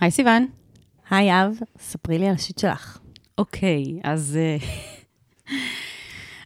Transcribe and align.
היי 0.00 0.10
סיוון. 0.10 0.46
היי 1.10 1.30
אב, 1.32 1.58
ספרי 1.80 2.18
לי 2.18 2.28
על 2.28 2.34
השיט 2.34 2.58
שלך. 2.58 2.98
אוקיי, 3.38 3.84
אז 4.04 4.38
אה, 4.40 4.56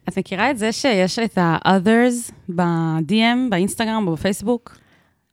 את 0.09 0.19
מכירה 0.19 0.51
את 0.51 0.59
זה 0.59 0.73
שיש 0.73 1.19
את 1.19 1.39
ה-others 1.39 2.33
ב-DM, 2.55 3.51
באינסטגרם 3.51 4.09
או 4.09 4.13
בפייסבוק? 4.13 4.77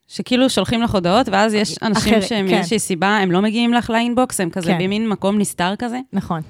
שכאילו 0.08 0.50
שולחים 0.50 0.82
לך 0.82 0.96
הודעות, 0.96 1.30
ואז 1.30 1.54
יש 1.54 1.78
אנשים 1.82 2.22
שהם 2.22 2.48
כן. 2.48 2.54
מאיזושהי 2.54 2.80
סיבה, 2.80 3.18
הם 3.18 3.32
לא 3.32 3.42
מגיעים 3.42 3.74
לך 3.74 3.90
לאינבוקס, 3.90 4.40
הם 4.40 4.50
כזה 4.50 4.72
כן. 4.72 4.80
במין 4.84 5.10
מקום 5.10 5.40
נסתר 5.40 5.76
כזה. 5.80 6.00
נכון. 6.14 6.42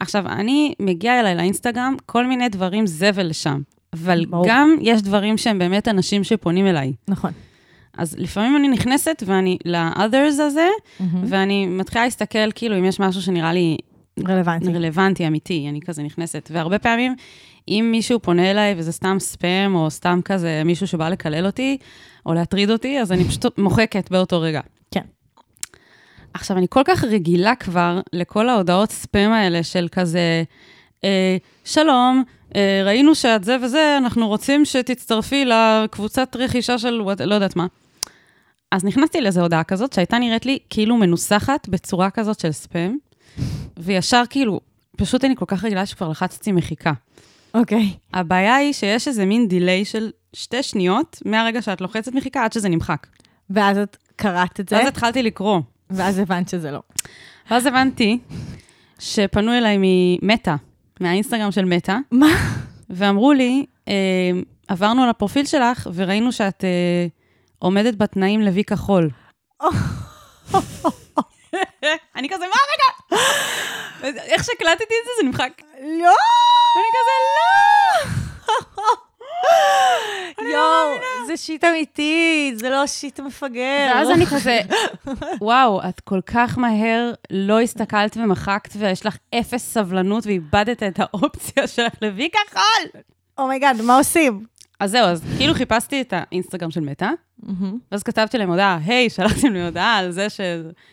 עכשיו, 0.00 0.26
אני 0.26 0.74
מגיעה 0.80 1.20
אליי 1.20 1.34
לאינסטגרם, 1.34 1.96
כל 2.06 2.26
מיני 2.26 2.48
דברים 2.48 2.86
זבל 2.86 3.26
לשם. 3.26 3.60
אבל 3.92 4.24
ברור. 4.26 4.44
גם 4.48 4.76
יש 4.80 5.02
דברים 5.02 5.38
שהם 5.38 5.58
באמת 5.58 5.88
אנשים 5.88 6.24
שפונים 6.24 6.66
אליי. 6.66 6.92
נכון. 7.08 7.30
אז 7.98 8.14
לפעמים 8.18 8.56
אני 8.56 8.68
נכנסת 8.68 9.22
ואני 9.26 9.58
ל-others 9.64 10.42
הזה, 10.42 10.68
מהמם. 11.00 11.24
ואני 11.28 11.66
מתחילה 11.66 12.04
להסתכל, 12.04 12.52
כאילו, 12.54 12.78
אם 12.78 12.84
יש 12.84 13.00
משהו 13.00 13.22
שנראה 13.22 13.52
לי 13.52 13.76
רלוונטי. 14.28 14.72
רלוונטי, 14.72 15.26
אמיתי, 15.26 15.66
אני 15.68 15.80
כזה 15.80 16.02
נכנסת. 16.02 16.50
והרבה 16.52 16.78
פעמים, 16.78 17.14
אם 17.68 17.88
מישהו 17.90 18.20
פונה 18.20 18.50
אליי 18.50 18.74
וזה 18.76 18.92
סתם 18.92 19.16
ספאם, 19.20 19.74
או 19.74 19.90
סתם 19.90 20.20
כזה 20.24 20.62
מישהו 20.64 20.86
שבא 20.86 21.08
לקלל 21.08 21.46
אותי, 21.46 21.78
או 22.26 22.34
להטריד 22.34 22.70
אותי, 22.70 23.00
אז 23.00 23.12
אני 23.12 23.24
פשוט 23.24 23.58
מוחקת 23.58 24.10
באותו 24.10 24.40
רגע. 24.40 24.60
כן. 24.90 25.00
עכשיו, 26.34 26.56
אני 26.56 26.66
כל 26.70 26.82
כך 26.84 27.04
רגילה 27.04 27.54
כבר 27.54 28.00
לכל 28.12 28.48
ההודעות 28.48 28.90
ספאם 28.90 29.30
האלה 29.30 29.62
של 29.62 29.88
כזה, 29.92 30.42
אה, 31.04 31.36
שלום, 31.64 32.24
ראינו 32.84 33.14
שאת 33.14 33.44
זה 33.44 33.56
וזה, 33.62 33.96
אנחנו 33.98 34.28
רוצים 34.28 34.64
שתצטרפי 34.64 35.44
לקבוצת 35.44 36.36
רכישה 36.38 36.78
של 36.78 36.90
לא 37.24 37.34
יודעת 37.34 37.56
מה. 37.56 37.66
אז 38.72 38.84
נכנסתי 38.84 39.20
לאיזו 39.20 39.40
הודעה 39.40 39.64
כזאת, 39.64 39.92
שהייתה 39.92 40.18
נראית 40.18 40.46
לי 40.46 40.58
כאילו 40.70 40.96
מנוסחת 40.96 41.68
בצורה 41.68 42.10
כזאת 42.10 42.40
של 42.40 42.52
ספאם, 42.52 42.96
וישר 43.78 44.22
כאילו, 44.30 44.60
פשוט 44.96 45.24
אני 45.24 45.36
כל 45.36 45.44
כך 45.48 45.64
רגילה 45.64 45.86
שכבר 45.86 46.08
לחצתי 46.08 46.52
מחיקה. 46.52 46.92
אוקיי. 47.54 47.90
הבעיה 48.14 48.56
היא 48.56 48.72
שיש 48.72 49.08
איזה 49.08 49.26
מין 49.26 49.48
דיליי 49.48 49.84
של 49.84 50.10
שתי 50.32 50.62
שניות 50.62 51.22
מהרגע 51.24 51.62
שאת 51.62 51.80
לוחצת 51.80 52.14
מחיקה 52.14 52.44
עד 52.44 52.52
שזה 52.52 52.68
נמחק. 52.68 53.06
ואז 53.50 53.78
את 53.78 53.96
קראת 54.16 54.60
את 54.60 54.68
זה, 54.68 54.76
ואז 54.76 54.88
התחלתי 54.88 55.22
לקרוא. 55.22 55.60
ואז 55.90 56.18
הבנת 56.18 56.48
שזה 56.48 56.70
לא. 56.70 56.80
ואז 57.50 57.66
הבנתי 57.66 58.18
שפנו 58.98 59.52
אליי 59.52 59.76
ממטא, 59.80 60.54
מהאינסטגרם 61.00 61.52
של 61.52 61.64
מטא, 61.64 61.96
מה? 62.10 62.26
ואמרו 62.90 63.32
לי, 63.32 63.66
אה, 63.88 63.92
עברנו 64.68 65.02
על 65.02 65.08
הפרופיל 65.08 65.46
שלך 65.46 65.88
וראינו 65.94 66.32
שאת 66.32 66.64
אה, 66.64 67.06
עומדת 67.58 67.96
בתנאים 67.96 68.40
לוי 68.40 68.64
כחול. 68.64 69.10
אני 72.16 72.28
כזה, 72.28 72.44
מה 72.46 72.56
רגע? 72.72 73.16
איך 74.32 74.44
שהקלטתי 74.44 74.84
את 74.84 75.04
זה, 75.04 75.10
זה 75.20 75.26
נמחק. 75.26 75.52
לא! 75.80 76.16
ואני 76.76 76.90
כזה, 76.96 77.14
לא! 77.36 78.19
יואו, 80.52 80.96
זה 81.26 81.36
שיט 81.36 81.64
אמיתי, 81.64 82.52
זה 82.54 82.70
לא 82.70 82.86
שיט 82.86 83.20
מפגר. 83.20 83.90
ואז 83.94 84.10
אני 84.10 84.26
כזה, 84.26 84.60
וואו, 85.40 85.80
את 85.88 86.00
כל 86.00 86.20
כך 86.26 86.58
מהר 86.58 87.12
לא 87.30 87.60
הסתכלת 87.60 88.16
ומחקת, 88.16 88.70
ויש 88.78 89.06
לך 89.06 89.16
אפס 89.34 89.72
סבלנות 89.74 90.26
ואיבדת 90.26 90.82
את 90.82 91.00
האופציה 91.00 91.66
שלך 91.66 91.92
לוי 92.02 92.28
כחול. 92.30 93.00
Oh 93.38 93.49
my 93.49 93.60
God, 93.60 93.82
מה 93.82 93.96
עושים? 93.98 94.44
אז 94.80 94.90
זהו, 94.90 95.04
אז 95.04 95.22
כאילו 95.36 95.54
חיפשתי 95.54 96.00
את 96.00 96.14
האינסטגרם 96.16 96.70
של 96.70 96.80
מטא, 96.80 97.10
מהמם. 97.42 97.78
ואז 97.92 98.02
כתבתי 98.02 98.38
להם 98.38 98.50
הודעה, 98.50 98.78
היי, 98.84 99.10
שלחתם 99.10 99.52
לי 99.52 99.64
הודעה 99.64 99.96
על 99.96 100.10
זה 100.10 100.30
ש... 100.30 100.40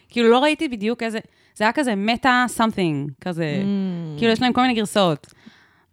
כאילו, 0.10 0.30
לא 0.30 0.40
ראיתי 0.40 0.68
בדיוק 0.68 1.04
איזה... 1.04 1.20
זה 1.56 1.64
היה 1.64 1.72
כזה 1.72 1.96
מטא 1.96 2.46
something, 2.48 3.12
כזה... 3.22 3.46
כאילו, 4.18 4.32
יש 4.32 4.42
להם 4.42 4.54
כל 4.54 4.62
מיני 4.62 4.74
גרסאות. 4.74 5.28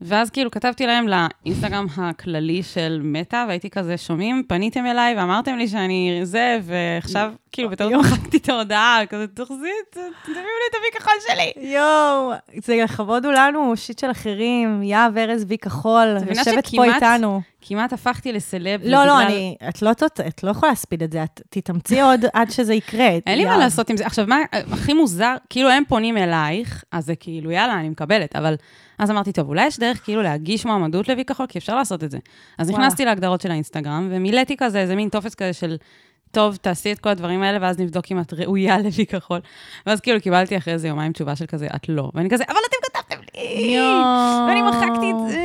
ואז 0.07 0.31
כאילו 0.31 0.51
כתבתי 0.51 0.87
להם 0.87 1.07
לאינסטגרם 1.09 1.87
הכללי 1.97 2.63
של 2.63 3.01
מטא, 3.05 3.45
והייתי 3.49 3.71
כזה, 3.71 3.97
שומעים, 3.99 4.43
פניתם 4.49 4.87
אליי 4.87 5.15
ואמרתם 5.17 5.57
לי 5.57 5.69
שאני 5.69 6.21
זה, 6.23 6.59
ועכשיו, 6.63 7.33
כאילו, 7.53 7.71
בטעות 7.71 7.93
יואו. 7.93 8.03
מחקתי 8.03 8.37
את 8.37 8.49
ההודעה, 8.49 9.01
כזה, 9.09 9.27
תחזי, 9.27 9.69
ת- 9.91 9.97
תביאו 10.25 10.37
לי 10.43 10.67
את 10.71 10.75
הוי 10.75 11.01
כחול 11.01 11.13
שלי. 11.29 11.73
יואו, 11.75 12.33
זה 12.65 12.77
לכבוד 12.85 13.25
הוא 13.25 13.33
לנו, 13.33 13.77
שיט 13.77 13.99
של 13.99 14.11
אחרים, 14.11 14.83
יהב 14.83 15.19
ארז 15.19 15.45
וי 15.49 15.59
כחול, 15.59 16.17
יושבת 16.39 16.67
פה 16.77 16.85
איתנו. 16.85 17.41
כמעט 17.67 17.93
הפכתי 17.93 18.33
לסלב. 18.33 18.81
לא, 18.85 19.05
לא, 19.07 19.23
אני, 19.23 19.57
את 19.69 19.83
לא, 19.83 19.93
תות- 19.93 20.21
את 20.21 20.43
לא 20.45 20.51
יכולה 20.51 20.73
להספיד 20.73 21.03
את 21.03 21.13
זה, 21.13 21.23
את 21.25 21.41
תתאמצי 21.51 22.01
עוד 22.01 22.21
עד 22.35 22.51
שזה 22.51 22.75
יקרה. 22.75 23.09
אין 23.27 23.39
לי 23.39 23.45
מה. 23.45 23.57
לעשות 23.57 23.91
עם 23.91 23.97
זה. 23.97 24.07
עכשיו, 24.07 24.25
מה 24.29 24.37
הכי 24.53 24.93
מוזר, 24.93 25.35
כאילו 25.51 25.71
הם 25.71 25.83
פונים 25.89 26.17
אלייך, 26.19 26.85
אז 26.93 27.07
זה 27.07 27.15
כאילו, 27.17 27.51
יאללה, 27.51 27.75
אני 27.81 27.89
מקבלת, 27.89 28.37
אבל... 28.37 28.55
אז 28.99 29.11
אמרתי, 29.11 29.33
טוב, 29.33 29.49
אולי 29.49 29.67
יש 29.67 29.79
דרך 29.79 30.05
כאילו 30.05 30.23
להגיש 30.23 30.65
מועמדות 30.67 31.09
לוי 31.09 31.25
כחול, 31.25 31.47
כי 31.47 31.59
אפשר 31.59 31.77
לעשות 31.77 32.05
את 32.05 32.11
זה. 32.11 32.19
אז 32.59 32.71
וואלה. 32.71 32.83
נכנסתי 32.85 33.05
להגדרות 33.05 33.41
של 33.41 33.51
האינסטגרם, 33.51 34.09
ומילאתי 34.13 34.57
כזה, 34.59 34.81
איזה 34.81 34.97
מין 34.97 35.09
טופס 35.09 35.35
כזה 35.35 35.53
של, 35.53 35.77
טוב, 36.31 36.57
תעשי 36.57 36.93
את 36.93 36.99
כל 36.99 37.09
הדברים 37.09 37.43
האלה, 37.43 37.59
ואז 37.61 37.79
נבדוק 37.79 38.05
אם 38.13 38.21
את 38.21 38.33
ראויה 38.33 38.79
לוי 38.79 39.07
כחול. 39.07 39.41
ואז 39.87 40.01
כאילו 40.01 40.21
קיבלתי 40.21 40.57
אחרי 40.57 40.73
איזה 40.73 40.89
יומיים 40.89 41.13
תשובה 41.13 41.37
של 41.37 41.47
כזה, 41.47 41.67
את 41.77 41.89
לא. 41.89 42.11
ואני 42.15 42.31
כזה, 42.31 42.45
אבל 42.49 42.57
אתם 42.69 43.01
כתבתם 43.01 43.23
לי! 43.35 43.79
ואני 44.49 44.63
מחקתי 44.63 45.11
את 45.11 45.31
זה. 45.31 45.41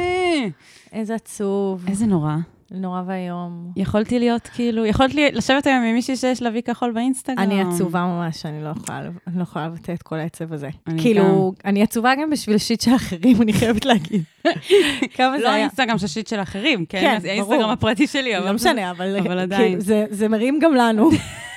איזה 0.94 1.16
עצוב, 1.16 1.86
איזה 1.88 2.06
נורא. 2.06 2.36
נורא 2.72 3.02
ואיום. 3.08 3.72
יכולתי 3.76 4.20
להיות 4.20 4.48
כאילו, 4.48 4.86
יכולת 4.86 5.14
לי 5.14 5.32
לשבת 5.32 5.68
היום 5.68 5.84
עם 5.84 5.94
מישהי 5.94 6.16
שיש 6.16 6.42
לה 6.42 6.50
וי 6.54 6.64
כחול 6.64 6.92
באינסטגרם. 6.92 7.40
אני 7.40 7.62
עצובה 7.62 8.00
ממש, 8.02 8.46
אני 8.46 8.64
לא 8.64 8.70
יכולה, 8.70 9.00
אני 9.28 9.38
לא 9.38 9.44
יכולה 9.44 9.68
לבטא 9.68 9.92
את 9.92 10.02
כל 10.02 10.16
העצב 10.16 10.54
הזה. 10.54 10.70
אני 10.88 11.02
כאילו, 11.02 11.54
אני 11.66 11.84
עצובה 11.84 12.14
גם 12.22 12.30
בשביל 12.30 12.58
שיט 12.58 12.82
של 12.82 12.96
אחרים, 12.96 13.42
אני 13.42 13.54
חייבת 13.54 13.86
להגיד. 13.86 14.24
כמה 15.16 15.32
לא 15.32 15.40
זה 15.40 15.46
היה. 15.46 15.54
האינסטגרם 15.56 15.98
של 15.98 16.08
שיט 16.08 16.28
של 16.28 16.42
אחרים, 16.42 16.86
כן? 16.86 17.00
כן, 17.02 17.20
זה 17.22 17.30
האינסטגרם 17.32 17.60
ברור. 17.60 17.72
הפרטי 17.72 18.08
שלי, 18.08 18.38
אבל... 18.38 18.46
לא 18.48 18.54
משנה, 18.54 18.92
אבל 18.92 19.16
אבל 19.18 19.22
כאילו, 19.28 19.40
עדיין. 19.42 19.80
זה- 19.80 20.06
זה 20.10 20.28
מרים 20.28 20.60
גם 20.62 20.76
לנו. 20.76 21.10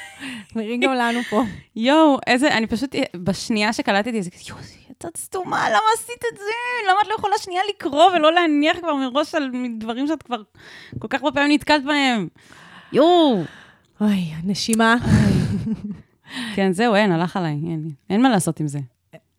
מרים 0.56 0.80
גם 0.80 0.92
לנו 0.94 1.18
פה. 1.30 1.42
יואו, 1.76 2.18
איזה, 2.26 2.56
אני 2.56 2.66
פשוט, 2.66 2.94
בשנייה 3.16 3.72
שקלטתי 3.72 4.22
זה, 4.22 4.30
כזה, 4.30 4.42
יואו, 4.48 4.60
יצאת 5.02 5.16
סתומה, 5.16 5.68
למה 5.70 5.80
עשית 5.98 6.22
את 6.32 6.38
זה? 6.38 6.44
למה 6.90 6.98
את 7.02 7.08
לא 7.08 7.14
יכולה 7.14 7.34
שנייה 7.38 7.62
לקרוא 7.68 8.04
ולא 8.14 8.32
להניח 8.32 8.76
כבר 8.78 8.94
מראש 8.94 9.34
על 9.34 9.50
דברים 9.78 10.06
שאת 10.06 10.22
כבר 10.22 10.42
כל 10.98 11.08
כך 11.10 11.22
הרבה 11.22 11.32
פעמים 11.34 11.52
נתקלת 11.52 11.84
בהם? 11.84 12.28
יואו. 12.92 13.42
אוי, 14.00 14.32
נשימה. 14.44 14.96
כן, 16.54 16.72
זהו, 16.72 16.94
אין, 16.94 17.12
הלך 17.12 17.36
עליי, 17.36 17.52
אין, 17.70 17.88
אין 18.10 18.22
מה 18.22 18.28
לעשות 18.28 18.60
עם 18.60 18.66
זה. 18.68 18.78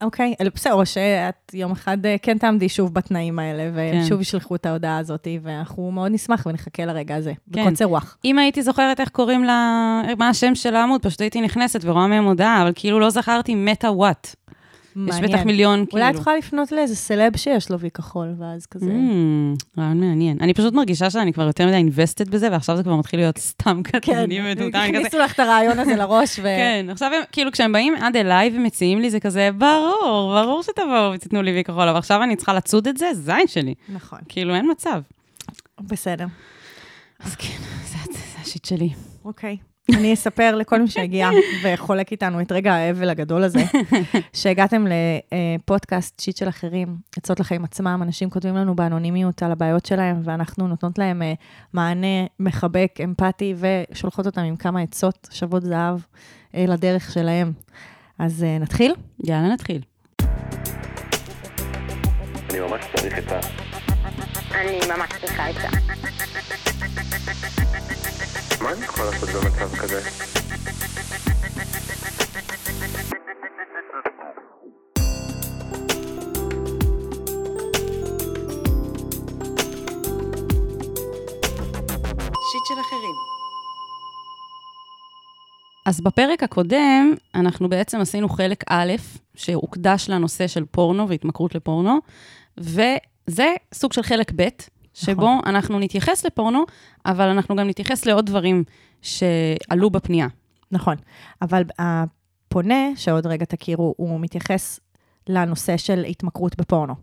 אוקיי, 0.01 0.34
אל- 0.41 0.50
בסדר, 0.56 0.74
או 0.74 0.85
שאת 0.85 1.53
יום 1.53 1.72
אחד 1.72 2.06
אה, 2.06 2.16
כן 2.22 2.38
תעמדי 2.38 2.69
שוב 2.69 2.94
בתנאים 2.94 3.40
האלה, 3.40 3.69
והם 3.74 3.94
כן. 4.01 4.06
שוב 4.06 4.22
ישלחו 4.22 4.56
את 4.56 4.66
ההודעה 4.66 4.97
הזאת, 4.97 5.28
ואנחנו 5.41 5.91
מאוד 5.91 6.12
נשמח 6.12 6.45
ונחכה 6.45 6.85
לרגע 6.85 7.16
הזה, 7.16 7.34
כן. 7.53 7.66
בקוצר 7.66 7.85
רוח. 7.85 8.18
אם 8.25 8.40
הייתי 8.40 8.62
זוכרת 8.62 9.00
איך 9.00 9.09
קוראים 9.09 9.44
לה, 9.44 10.01
מה 10.18 10.30
השם 10.30 10.56
של 10.56 10.75
העמוד, 10.75 11.01
פשוט 11.06 11.22
הייתי 11.22 11.41
נכנסת 11.41 11.80
ורואה 11.84 12.07
מהם 12.07 12.24
הודעה, 12.24 12.62
אבל 12.62 12.72
כאילו 12.75 13.00
לא 13.00 13.09
זכרתי 13.09 13.56
מטה 13.56 13.91
וואט. 13.91 14.35
יש 14.96 15.14
מעניין. 15.16 15.31
בטח 15.31 15.46
מיליון, 15.46 15.86
כאילו. 15.86 16.04
אולי 16.04 16.16
את 16.16 16.20
יכולה 16.20 16.38
לפנות 16.38 16.72
לאיזה 16.72 16.96
סלב 16.96 17.38
שיש 17.38 17.72
לו 17.72 17.80
וי 17.80 17.92
כחול, 17.92 18.36
ואז 18.40 18.66
כזה... 18.66 18.86
Mm, 18.86 19.80
רעיון 19.80 20.00
מעניין. 20.00 20.38
אני 20.42 20.54
פשוט 20.54 20.74
מרגישה 20.74 21.09
שאני 21.09 21.34
כבר 21.34 21.44
יותר 21.44 21.68
מדי 21.68 21.84
invested 21.90 22.30
בזה, 22.30 22.52
ועכשיו 22.52 22.78
זה 22.78 22.84
כבר 22.84 22.96
מתחיל 22.96 23.20
להיות 23.20 23.38
סתם 23.38 23.84
כן, 23.84 24.00
קטנוני 24.00 24.40
ומטומטם. 24.42 24.78
אני 24.78 24.90
כזה, 24.90 25.00
הכניסו 25.00 25.18
לך 25.18 25.34
את 25.34 25.40
הרעיון 25.40 25.80
הזה 25.80 25.96
לראש, 25.96 26.40
ו... 26.40 26.44
כן, 26.44 26.86
עכשיו 26.90 27.12
הם, 27.16 27.22
כאילו, 27.31 27.52
כשהם 27.52 27.72
באים 27.72 27.96
עד 27.96 28.16
אליי 28.16 28.52
ומציעים 28.56 29.00
לי, 29.00 29.09
זה 29.09 29.20
כזה, 29.20 29.50
ברור, 29.58 30.42
ברור 30.42 30.64
שתבואו 30.64 31.12
ותיתנו 31.14 31.42
לי 31.42 31.52
וי 31.52 31.64
כחול, 31.64 31.88
אבל 31.88 31.98
עכשיו 31.98 32.24
אני 32.24 32.36
צריכה 32.36 32.54
לצוד 32.54 32.88
את 32.88 32.98
זה, 32.98 33.10
זין 33.14 33.48
שלי. 33.48 33.74
נכון, 33.90 34.20
כאילו, 34.30 34.56
אין 34.56 34.72
מצב. 34.72 35.02
בסדר. 35.81 36.25
אז 37.20 37.36
כן, 37.36 37.58
זה, 37.86 37.98
זה, 38.06 38.12
זה 38.14 38.38
השיט 38.42 38.66
שלי. 38.66 38.90
אוקיי. 39.25 39.58
אני 39.89 40.13
אספר 40.13 40.55
לכל 40.55 40.81
מי 40.81 40.88
שהגיע 40.88 41.29
וחולק 41.63 42.11
איתנו 42.11 42.41
את 42.41 42.51
רגע 42.51 42.73
האבל 42.73 43.09
הגדול 43.09 43.44
הזה, 43.44 43.63
שהגעתם 44.33 44.85
לפודקאסט 45.59 46.19
שיט 46.19 46.38
של 46.38 46.50
אחרים, 46.50 46.97
עצות 47.18 47.39
לחיים 47.39 47.63
עצמם, 47.63 48.00
אנשים 48.03 48.30
כותבים 48.30 48.56
לנו 48.56 48.75
באנונימיות 48.75 49.44
על 49.44 49.51
הבעיות 49.51 49.85
שלהם, 49.85 50.21
ואנחנו 50.24 50.68
נותנות 50.68 50.97
להם 50.97 51.21
אה, 51.21 51.33
מענה 51.74 52.25
מחבק, 52.39 53.00
אמפתי, 53.03 53.56
ושולחות 53.57 54.25
אותם 54.25 54.41
עם 54.41 54.56
כמה 54.56 54.81
עצות 54.81 55.27
שוות 55.31 55.63
זהב 55.63 56.00
אה, 56.56 56.65
לדרך 56.68 57.12
שלהם. 57.12 57.51
אז 58.19 58.44
אה, 58.44 58.57
נתחיל? 58.59 58.94
יאללה, 59.24 59.53
נתחיל. 59.53 59.81
אני 62.50 62.59
ממש 62.59 62.86
צריך 62.95 63.18
את 63.18 63.31
ה... 63.31 63.39
אני 64.56 64.79
ממש 64.97 65.09
צריכה 65.21 65.50
את 65.50 65.56
זה. 65.56 65.68
מה 68.63 68.74
אני 68.74 68.86
יכול 68.86 69.06
לעשות 69.06 69.30
במצב 69.30 69.75
כזה? 69.75 70.01
שיט 82.51 82.65
של 82.68 82.81
אחרים. 82.81 83.15
אז 85.86 86.01
בפרק 86.01 86.44
הקודם, 86.44 87.13
אנחנו 87.36 87.69
בעצם 87.69 88.00
עשינו 88.01 88.30
חלק 88.30 88.63
א', 88.69 88.94
שהוקדש 89.36 90.10
לנושא 90.10 90.48
של 90.48 90.65
פורנו 90.65 91.10
והתמכרות 91.10 91.56
לפורנו, 91.56 92.00
וזה 92.57 93.54
סוג 93.74 93.94
של 93.94 94.04
חלק 94.04 94.31
ב', 94.36 94.48
שבו 94.94 95.13
נכון. 95.13 95.42
אנחנו 95.45 95.80
נתייחס 95.80 96.25
לפורנו, 96.25 96.63
אבל 97.06 97.28
אנחנו 97.28 97.56
גם 97.56 97.68
נתייחס 97.68 98.06
לעוד 98.06 98.25
דברים 98.25 98.63
שעלו 99.01 99.90
בפנייה. 99.90 100.28
נכון, 100.72 100.95
אבל 101.42 101.63
הפונה, 101.80 102.95
שעוד 102.95 103.28
רגע 103.28 103.45
תכירו, 103.45 103.94
הוא 103.98 104.19
מתייחס 104.19 104.80
לנושא 105.30 105.78
של 105.78 106.06
התמכרות 106.06 106.57
בפורנו. 106.57 106.94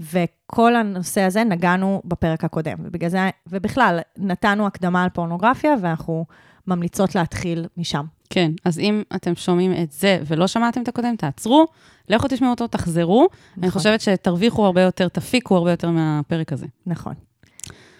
וכל 0.00 0.76
הנושא 0.76 1.20
הזה 1.20 1.44
נגענו 1.44 2.02
בפרק 2.04 2.44
הקודם, 2.44 2.76
ובגלל 2.78 3.10
זה, 3.10 3.30
ובכלל, 3.46 4.00
נתנו 4.18 4.66
הקדמה 4.66 5.02
על 5.02 5.08
פורנוגרפיה, 5.08 5.74
ואנחנו 5.80 6.26
ממליצות 6.66 7.14
להתחיל 7.14 7.66
משם. 7.76 8.04
כן, 8.30 8.52
אז 8.64 8.78
אם 8.78 9.02
אתם 9.16 9.34
שומעים 9.34 9.72
את 9.82 9.92
זה 9.92 10.18
ולא 10.26 10.46
שמעתם 10.46 10.82
את 10.82 10.88
הקודם, 10.88 11.16
תעצרו, 11.16 11.66
לכו 12.08 12.28
תשמעו 12.28 12.50
אותו, 12.50 12.66
תחזרו. 12.66 13.28
אני 13.58 13.66
נכון. 13.66 13.80
חושבת 13.80 14.00
שתרוויחו 14.00 14.66
הרבה 14.66 14.80
יותר, 14.80 15.08
תפיקו 15.08 15.56
הרבה 15.56 15.70
יותר 15.70 15.90
מהפרק 15.90 16.52
הזה. 16.52 16.66
נכון. 16.86 17.14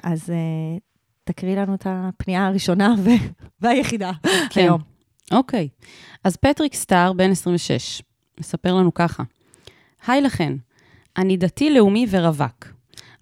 אז 0.02 0.30
uh, 0.30 0.80
תקריא 1.24 1.56
לנו 1.56 1.74
את 1.74 1.86
הפנייה 1.86 2.46
הראשונה 2.46 2.94
ו... 2.98 3.10
והיחידה 3.60 4.12
כן. 4.50 4.60
היום. 4.60 4.80
אוקיי, 5.32 5.68
אז 6.24 6.36
פטריק 6.36 6.74
סטאר, 6.74 7.12
בן 7.12 7.30
26, 7.30 8.02
מספר 8.40 8.74
לנו 8.74 8.94
ככה: 8.94 9.22
היי 10.06 10.20
לכן, 10.20 10.52
אני 11.16 11.36
דתי-לאומי 11.36 12.06
ורווק. 12.10 12.66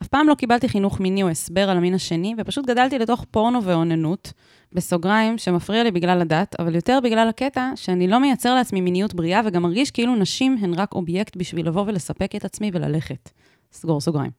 אף 0.02 0.08
פעם 0.08 0.28
לא 0.28 0.34
קיבלתי 0.34 0.68
חינוך 0.68 1.00
מיני 1.00 1.22
או 1.22 1.28
הסבר 1.28 1.70
על 1.70 1.76
המין 1.76 1.94
השני, 1.94 2.34
ופשוט 2.38 2.66
גדלתי 2.66 2.98
לתוך 2.98 3.24
פורנו 3.30 3.64
ואוננות, 3.64 4.32
בסוגריים, 4.72 5.38
שמפריע 5.38 5.84
לי 5.84 5.90
בגלל 5.90 6.20
הדת, 6.20 6.56
אבל 6.58 6.74
יותר 6.74 6.98
בגלל 7.04 7.28
הקטע 7.28 7.70
שאני 7.76 8.08
לא 8.08 8.20
מייצר 8.20 8.54
לעצמי 8.54 8.80
מיניות 8.80 9.14
בריאה, 9.14 9.40
וגם 9.44 9.62
מרגיש 9.62 9.90
כאילו 9.90 10.16
נשים 10.16 10.58
הן 10.60 10.74
רק 10.74 10.94
אובייקט 10.94 11.36
בשביל 11.36 11.66
לבוא 11.66 11.84
ולספק 11.86 12.36
את 12.36 12.44
עצמי 12.44 12.70
וללכת. 12.74 13.30
סגור 13.72 14.00
סוגריים. 14.00 14.30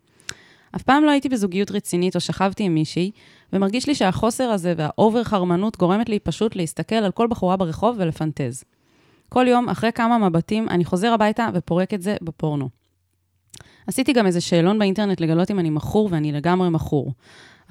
אף 0.75 0.83
פעם 0.83 1.03
לא 1.03 1.12
הייתי 1.12 1.29
בזוגיות 1.29 1.71
רצינית 1.71 2.15
או 2.15 2.19
שכבתי 2.19 2.63
עם 2.63 2.73
מישהי, 2.73 3.12
ומרגיש 3.53 3.88
לי 3.88 3.95
שהחוסר 3.95 4.44
הזה 4.44 4.73
והאובר 4.77 5.23
חרמנות 5.23 5.77
גורמת 5.77 6.09
לי 6.09 6.19
פשוט 6.19 6.56
להסתכל 6.56 6.95
על 6.95 7.12
כל 7.12 7.27
בחורה 7.27 7.57
ברחוב 7.57 7.95
ולפנטז. 8.00 8.63
כל 9.29 9.45
יום, 9.47 9.69
אחרי 9.69 9.91
כמה 9.91 10.29
מבטים, 10.29 10.69
אני 10.69 10.85
חוזר 10.85 11.13
הביתה 11.13 11.50
ופורק 11.53 11.94
את 11.94 12.01
זה 12.01 12.15
בפורנו. 12.21 12.69
עשיתי 13.88 14.13
גם 14.13 14.25
איזה 14.25 14.41
שאלון 14.41 14.79
באינטרנט 14.79 15.21
לגלות 15.21 15.51
אם 15.51 15.59
אני 15.59 15.69
מכור, 15.69 16.09
ואני 16.12 16.31
לגמרי 16.31 16.69
מכור. 16.69 17.13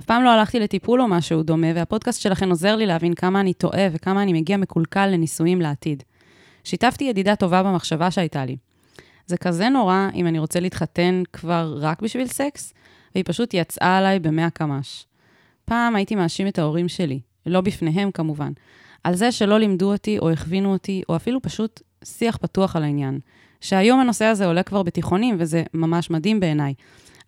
אף 0.00 0.04
פעם 0.04 0.22
לא 0.22 0.30
הלכתי 0.30 0.60
לטיפול 0.60 1.02
או 1.02 1.08
משהו 1.08 1.42
דומה, 1.42 1.66
והפודקאסט 1.74 2.20
שלכם 2.20 2.50
עוזר 2.50 2.76
לי 2.76 2.86
להבין 2.86 3.14
כמה 3.14 3.40
אני 3.40 3.52
טועה 3.52 3.86
וכמה 3.92 4.22
אני 4.22 4.32
מגיע 4.32 4.56
מקולקל 4.56 5.06
לניסויים 5.06 5.60
לעתיד. 5.60 6.02
שיתפתי 6.64 7.04
ידידה 7.04 7.36
טובה 7.36 7.62
במחשבה 7.62 8.10
שהייתה 8.10 8.44
לי. 8.44 8.56
זה 9.26 9.36
כזה 9.36 9.68
נורא 9.68 10.08
אם 10.14 10.26
אני 10.26 10.38
רוצה 10.38 10.60
להתחתן 10.60 11.22
כבר 11.32 11.78
רק 11.80 12.02
בשביל 12.02 12.26
סקס, 12.26 12.74
והיא 13.14 13.24
פשוט 13.26 13.54
יצאה 13.54 13.98
עליי 13.98 14.18
במאה 14.18 14.50
קמ"ש. 14.50 15.06
פעם 15.64 15.96
הייתי 15.96 16.14
מאשים 16.14 16.48
את 16.48 16.58
ההורים 16.58 16.88
שלי, 16.88 17.20
לא 17.46 17.60
בפניהם 17.60 18.10
כמובן, 18.10 18.52
על 19.04 19.14
זה 19.14 19.32
שלא 19.32 19.58
לימדו 19.58 19.92
אותי 19.92 20.18
או 20.18 20.30
הכווינו 20.30 20.72
אותי, 20.72 21.02
או 21.08 21.16
אפילו 21.16 21.42
פשוט 21.42 21.82
שיח 22.04 22.36
פתוח 22.36 22.76
על 22.76 22.82
העניין. 22.82 23.20
שהיום 23.60 24.00
הנושא 24.00 24.24
הזה 24.24 24.46
עולה 24.46 24.62
כבר 24.62 24.82
בתיכונים, 24.82 25.36
וזה 25.38 25.62
ממש 25.74 26.10
מדהים 26.10 26.40
בעיניי. 26.40 26.74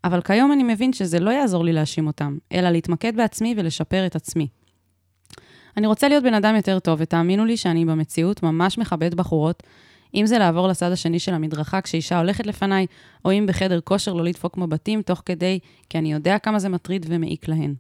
אבל 0.05 0.21
כיום 0.23 0.53
אני 0.53 0.63
מבין 0.63 0.93
שזה 0.93 1.21
לא 1.21 1.31
יעזור 1.31 1.65
לי 1.65 1.73
להאשים 1.73 2.07
אותם, 2.07 2.39
אלא 2.53 2.71
להתמקד 2.71 3.17
בעצמי 3.17 3.55
ולשפר 3.57 4.07
את 4.07 4.17
עצמי. 4.17 4.49
אני 5.77 5.87
רוצה 5.87 6.09
להיות 6.09 6.25
בן 6.25 6.35
אדם 6.35 6.57
יותר 6.57 6.79
טוב, 6.79 6.99
ותאמינו 7.03 7.45
לי 7.45 7.57
שאני 7.57 7.85
במציאות 7.85 8.43
ממש 8.43 8.79
מכבד 8.79 9.15
בחורות, 9.15 9.63
אם 10.15 10.27
זה 10.27 10.39
לעבור 10.39 10.69
לצד 10.69 10.93
השני 10.93 11.19
של 11.19 11.35
המדרכה 11.35 11.81
כשאישה 11.81 12.19
הולכת 12.19 12.47
לפניי, 12.47 12.87
או 13.25 13.33
אם 13.33 13.47
בחדר 13.49 13.81
כושר 13.81 14.13
לא 14.13 14.25
לדפוק 14.25 14.57
מבטים 14.57 15.03
תוך 15.03 15.23
כדי, 15.27 15.59
כי 15.89 15.99
אני 15.99 16.13
יודע 16.13 16.39
כמה 16.39 16.59
זה 16.59 16.69
מטריד 16.69 17.07
ומעיק 17.09 17.49
להן. 17.49 17.75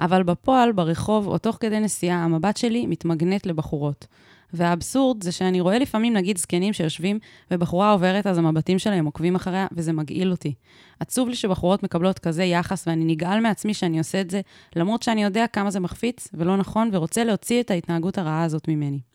אבל 0.00 0.22
בפועל, 0.22 0.72
ברחוב 0.72 1.26
או 1.26 1.38
תוך 1.38 1.56
כדי 1.60 1.80
נסיעה, 1.80 2.24
המבט 2.24 2.56
שלי 2.56 2.86
מתמגנט 2.86 3.46
לבחורות. 3.46 4.06
והאבסורד 4.52 5.22
זה 5.22 5.32
שאני 5.32 5.60
רואה 5.60 5.78
לפעמים, 5.78 6.12
נגיד, 6.12 6.38
זקנים 6.38 6.72
שיושבים, 6.72 7.18
ובחורה 7.50 7.92
עוברת, 7.92 8.26
אז 8.26 8.38
המבטים 8.38 8.78
שלהם 8.78 9.04
עוקבים 9.04 9.34
אחריה, 9.34 9.66
וזה 9.72 9.92
מגעיל 9.92 10.30
אותי. 10.30 10.54
עצוב 11.00 11.28
לי 11.28 11.34
שבחורות 11.34 11.82
מקבלות 11.82 12.18
כזה 12.18 12.44
יחס, 12.44 12.88
ואני 12.88 13.04
נגעל 13.04 13.40
מעצמי 13.40 13.74
שאני 13.74 13.98
עושה 13.98 14.20
את 14.20 14.30
זה, 14.30 14.40
למרות 14.76 15.02
שאני 15.02 15.22
יודע 15.22 15.46
כמה 15.46 15.70
זה 15.70 15.80
מחפיץ 15.80 16.28
ולא 16.34 16.56
נכון, 16.56 16.90
ורוצה 16.92 17.24
להוציא 17.24 17.60
את 17.60 17.70
ההתנהגות 17.70 18.18
הרעה 18.18 18.42
הזאת 18.42 18.68
ממני. 18.68 19.11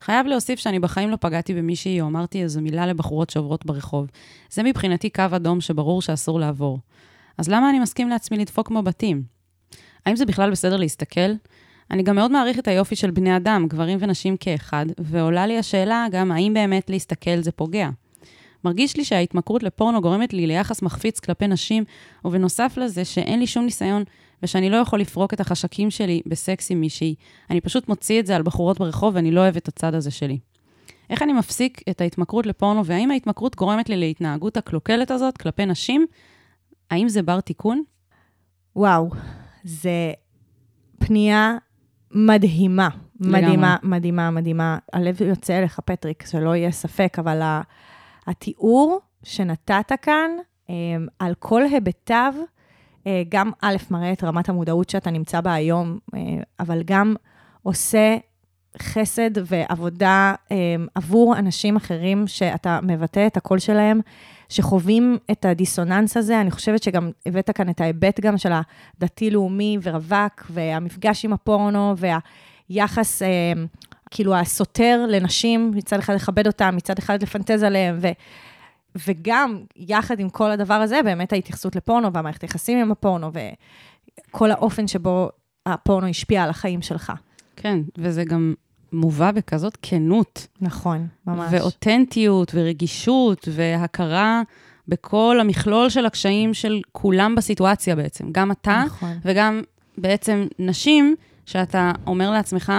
חייב 0.00 0.26
להוסיף 0.26 0.60
שאני 0.60 0.78
בחיים 0.78 1.10
לא 1.10 1.16
פגעתי 1.20 1.54
במישהי 1.54 2.00
או 2.00 2.06
אמרתי 2.06 2.42
איזו 2.42 2.60
מילה 2.60 2.86
לבחורות 2.86 3.30
שעוברות 3.30 3.66
ברחוב. 3.66 4.06
זה 4.50 4.62
מבחינתי 4.62 5.10
קו 5.10 5.24
אדום 5.36 5.60
שברור 5.60 6.02
שאסור 6.02 6.40
לעבור. 6.40 6.78
אז 7.38 7.48
למה 7.48 7.70
אני 7.70 7.78
מסכים 7.78 8.08
לעצמי 8.08 8.38
לדפוק 8.38 8.70
מבטים? 8.70 9.22
האם 10.06 10.16
זה 10.16 10.26
בכלל 10.26 10.50
בסדר 10.50 10.76
להסתכל? 10.76 11.30
אני 11.90 12.02
גם 12.02 12.16
מאוד 12.16 12.30
מעריך 12.30 12.58
את 12.58 12.68
היופי 12.68 12.96
של 12.96 13.10
בני 13.10 13.36
אדם, 13.36 13.66
גברים 13.68 13.98
ונשים 14.00 14.36
כאחד, 14.36 14.86
ועולה 14.98 15.46
לי 15.46 15.58
השאלה 15.58 16.06
גם 16.10 16.32
האם 16.32 16.54
באמת 16.54 16.90
להסתכל 16.90 17.40
זה 17.40 17.52
פוגע. 17.52 17.88
מרגיש 18.64 18.96
לי 18.96 19.04
שההתמכרות 19.04 19.62
לפורנו 19.62 20.00
גורמת 20.00 20.32
לי 20.32 20.46
ליחס 20.46 20.82
מחפיץ 20.82 21.20
כלפי 21.20 21.46
נשים, 21.46 21.84
ובנוסף 22.24 22.74
לזה 22.76 23.04
שאין 23.04 23.40
לי 23.40 23.46
שום 23.46 23.64
ניסיון, 23.64 24.04
ושאני 24.42 24.70
לא 24.70 24.76
יכול 24.76 25.00
לפרוק 25.00 25.34
את 25.34 25.40
החשקים 25.40 25.90
שלי 25.90 26.22
בסקס 26.26 26.70
עם 26.70 26.80
מישהי. 26.80 27.14
אני 27.50 27.60
פשוט 27.60 27.88
מוציא 27.88 28.20
את 28.20 28.26
זה 28.26 28.36
על 28.36 28.42
בחורות 28.42 28.78
ברחוב, 28.78 29.14
ואני 29.14 29.30
לא 29.30 29.40
אוהב 29.40 29.56
את 29.56 29.68
הצד 29.68 29.94
הזה 29.94 30.10
שלי. 30.10 30.38
איך 31.10 31.22
אני 31.22 31.32
מפסיק 31.32 31.82
את 31.90 32.00
ההתמכרות 32.00 32.46
לפורנו, 32.46 32.86
והאם 32.86 33.10
ההתמכרות 33.10 33.56
גורמת 33.56 33.88
לי 33.88 33.96
להתנהגות 33.96 34.56
הקלוקלת 34.56 35.10
הזאת 35.10 35.38
כלפי 35.38 35.66
נשים? 35.66 36.06
האם 36.90 37.08
זה 37.08 37.22
בר 37.22 37.40
תיקון? 37.40 37.82
וואו, 38.76 39.10
זה 39.64 40.12
פנייה 40.98 41.56
מדהימה. 42.10 42.88
לגמרי. 43.20 43.40
מדהימה, 43.42 43.76
מדהימה, 43.82 44.30
מדהימה. 44.30 44.78
הלב 44.92 45.22
יוצא 45.22 45.58
אליך, 45.58 45.80
פטריק, 45.84 46.26
שלא 46.26 46.56
יהיה 46.56 46.72
ספק, 46.72 47.16
אבל 47.18 47.42
התיאור 48.26 49.00
שנתת 49.22 49.92
כאן, 50.02 50.30
אה, 50.70 50.74
על 51.18 51.34
כל 51.38 51.62
היבטיו, 51.62 52.34
גם 53.28 53.50
א', 53.62 53.76
מראה 53.90 54.12
את 54.12 54.24
רמת 54.24 54.48
המודעות 54.48 54.90
שאתה 54.90 55.10
נמצא 55.10 55.40
בה 55.40 55.54
היום, 55.54 55.98
אה, 56.14 56.20
אבל 56.60 56.82
גם 56.84 57.14
עושה 57.62 58.16
חסד 58.82 59.30
ועבודה 59.34 60.34
אה, 60.52 60.56
עבור 60.94 61.36
אנשים 61.38 61.76
אחרים 61.76 62.26
שאתה 62.26 62.78
מבטא 62.82 63.26
את 63.26 63.36
הקול 63.36 63.58
שלהם, 63.58 64.00
שחווים 64.48 65.18
את 65.30 65.44
הדיסוננס 65.44 66.16
הזה. 66.16 66.40
אני 66.40 66.50
חושבת 66.50 66.82
שגם 66.82 67.10
הבאת 67.26 67.50
כאן 67.50 67.70
את 67.70 67.80
ההיבט 67.80 68.20
גם 68.20 68.38
של 68.38 68.52
הדתי-לאומי 68.52 69.78
ורווק, 69.82 70.46
והמפגש 70.50 71.24
עם 71.24 71.32
הפורנו, 71.32 71.94
והיחס, 71.96 73.22
אה, 73.22 73.28
כאילו, 74.10 74.34
הסותר 74.34 75.06
לנשים, 75.08 75.70
מצד 75.74 75.98
אחד 75.98 76.14
לכבד 76.14 76.46
אותם, 76.46 76.76
מצד 76.76 76.98
אחד 76.98 77.22
לפנטז 77.22 77.62
עליהם, 77.62 77.98
ו... 78.00 78.08
וגם, 79.08 79.60
יחד 79.76 80.20
עם 80.20 80.28
כל 80.28 80.50
הדבר 80.50 80.74
הזה, 80.74 81.00
באמת 81.04 81.32
ההתייחסות 81.32 81.76
לפורנו 81.76 82.12
והמערכת 82.12 82.42
היחסים 82.42 82.78
עם 82.78 82.92
הפורנו, 82.92 83.30
וכל 84.30 84.50
האופן 84.50 84.86
שבו 84.88 85.30
הפורנו 85.66 86.06
השפיע 86.06 86.42
על 86.42 86.50
החיים 86.50 86.82
שלך. 86.82 87.12
כן, 87.56 87.78
וזה 87.98 88.24
גם 88.24 88.54
מובא 88.92 89.30
בכזאת 89.30 89.78
כנות. 89.82 90.46
נכון, 90.60 91.06
ממש. 91.26 91.48
ואותנטיות, 91.52 92.52
ורגישות, 92.54 93.48
והכרה 93.52 94.42
בכל 94.88 95.36
המכלול 95.40 95.88
של 95.88 96.06
הקשיים 96.06 96.54
של 96.54 96.80
כולם 96.92 97.34
בסיטואציה 97.34 97.96
בעצם. 97.96 98.32
גם 98.32 98.50
אתה, 98.50 98.82
נכון. 98.86 99.18
וגם 99.22 99.62
בעצם 99.98 100.46
נשים, 100.58 101.16
שאתה 101.46 101.92
אומר 102.06 102.30
לעצמך, 102.30 102.72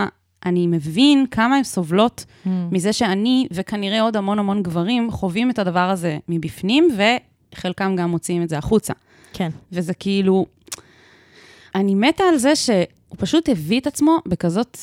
אני 0.45 0.67
מבין 0.67 1.25
כמה 1.31 1.55
הן 1.55 1.63
סובלות 1.63 2.25
Mm. 2.45 2.49
מזה 2.71 2.93
שאני, 2.93 3.47
וכנראה 3.51 4.01
עוד 4.01 4.17
המון 4.17 4.39
המון 4.39 4.63
גברים, 4.63 5.11
חווים 5.11 5.49
את 5.49 5.59
הדבר 5.59 5.89
הזה 5.89 6.17
מבפנים, 6.27 6.87
וחלקם 7.55 7.95
גם 7.95 8.11
מוציאים 8.11 8.43
את 8.43 8.49
זה 8.49 8.57
החוצה. 8.57 8.93
כן. 9.33 9.49
וזה 9.71 9.93
כאילו... 9.93 10.45
אני 11.75 11.95
מתה 11.95 12.23
על 12.23 12.37
זה 12.37 12.55
שהוא 12.55 12.85
פשוט 13.17 13.49
הביא 13.49 13.79
את 13.79 13.87
עצמו 13.87 14.17
בכזאת, 14.27 14.77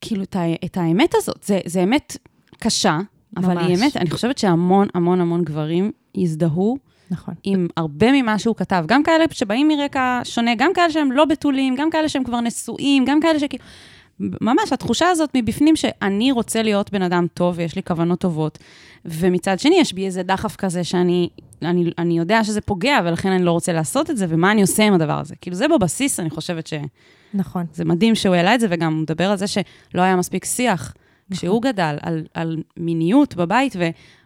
כאילו, 0.00 0.22
את, 0.22 0.36
ה, 0.36 0.40
את 0.64 0.76
האמת 0.76 1.14
הזאת. 1.14 1.42
זה, 1.42 1.60
זה 1.66 1.82
אמת 1.82 2.16
קשה, 2.58 2.98
אבל 3.36 3.58
היא 3.58 3.68
ממש. 3.68 3.82
אמת, 3.82 3.96
אני 3.96 4.10
חושבת 4.10 4.38
שהמון 4.38 4.88
המון 4.94 5.20
המון 5.20 5.44
גברים 5.44 5.92
יזדהו 6.14 6.76
נכון. 7.10 7.34
עם 7.44 7.66
הרבה 7.76 8.12
ממה 8.12 8.38
שהוא 8.38 8.56
כתב. 8.56 8.84
גם 8.86 9.02
כאלה 9.02 9.24
שבאים 9.30 9.68
מרקע 9.68 10.20
שונה, 10.24 10.54
גם 10.54 10.70
כאלה 10.74 10.90
שהם 10.90 11.12
לא 11.12 11.24
בתולים, 11.24 11.74
גם 11.76 11.90
כאלה 11.90 12.08
שהם 12.08 12.24
כבר 12.24 12.40
נשואים, 12.40 13.04
גם 13.04 13.20
כאלה 13.20 13.38
שכאילו... 13.38 13.64
ממש, 14.40 14.72
התחושה 14.72 15.08
הזאת 15.08 15.30
מבפנים 15.34 15.76
שאני 15.76 16.32
רוצה 16.32 16.62
להיות 16.62 16.92
בן 16.92 17.02
אדם 17.02 17.26
טוב 17.34 17.54
ויש 17.58 17.76
לי 17.76 17.82
כוונות 17.82 18.20
טובות, 18.20 18.58
ומצד 19.04 19.58
שני 19.58 19.76
יש 19.80 19.92
בי 19.92 20.06
איזה 20.06 20.22
דחף 20.22 20.56
כזה 20.56 20.84
שאני 20.84 21.28
אני, 21.62 21.90
אני 21.98 22.18
יודע 22.18 22.44
שזה 22.44 22.60
פוגע, 22.60 22.98
ולכן 23.04 23.30
אני 23.30 23.44
לא 23.44 23.52
רוצה 23.52 23.72
לעשות 23.72 24.10
את 24.10 24.16
זה, 24.16 24.26
ומה 24.28 24.52
אני 24.52 24.60
עושה 24.60 24.82
עם 24.82 24.94
הדבר 24.94 25.18
הזה. 25.20 25.34
כאילו, 25.40 25.56
זה 25.56 25.68
בבסיס, 25.68 26.20
אני 26.20 26.30
חושבת 26.30 26.66
שזה 26.66 26.80
נכון. 27.34 27.66
מדהים 27.84 28.14
שהוא 28.14 28.34
העלה 28.34 28.54
את 28.54 28.60
זה, 28.60 28.66
וגם 28.70 28.94
הוא 28.94 29.02
מדבר 29.02 29.30
על 29.30 29.36
זה 29.36 29.46
שלא 29.46 30.02
היה 30.02 30.16
מספיק 30.16 30.44
שיח 30.44 30.94
כשהוא 31.30 31.62
גדל, 31.62 31.96
על, 32.02 32.24
על 32.34 32.62
מיניות 32.76 33.36
בבית, 33.36 33.76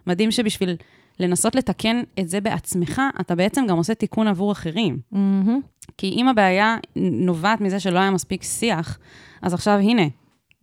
ומדהים 0.07 0.31
שבשביל 0.31 0.75
לנסות 1.19 1.55
לתקן 1.55 2.01
את 2.19 2.29
זה 2.29 2.41
בעצמך, 2.41 3.01
אתה 3.19 3.35
בעצם 3.35 3.65
גם 3.67 3.77
עושה 3.77 3.93
תיקון 3.93 4.27
עבור 4.27 4.51
אחרים. 4.51 4.97
מהמם. 5.11 5.59
כי 5.97 6.07
אם 6.09 6.27
הבעיה 6.27 6.77
נובעת 6.95 7.61
מזה 7.61 7.79
שלא 7.79 7.99
היה 7.99 8.11
מספיק 8.11 8.43
שיח, 8.43 8.99
אז 9.45 9.53
עכשיו 9.53 9.73
הנה, 9.73 10.01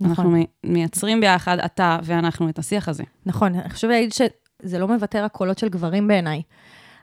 נכון. 0.01 0.11
אנחנו 0.11 0.47
מייצרים 0.65 1.21
ביחד, 1.21 1.59
אתה 1.59 1.99
ואנחנו, 2.03 2.49
את 2.49 2.59
השיח 2.59 2.89
הזה. 2.89 3.03
נכון, 3.27 3.55
אני 3.55 3.71
חושבת 3.71 3.91
להגיד 3.91 4.13
שזה 4.13 4.79
לא 4.79 4.89
מבטא 4.89 5.19
רק 5.19 5.33
קולות 5.33 5.59
של 5.59 5.69
גברים 5.69 6.09
בעיניי. 6.09 6.43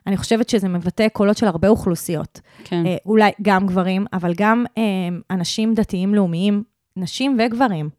אני 0.08 0.18
חושבת 0.18 0.50
שזה 0.50 0.70
מבטא 0.70 1.08
קולות 1.08 1.38
של 1.38 1.48
הרבה 1.48 1.68
אוכלוסיות. 1.68 2.42
כן, 2.64 2.86
אה, 2.86 2.96
אולי 3.06 3.32
גם 3.42 3.68
גברים, 3.68 4.06
אבל 4.14 4.34
גם 4.38 4.66
אה, 4.78 4.84
אנשים 5.32 5.74
דתיים 5.74 6.16
לאומיים, 6.16 6.64
נשים 6.98 7.38
וגברים. 7.40 7.90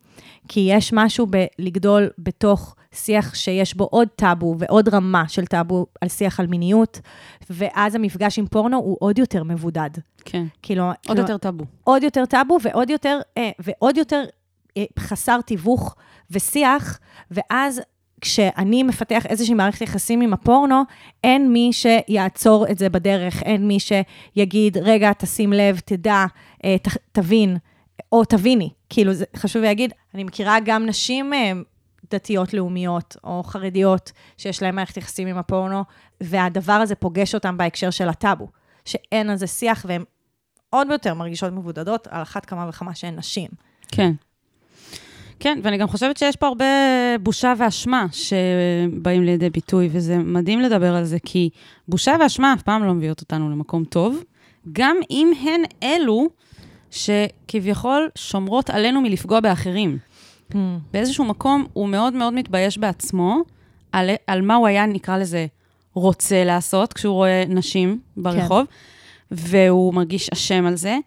כי 0.48 0.68
יש 0.72 0.92
משהו 0.92 1.26
בלגדול 1.26 2.10
בתוך 2.18 2.74
שיח 2.94 3.34
שיש 3.34 3.74
בו 3.74 3.84
עוד 3.84 4.08
טאבו 4.16 4.54
ועוד 4.58 4.88
רמה 4.88 5.28
של 5.28 5.46
טאבו 5.46 5.86
על 6.00 6.08
שיח 6.08 6.40
על 6.40 6.46
מיניות, 6.46 7.00
ואז 7.50 7.94
המפגש 7.94 8.38
עם 8.38 8.46
פורנו 8.46 8.76
הוא 8.76 8.96
עוד 9.00 9.18
יותר 9.18 9.44
מבודד. 9.44 9.90
כן. 10.24 10.44
כאילו, 10.62 10.84
עוד 10.84 10.96
כאילו, 11.02 11.20
יותר 11.20 11.36
טאבו. 11.36 11.64
עוד 11.84 12.02
יותר 12.02 12.26
טאבו 12.26 12.58
ועוד 12.62 12.90
יותר, 12.90 13.18
אה, 13.38 13.50
ועוד 13.58 13.96
יותר 13.96 14.24
אה, 14.76 14.84
חסר 14.98 15.40
תיווך 15.40 15.94
ושיח, 16.30 16.98
ואז 17.30 17.80
כשאני 18.20 18.82
מפתח 18.82 19.26
איזושהי 19.26 19.54
מערכת 19.54 19.80
יחסים 19.80 20.20
עם 20.20 20.32
הפורנו, 20.32 20.82
אין 21.24 21.52
מי 21.52 21.70
שיעצור 21.72 22.66
את 22.70 22.78
זה 22.78 22.88
בדרך, 22.88 23.42
אין 23.42 23.68
מי 23.68 23.78
שיגיד, 23.80 24.76
רגע, 24.76 25.12
תשים 25.18 25.52
לב, 25.52 25.80
תדע, 25.84 26.24
אה, 26.64 26.76
ת, 26.82 26.88
תבין, 27.12 27.56
או 28.12 28.24
תביני. 28.24 28.70
כאילו, 28.88 29.12
זה 29.12 29.24
חשוב 29.36 29.62
להגיד, 29.62 29.92
אני 30.14 30.24
מכירה 30.24 30.58
גם 30.64 30.86
נשים 30.86 31.34
אה, 31.34 31.52
דתיות 32.10 32.54
לאומיות 32.54 33.16
או 33.24 33.42
חרדיות 33.42 34.12
שיש 34.36 34.62
להן 34.62 34.74
מערכת 34.74 34.96
יחסים 34.96 35.28
עם 35.28 35.38
הפורנו, 35.38 35.84
והדבר 36.20 36.72
הזה 36.72 36.94
פוגש 36.94 37.34
אותם 37.34 37.56
בהקשר 37.56 37.90
של 37.90 38.08
הטאבו, 38.08 38.48
שאין 38.84 39.30
על 39.30 39.36
זה 39.36 39.46
שיח 39.46 39.84
והן 39.88 40.04
עוד 40.70 40.88
יותר 40.90 41.14
מרגישות 41.14 41.52
מבודדות, 41.52 42.06
על 42.10 42.22
אחת 42.22 42.46
כמה 42.46 42.68
וכמה 42.68 42.94
שהן 42.94 43.16
נשים. 43.16 43.48
כן. 43.88 44.12
כן, 45.40 45.60
ואני 45.62 45.78
גם 45.78 45.88
חושבת 45.88 46.16
שיש 46.16 46.36
פה 46.36 46.46
הרבה 46.46 46.64
בושה 47.20 47.54
ואשמה 47.58 48.06
שבאים 48.12 49.22
לידי 49.22 49.50
ביטוי, 49.50 49.88
וזה 49.92 50.18
מדהים 50.18 50.60
לדבר 50.60 50.94
על 50.94 51.04
זה, 51.04 51.18
כי 51.24 51.50
בושה 51.88 52.16
ואשמה 52.20 52.52
אף 52.52 52.62
פעם 52.62 52.84
לא 52.84 52.94
מביאות 52.94 53.20
אותנו 53.20 53.50
למקום 53.50 53.84
טוב, 53.84 54.24
גם 54.72 54.96
אם 55.10 55.32
הן 55.42 55.60
אלו 55.82 56.28
שכביכול 56.90 58.08
שומרות 58.18 58.70
עלינו 58.70 59.00
מלפגוע 59.00 59.40
באחרים. 59.40 59.98
באיזשהו 60.92 61.24
מקום 61.24 61.66
הוא 61.72 61.88
מאוד 61.88 62.12
מאוד 62.12 62.32
מתבייש 62.32 62.78
בעצמו 62.78 63.36
על, 63.92 64.10
על 64.26 64.42
מה 64.42 64.54
הוא 64.54 64.66
היה, 64.66 64.86
נקרא 64.86 65.18
לזה, 65.18 65.46
רוצה 65.94 66.44
לעשות 66.44 66.92
כשהוא 66.92 67.14
רואה 67.14 67.44
נשים 67.48 68.00
ברחוב, 68.16 68.66
והוא 69.30 69.94
מרגיש 69.94 70.28
אשם 70.32 70.66
על 70.66 70.76
זה. 70.76 70.98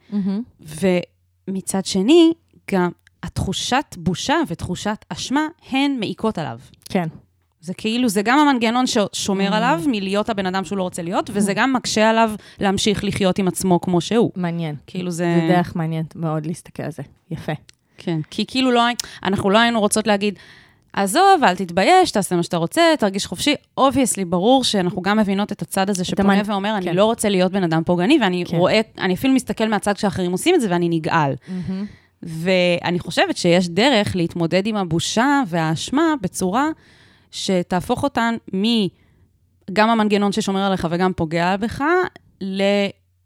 ומצד 1.48 1.86
שני, 1.86 2.34
גם 2.72 2.90
התחושת 3.24 3.86
בושה 3.98 4.36
ותחושת 4.48 5.06
אשמה, 5.10 5.48
הן 5.70 5.96
מעיקות 6.00 6.38
עליו. 6.38 6.60
כן. 6.90 7.08
זה 7.64 7.74
כאילו, 7.74 8.10
זה 8.10 8.22
גם 8.22 8.40
המנגנון 8.40 8.86
ששומר 8.88 9.54
עליו 9.56 9.82
מלהיות 9.88 10.30
הבן 10.30 10.46
אדם 10.46 10.66
שהוא 10.66 10.78
לא 10.78 10.84
רוצה 10.84 11.02
להיות, 11.02 11.30
וזה 11.34 11.54
גם 11.54 11.74
מקשה 11.74 12.10
עליו 12.10 12.32
להמשיך 12.60 13.04
לחיות 13.04 13.40
עם 13.40 13.48
עצמו 13.48 13.82
כמו 13.82 14.02
שהוא. 14.02 14.32
מעניין. 14.36 14.76
כאילו 14.88 15.12
זה... 15.12 15.38
זה 15.42 15.54
דרך 15.56 15.76
מעניינת 15.76 16.16
מאוד 16.16 16.46
להסתכל 16.46 16.84
על 16.84 16.92
זה. 16.92 17.04
יפה. 17.32 17.52
כן, 17.98 18.20
כי 18.30 18.46
כאילו 18.48 18.72
לא, 18.72 18.82
אנחנו 19.24 19.50
לא 19.50 19.58
היינו 19.60 19.80
רוצות 19.80 20.08
להגיד, 20.08 20.40
עזוב, 20.94 21.44
אל 21.44 21.56
תתבייש, 21.56 22.12
תעשה 22.12 22.36
מה 22.36 22.44
שאתה 22.44 22.58
רוצה, 22.58 22.82
תרגיש 23.00 23.26
חופשי. 23.26 23.54
Obviously, 23.78 24.26
ברור 24.26 24.64
שאנחנו 24.64 25.02
גם 25.02 25.18
מבינות 25.18 25.52
את 25.52 25.62
הצד 25.62 25.90
הזה 25.90 26.04
שפונה 26.04 26.42
המנ- 26.42 26.44
ואומר, 26.52 26.78
אני 26.78 26.86
כן. 26.86 26.96
לא 26.96 27.06
רוצה 27.06 27.30
להיות 27.30 27.52
בן 27.52 27.64
אדם 27.64 27.84
פוגעני, 27.86 28.18
ואני 28.22 28.44
כן. 28.48 28.58
רואה, 28.58 28.82
אני 28.98 29.14
אפילו 29.14 29.34
מסתכל 29.34 29.70
מהצד 29.70 29.94
כשאחרים 29.94 30.32
עושים 30.32 30.56
את 30.56 30.62
זה, 30.62 30.68
ואני 30.70 30.90
נגעל. 30.90 31.34
ואני 32.24 33.00
חושבת 33.00 33.38
שיש 33.38 33.70
דרך 33.70 34.16
להתמודד 34.16 34.68
עם 34.68 34.76
הבושה 34.76 35.42
והאשמה 35.48 36.14
בצורה 36.22 36.68
שתהפוך 37.34 38.04
אותן 38.04 38.36
מגם 38.54 39.90
המנגנון 39.90 40.32
ששומר 40.32 40.60
עליך 40.60 40.88
וגם 40.92 41.14
פוגע 41.14 41.58
בך, 41.58 41.84
ל... 42.42 42.62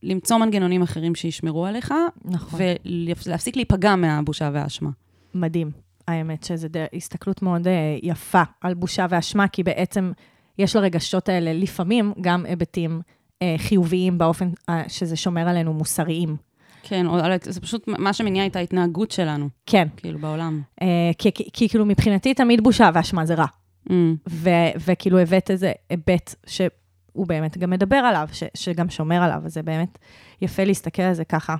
למצוא 0.03 0.37
מנגנונים 0.37 0.81
אחרים 0.81 1.15
שישמרו 1.15 1.65
עליך, 1.65 1.93
נכון. 2.25 2.59
ולהפסיק 2.85 3.55
להיפגע 3.55 3.95
מהבושה 3.95 4.49
והאשמה. 4.53 4.89
מדהים. 5.33 5.71
האמת 6.07 6.43
שזו 6.43 6.67
הסתכלות 6.93 7.41
מאוד 7.41 7.67
אה, 7.67 7.97
יפה 8.03 8.43
על 8.61 8.73
בושה 8.73 9.05
ואשמה, 9.09 9.47
כי 9.47 9.63
בעצם 9.63 10.11
יש 10.57 10.75
לרגשות 10.75 11.29
האלה 11.29 11.53
לפעמים 11.53 12.13
גם 12.21 12.45
היבטים 12.45 13.01
אה, 13.41 13.55
חיוביים 13.57 14.17
באופן 14.17 14.49
אה, 14.69 14.83
שזה 14.87 15.15
שומר 15.15 15.49
עלינו 15.49 15.73
מוסריים. 15.73 16.35
כן, 16.83 17.05
זה 17.43 17.61
פשוט 17.61 17.87
מה 17.87 18.13
שמניע 18.13 18.45
את 18.45 18.55
ההתנהגות 18.55 19.11
שלנו, 19.11 19.49
כן, 19.65 19.87
כאילו, 19.97 20.19
בעולם. 20.19 20.61
אה, 20.81 20.87
כי, 21.17 21.31
כי, 21.31 21.49
כי 21.53 21.69
כאילו 21.69 21.85
מבחינתי 21.85 22.33
תמיד 22.33 22.63
בושה 22.63 22.89
ואשמה 22.93 23.25
זה 23.25 23.35
רע. 23.35 23.45
Mm, 23.89 23.93
ו, 24.29 24.49
וכאילו 24.85 25.19
הבאת 25.19 25.51
איזה 25.51 25.71
היבט 25.89 26.35
שהוא 26.45 27.27
באמת 27.27 27.57
גם 27.57 27.69
מדבר 27.69 27.95
עליו, 27.95 28.27
ש, 28.31 28.43
שגם 28.53 28.89
שומר 28.89 29.23
עליו, 29.23 29.41
אז 29.45 29.53
זה 29.53 29.63
באמת 29.63 29.97
יפה 30.41 30.63
להסתכל 30.63 31.01
על 31.01 31.13
זה 31.13 31.25
ככה. 31.25 31.55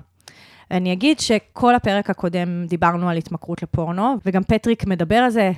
אני 0.71 0.93
אגיד 0.93 1.19
שכל 1.19 1.75
הפרק 1.75 2.09
הקודם 2.09 2.65
דיברנו 2.67 3.09
על 3.09 3.17
התמכרות 3.17 3.63
לפורנו, 3.63 4.15
וגם 4.25 4.43
פטריק 4.43 4.85
מדבר 4.85 5.15
על 5.15 5.29
זה, 5.29 5.51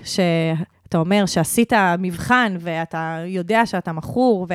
שאתה 0.89 0.97
אומר 0.97 1.25
שעשית 1.25 1.73
מבחן 1.99 2.55
ואתה 2.59 3.17
יודע 3.25 3.65
שאתה 3.65 3.91
מכור, 3.91 4.47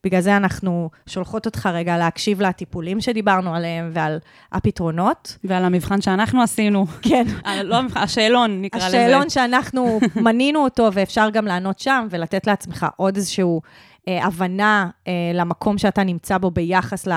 ובגלל 0.00 0.20
זה 0.20 0.36
אנחנו 0.36 0.90
שולחות 1.06 1.46
אותך 1.46 1.68
רגע 1.72 1.98
להקשיב 1.98 2.42
לטיפולים 2.42 3.00
שדיברנו 3.00 3.54
עליהם 3.54 3.90
ועל 3.92 4.18
הפתרונות. 4.52 5.38
ועל 5.44 5.64
המבחן 5.64 6.00
שאנחנו 6.00 6.42
עשינו, 6.42 6.86
כן. 7.02 7.24
אה, 7.46 7.62
לא 7.62 7.76
המבחן, 7.76 8.00
השאלון, 8.00 8.62
נקרא 8.62 8.78
לזה. 8.78 8.86
השאלון 8.86 9.30
שאנחנו 9.30 10.00
מנינו 10.26 10.64
אותו, 10.64 10.88
ואפשר 10.92 11.30
גם 11.32 11.46
לענות 11.46 11.78
שם, 11.78 12.06
ולתת 12.10 12.46
לעצמך 12.46 12.86
עוד 12.96 13.16
איזושהי 13.16 13.44
אה, 14.08 14.24
הבנה 14.26 14.90
אה, 15.08 15.12
למקום 15.34 15.78
שאתה 15.78 16.04
נמצא 16.04 16.38
בו 16.38 16.50
ביחס 16.50 17.08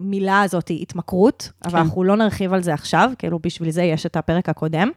למילה 0.00 0.42
הזאת, 0.42 0.70
התמכרות, 0.80 1.50
אבל 1.64 1.72
כן. 1.72 1.78
אנחנו 1.78 2.04
לא 2.04 2.16
נרחיב 2.16 2.52
על 2.52 2.62
זה 2.62 2.74
עכשיו, 2.74 3.10
כאילו 3.18 3.38
בשביל 3.38 3.70
זה 3.70 3.82
יש 3.82 4.06
את 4.06 4.16
הפרק 4.16 4.48
הקודם. 4.48 4.90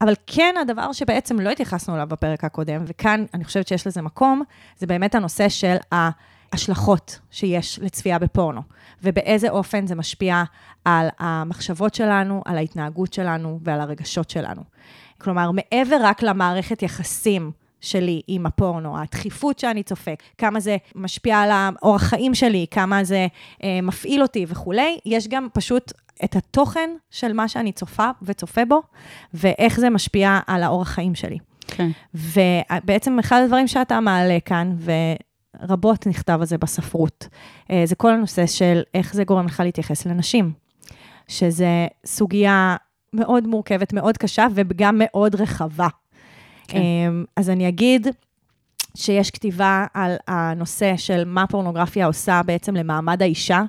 אבל 0.00 0.14
כן, 0.26 0.54
הדבר 0.60 0.92
שבעצם 0.92 1.40
לא 1.40 1.50
התייחסנו 1.50 1.94
אליו 1.94 2.06
בפרק 2.06 2.44
הקודם, 2.44 2.84
וכאן 2.86 3.24
אני 3.34 3.44
חושבת 3.44 3.68
שיש 3.68 3.86
לזה 3.86 4.02
מקום, 4.02 4.42
זה 4.78 4.86
באמת 4.86 5.14
הנושא 5.14 5.48
של 5.48 5.76
ההשלכות 5.92 7.18
שיש 7.30 7.78
לצפייה 7.78 8.18
בפורנו, 8.18 8.60
ובאיזה 9.02 9.50
אופן 9.50 9.86
זה 9.86 9.94
משפיע 9.94 10.42
על 10.84 11.08
המחשבות 11.18 11.94
שלנו, 11.94 12.42
על 12.44 12.56
ההתנהגות 12.56 13.12
שלנו 13.12 13.60
ועל 13.62 13.80
הרגשות 13.80 14.30
שלנו. 14.30 14.62
כלומר, 15.18 15.50
מעבר 15.50 15.96
רק 16.00 16.22
למערכת 16.22 16.82
יחסים 16.82 17.50
שלי 17.80 18.20
עם 18.26 18.46
הפורנו, 18.46 18.98
הדחיפות 18.98 19.58
שאני 19.58 19.82
צופה, 19.82 20.10
כמה 20.38 20.60
זה 20.60 20.76
משפיע 20.94 21.38
על 21.38 21.50
האורח 21.52 22.02
חיים 22.02 22.34
שלי, 22.34 22.66
כמה 22.70 23.04
זה 23.04 23.26
אה, 23.62 23.80
מפעיל 23.82 24.22
אותי 24.22 24.46
וכולי, 24.48 24.98
יש 25.06 25.28
גם 25.28 25.48
פשוט 25.52 25.92
את 26.24 26.36
התוכן 26.36 26.90
של 27.10 27.32
מה 27.32 27.48
שאני 27.48 27.72
צופה 27.72 28.10
וצופה 28.22 28.64
בו, 28.64 28.82
ואיך 29.34 29.80
זה 29.80 29.90
משפיע 29.90 30.38
על 30.46 30.62
האורח 30.62 30.88
חיים 30.88 31.14
שלי. 31.14 31.38
כן. 31.66 31.90
ובעצם 32.14 33.18
אחד 33.18 33.40
הדברים 33.44 33.68
שאתה 33.68 34.00
מעלה 34.00 34.38
כאן, 34.44 34.76
ורבות 35.60 36.06
נכתב 36.06 36.38
על 36.40 36.46
זה 36.46 36.58
בספרות, 36.58 37.28
אה, 37.70 37.82
זה 37.84 37.94
כל 37.94 38.12
הנושא 38.12 38.46
של 38.46 38.82
איך 38.94 39.14
זה 39.14 39.24
גורם 39.24 39.46
לך 39.46 39.60
להתייחס 39.64 40.06
לנשים, 40.06 40.52
שזה 41.28 41.86
סוגיה 42.06 42.76
מאוד 43.12 43.46
מורכבת, 43.46 43.92
מאוד 43.92 44.16
קשה, 44.16 44.46
וגם 44.54 44.94
מאוד 44.98 45.34
רחבה. 45.34 45.88
כן. 46.68 46.78
אמ, 46.78 47.24
אז 47.36 47.50
אני 47.50 47.68
אגיד 47.68 48.06
שיש 48.96 49.30
כתיבה 49.30 49.86
על 49.94 50.16
הנושא 50.28 50.96
של 50.96 51.22
מה 51.26 51.46
פורנוגרפיה 51.46 52.06
עושה 52.06 52.40
בעצם 52.46 52.76
למעמד 52.76 53.22
האישה, 53.22 53.62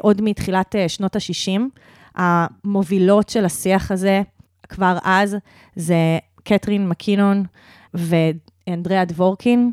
עוד 0.00 0.22
מתחילת 0.22 0.76
אה, 0.76 0.88
שנות 0.88 1.16
ה-60. 1.16 1.60
המובילות 2.14 3.28
של 3.28 3.44
השיח 3.44 3.90
הזה 3.90 4.22
כבר 4.68 4.98
אז 5.02 5.36
זה 5.76 6.18
קתרין 6.42 6.88
מקינון 6.88 7.44
ואנדריאה 7.94 9.04
דבורקין. 9.04 9.72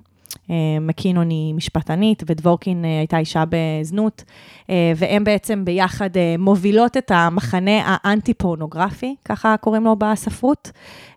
אה, 0.49 0.55
מקינון 0.81 1.29
היא 1.29 1.53
משפטנית, 1.53 2.23
ודבורקין 2.27 2.85
אה, 2.85 2.99
הייתה 2.99 3.17
אישה 3.17 3.43
בזנות, 3.49 4.23
אה, 4.69 4.93
והם 4.95 5.23
בעצם 5.23 5.65
ביחד 5.65 6.17
אה, 6.17 6.35
מובילות 6.39 6.97
את 6.97 7.11
המחנה 7.11 7.81
האנטי-פורנוגרפי, 7.85 9.15
ככה 9.25 9.57
קוראים 9.57 9.83
לו 9.83 9.95
בספרות, 9.95 10.71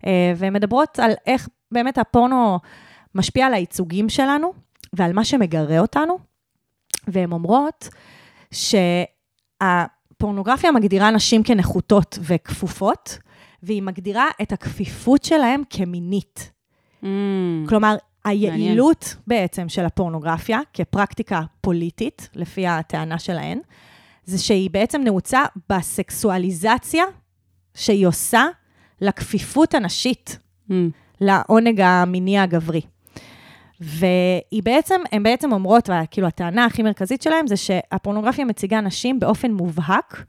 אה, 0.07 0.33
והן 0.37 0.53
מדברות 0.53 0.99
על 0.99 1.13
איך 1.27 1.49
באמת 1.73 1.99
הפורנו 1.99 2.59
משפיע 3.15 3.47
על 3.47 3.55
הייצוגים 3.55 4.09
שלנו 4.09 4.53
ועל 4.93 5.13
מה 5.13 5.25
שמגרה 5.25 5.79
אותנו, 5.79 6.19
והן 7.09 7.33
אומרות 7.33 7.89
שהפורנוגרפיה 8.51 10.73
מגדירה 10.73 11.11
נשים 11.11 11.43
כנחותות 11.43 12.19
וכפופות, 12.23 13.19
והיא 13.63 13.83
מגדירה 13.83 14.27
את 14.43 14.53
הכפיפות 14.53 15.25
שלהם 15.25 15.63
כמינית. 15.71 16.53
Mm, 17.03 17.07
כלומר, 17.69 17.97
היעילות 18.25 19.17
בעצם 19.27 19.69
של 19.69 19.85
הפורנוגרפיה 19.85 20.61
כפרקטיקה 20.73 21.43
פוליטית, 21.61 22.29
לפי 22.35 22.67
הטענה 22.67 23.19
שלהן, 23.19 23.59
זה 24.25 24.39
שהיא 24.39 24.71
בעצם 24.71 25.01
נעוצה 25.05 25.45
בסקסואליזציה 25.71 27.05
שהיא 27.75 28.07
עושה 28.07 28.47
לכפיפות 29.01 29.75
הנשית, 29.75 30.39
mm, 30.71 30.73
לעונג 31.21 31.81
המיני 31.81 32.39
הגברי. 32.39 32.81
והיא 33.81 34.63
בעצם, 34.63 35.01
הן 35.13 35.23
בעצם 35.23 35.53
אומרות, 35.53 35.91
כאילו 36.11 36.27
הטענה 36.27 36.65
הכי 36.65 36.83
מרכזית 36.83 37.23
שלהן 37.23 37.47
זה 37.47 37.57
שהפורנוגרפיה 37.57 38.45
מציגה 38.45 38.81
נשים 38.81 39.21
באופן 39.21 39.51
מובהק 39.53 40.25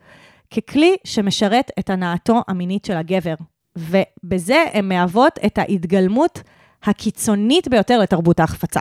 ככלי 0.51 0.95
שמשרת 1.03 1.71
את 1.79 1.89
הנאתו 1.89 2.41
המינית 2.47 2.85
של 2.85 2.97
הגבר. 2.97 3.35
ובזה 3.77 4.63
הן 4.73 4.89
מהוות 4.89 5.39
את 5.45 5.57
ההתגלמות 5.57 6.41
הקיצונית 6.83 7.67
ביותר 7.67 7.99
לתרבות 7.99 8.39
ההחפצה 8.39 8.79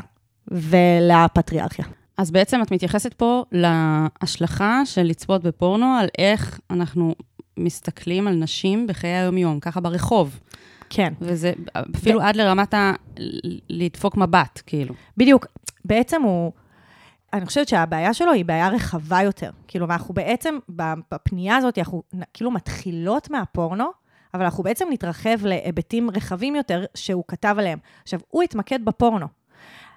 ולפטריארכיה. 0.49 1.85
אז 2.17 2.31
בעצם 2.31 2.63
את 2.63 2.71
מתייחסת 2.71 3.15
פה 3.15 3.45
להשלכה 3.53 4.83
של 4.85 5.03
לצפות 5.03 5.43
בפורנו, 5.43 5.87
על 6.01 6.09
איך 6.19 6.61
אנחנו 6.71 7.15
מסתכלים 7.59 8.29
על 8.29 8.35
נשים 8.35 8.87
בחיי 8.87 9.11
היום-יום, 9.11 9.61
ככה 9.61 9.81
ברחוב. 9.81 10.41
כן. 10.91 11.13
וזה 11.21 11.53
אפילו 11.97 12.21
עד 12.21 12.37
לרמת 12.37 12.75
ה... 12.75 12.93
לדפוק 13.69 14.17
מבט, 14.17 14.63
כאילו. 14.67 14.95
בדיוק. 15.17 15.47
בעצם 15.85 16.23
הוא, 16.23 16.53
אני 17.33 17.47
חושבת 17.47 17.69
שהבעיה 17.69 18.15
שלו 18.15 18.33
היא 18.33 18.45
בעיה 18.45 18.69
רחבה 18.69 19.23
יותר. 19.23 19.51
כאילו, 19.69 19.87
אנחנו 19.87 20.15
בעצם, 20.15 20.59
בפנייה 20.69 21.57
הזאת, 21.57 21.79
אנחנו 21.79 22.03
כאילו 22.35 22.51
מתחילות 22.51 23.31
מהפורנו, 23.31 23.85
אבל 24.35 24.45
אנחנו 24.45 24.65
בעצם 24.65 24.89
נתרחב 24.91 25.47
להיבטים 25.47 26.11
רחבים 26.11 26.57
יותר 26.57 26.85
שהוא 26.95 27.25
כתב 27.29 27.55
עליהם. 27.59 27.79
עכשיו, 28.03 28.21
הוא 28.29 28.43
התמקד 28.43 28.85
בפורנו, 28.85 29.27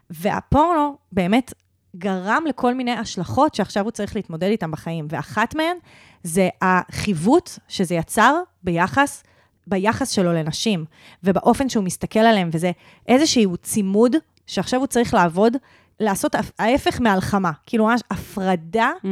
והפורנו 0.10 0.98
באמת 1.12 1.54
גרם 1.96 2.44
לכל 2.48 2.74
מיני 2.74 2.92
השלכות 2.92 3.56
שעכשיו 3.56 3.84
הוא 3.84 3.92
צריך 3.92 4.16
להתמודד 4.16 4.48
איתן 4.48 4.72
בחיים, 4.72 5.08
ואחת 5.10 5.56
מהן 5.56 5.78
זה 6.24 6.50
החיווט 6.62 7.50
שזה 7.68 7.96
יצר 7.96 8.42
ביחס 8.64 9.24
ביחס 9.72 10.10
שלו 10.10 10.34
לנשים, 10.34 10.86
ובאופן 11.24 11.70
שהוא 11.70 11.84
מסתכל 11.84 12.20
עליהם, 12.20 12.50
וזה 12.54 12.72
איזשהו 13.08 13.58
צימוד 13.58 14.16
שעכשיו 14.48 14.80
הוא 14.80 14.88
צריך 14.88 15.14
לעבוד, 15.14 15.54
לעשות 16.00 16.36
ההפך 16.60 17.02
מהלחמה. 17.02 17.52
כאילו 17.66 17.86
ממש 17.86 18.02
הפרדה 18.12 18.92
Mm, 19.04 19.08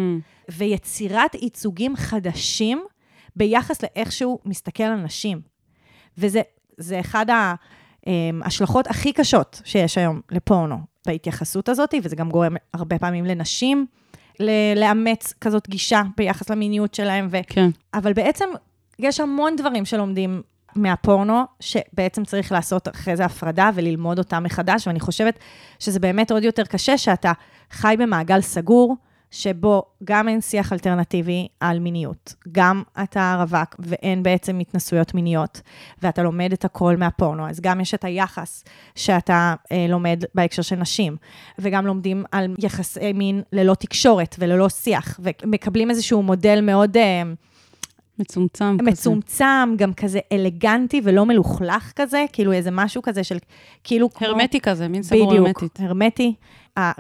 ויצירת 0.50 1.36
ייצוגים 1.36 1.96
חדשים 1.96 2.84
ביחס 3.36 3.84
לאיך 3.84 4.12
שהוא 4.12 4.40
מסתכל 4.46 4.84
על 4.84 4.96
נשים. 4.96 5.42
וזה 6.18 6.42
זה 6.78 7.00
אחד 7.00 7.26
ההשלכות 8.06 8.88
הכי 8.88 9.14
קשות 9.14 9.62
שיש 9.66 9.98
היום 9.98 10.22
לפורנו, 10.32 10.78
בהתייחסות 11.08 11.70
הזאת, 11.70 11.94
וזה 12.04 12.16
גם 12.16 12.30
גורם 12.30 12.56
הרבה 12.74 13.00
פעמים 13.00 13.26
לנשים 13.26 13.86
ל- 14.40 14.80
לאמץ 14.80 15.34
כזאת 15.42 15.70
גישה 15.70 16.02
ביחס 16.18 16.50
למיניות 16.50 16.94
שלהם. 16.94 17.28
ו... 17.32 17.38
כן. 17.48 17.70
אבל 17.94 18.14
בעצם 18.14 18.46
יש 19.00 19.20
המון 19.20 19.56
דברים 19.56 19.86
שלומדים 19.86 20.42
מהפורנו, 20.76 21.44
שבעצם 21.60 22.26
צריך 22.26 22.52
לעשות 22.52 22.88
אחרי 22.88 23.18
זה 23.18 23.26
הפרדה 23.26 23.70
וללמוד 23.76 24.18
אותם 24.18 24.44
מחדש, 24.44 24.88
ואני 24.88 25.00
חושבת 25.00 25.40
שזה 25.80 26.00
באמת 26.00 26.32
עוד 26.32 26.44
יותר 26.44 26.64
קשה 26.64 26.98
שאתה 26.98 27.32
חי 27.72 27.96
במעגל 28.00 28.42
סגור, 28.42 28.96
שבו 29.32 29.84
גם 30.04 30.28
אין 30.28 30.42
שיח 30.42 30.74
אלטרנטיבי 30.74 31.48
על 31.60 31.80
מיניות, 31.80 32.34
גם 32.52 32.84
אתה 33.04 33.36
רווק 33.40 33.76
ואין 33.80 34.24
בעצם 34.24 34.60
התנסויות 34.60 35.14
מיניות, 35.14 35.62
ואתה 36.02 36.24
לומד 36.24 36.54
את 36.54 36.66
הכל 36.66 36.98
מהפורנו, 36.98 37.50
אז 37.50 37.60
גם 37.60 37.82
יש 37.82 37.94
את 37.94 38.04
היחס 38.04 38.64
שאתה 38.96 39.56
אה, 39.72 39.86
לומד 39.90 40.24
בהקשר 40.36 40.62
של 40.62 40.76
נשים, 40.76 41.18
וגם 41.60 41.88
לומדים 41.88 42.24
על 42.32 42.56
יחסי 42.60 43.14
מין 43.14 43.42
ללא 43.54 43.74
תקשורת 43.74 44.36
וללא 44.40 44.70
שיח, 44.70 45.20
ומקבלים 45.20 45.90
איזשהו 45.90 46.24
מודל 46.24 46.62
מאוד... 46.62 46.98
אה, 46.98 47.24
מצומצם 48.20 48.78
כזה. 48.80 48.92
מצומצם, 48.92 49.76
גם 49.76 49.94
כזה 49.94 50.20
אלגנטי 50.32 51.02
ולא 51.04 51.26
מלוכלך 51.26 51.92
כזה, 51.96 52.26
כאילו 52.34 52.52
איזה 52.52 52.72
משהו 52.72 53.02
כזה 53.02 53.24
של, 53.24 53.38
כאילו 53.84 54.10
כמו... 54.10 54.28
הרמטי 54.28 54.60
כזה, 54.60 54.88
מין 54.88 55.04
סגור 55.04 55.30
בדיוק, 55.30 55.48
הרמטית. 55.48 55.80
הרמטי. 55.80 56.34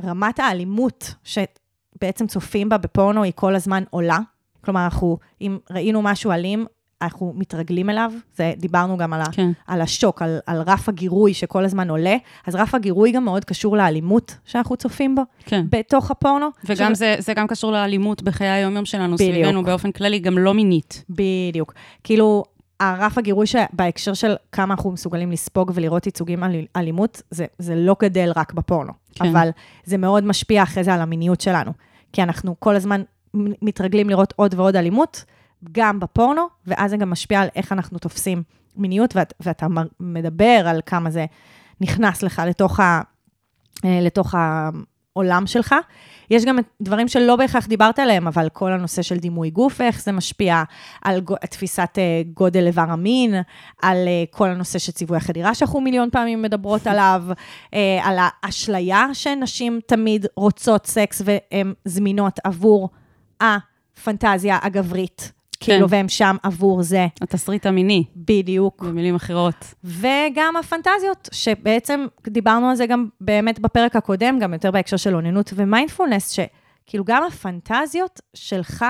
רמת 0.03 0.39
האלימות 0.39 1.13
שבעצם 1.23 2.27
צופים 2.27 2.69
בה 2.69 2.77
בפורנו 2.77 3.23
היא 3.23 3.33
כל 3.35 3.55
הזמן 3.55 3.83
עולה. 3.89 4.19
כלומר, 4.61 4.83
אנחנו, 4.83 5.17
אם 5.41 5.57
ראינו 5.71 6.01
משהו 6.01 6.31
אלים, 6.31 6.65
אנחנו 7.01 7.33
מתרגלים 7.35 7.89
אליו, 7.89 8.11
זה, 8.35 8.53
דיברנו 8.57 8.97
גם 8.97 9.13
על, 9.13 9.21
ה, 9.21 9.25
כן. 9.31 9.51
על 9.67 9.81
השוק, 9.81 10.21
על, 10.21 10.39
על 10.45 10.61
רף 10.61 10.89
הגירוי 10.89 11.33
שכל 11.33 11.65
הזמן 11.65 11.89
עולה, 11.89 12.15
אז 12.47 12.55
רף 12.55 12.75
הגירוי 12.75 13.11
גם 13.11 13.25
מאוד 13.25 13.45
קשור 13.45 13.77
לאלימות 13.77 14.35
שאנחנו 14.45 14.77
צופים 14.77 15.15
בו, 15.15 15.21
כן. 15.45 15.65
בתוך 15.69 16.11
הפורנו. 16.11 16.45
וגם 16.63 16.71
עכשיו- 16.71 16.95
זה, 16.95 17.15
זה 17.19 17.33
גם 17.33 17.47
קשור 17.47 17.71
לאלימות 17.71 18.23
בחיי 18.23 18.47
היום-יום 18.49 18.85
שלנו, 18.85 19.15
בדיוק. 19.15 19.31
סביבנו 19.31 19.63
באופן 19.63 19.91
כללי, 19.91 20.19
גם 20.19 20.37
לא 20.37 20.53
מינית. 20.53 21.03
בדיוק. 21.09 21.73
כאילו, 22.03 22.43
הרף 22.79 23.17
הגירוי 23.17 23.45
שבהקשר 23.47 24.13
של 24.13 24.35
כמה 24.51 24.73
אנחנו 24.73 24.91
מסוגלים 24.91 25.31
לספוג 25.31 25.71
ולראות 25.75 26.05
ייצוגים 26.05 26.43
על 26.43 26.51
אלימות, 26.75 27.21
זה, 27.31 27.45
זה 27.59 27.75
לא 27.75 27.95
גדל 28.01 28.31
רק 28.35 28.53
בפורנו, 28.53 28.93
כן. 29.15 29.25
אבל 29.25 29.49
זה 29.83 29.97
מאוד 29.97 30.23
משפיע 30.23 30.63
אחרי 30.63 30.83
זה 30.83 30.93
על 30.93 31.01
המיניות 31.01 31.41
שלנו. 31.41 31.71
כי 32.13 32.23
אנחנו 32.23 32.55
כל 32.59 32.75
הזמן 32.75 33.01
מתרגלים 33.61 34.09
לראות 34.09 34.33
עוד 34.35 34.53
ועוד 34.57 34.75
אלימות, 34.75 35.23
גם 35.71 35.99
בפורנו, 35.99 36.41
ואז 36.67 36.91
זה 36.91 36.97
גם 36.97 37.09
משפיע 37.09 37.41
על 37.41 37.47
איך 37.55 37.71
אנחנו 37.71 37.99
תופסים 37.99 38.43
מיניות, 38.75 39.15
ואת, 39.15 39.33
ואתה 39.39 39.67
מדבר 39.99 40.63
על 40.67 40.81
כמה 40.85 41.09
זה 41.09 41.25
נכנס 41.81 42.23
לך 42.23 42.41
לתוך, 42.47 42.79
ה, 42.79 43.01
אה, 43.85 43.99
לתוך 44.01 44.35
העולם 44.35 45.47
שלך. 45.47 45.75
יש 46.29 46.45
גם 46.45 46.57
דברים 46.81 47.07
שלא 47.07 47.35
בהכרח 47.35 47.67
דיברת 47.67 47.99
עליהם, 47.99 48.27
אבל 48.27 48.49
כל 48.49 48.71
הנושא 48.71 49.01
של 49.01 49.17
דימוי 49.17 49.49
גוף, 49.49 49.81
איך 49.81 50.01
זה 50.01 50.11
משפיע 50.11 50.63
על 51.01 51.21
תפיסת 51.49 51.89
אה, 51.97 52.21
גודל 52.33 52.67
איבר 52.67 52.85
המין, 52.89 53.35
על 53.81 53.97
אה, 54.07 54.23
כל 54.31 54.49
הנושא 54.49 54.79
של 54.79 54.91
ציווי 54.91 55.17
החדירה 55.17 55.55
שאנחנו 55.55 55.81
מיליון 55.81 56.09
פעמים 56.11 56.41
מדברות 56.41 56.87
עליו, 56.91 57.23
על 58.01 58.17
האשליה 58.19 59.07
שנשים 59.13 59.79
תמיד 59.85 60.25
רוצות 60.35 60.85
סקס 60.85 61.21
והן 61.25 61.73
זמינות 61.85 62.39
עבור 62.43 62.89
הפנטזיה 63.41 64.57
הגברית. 64.61 65.38
כן. 65.59 65.71
כאילו, 65.73 65.89
והם 65.89 66.09
שם 66.09 66.35
עבור 66.43 66.83
זה, 66.83 67.07
התסריט 67.21 67.65
המיני, 67.65 68.03
בדיוק. 68.15 68.83
במילים 68.83 69.15
אחרות. 69.15 69.73
וגם 69.83 70.53
הפנטזיות, 70.59 71.29
שבעצם 71.31 72.05
דיברנו 72.27 72.69
על 72.69 72.75
זה 72.75 72.85
גם 72.85 73.07
באמת 73.21 73.59
בפרק 73.59 73.95
הקודם, 73.95 74.39
גם 74.39 74.53
יותר 74.53 74.71
בהקשר 74.71 74.97
של 74.97 75.15
אוננות 75.15 75.53
ומיינדפולנס, 75.55 76.29
שכאילו 76.29 77.03
גם 77.03 77.23
הפנטזיות 77.23 78.21
שלך 78.33 78.85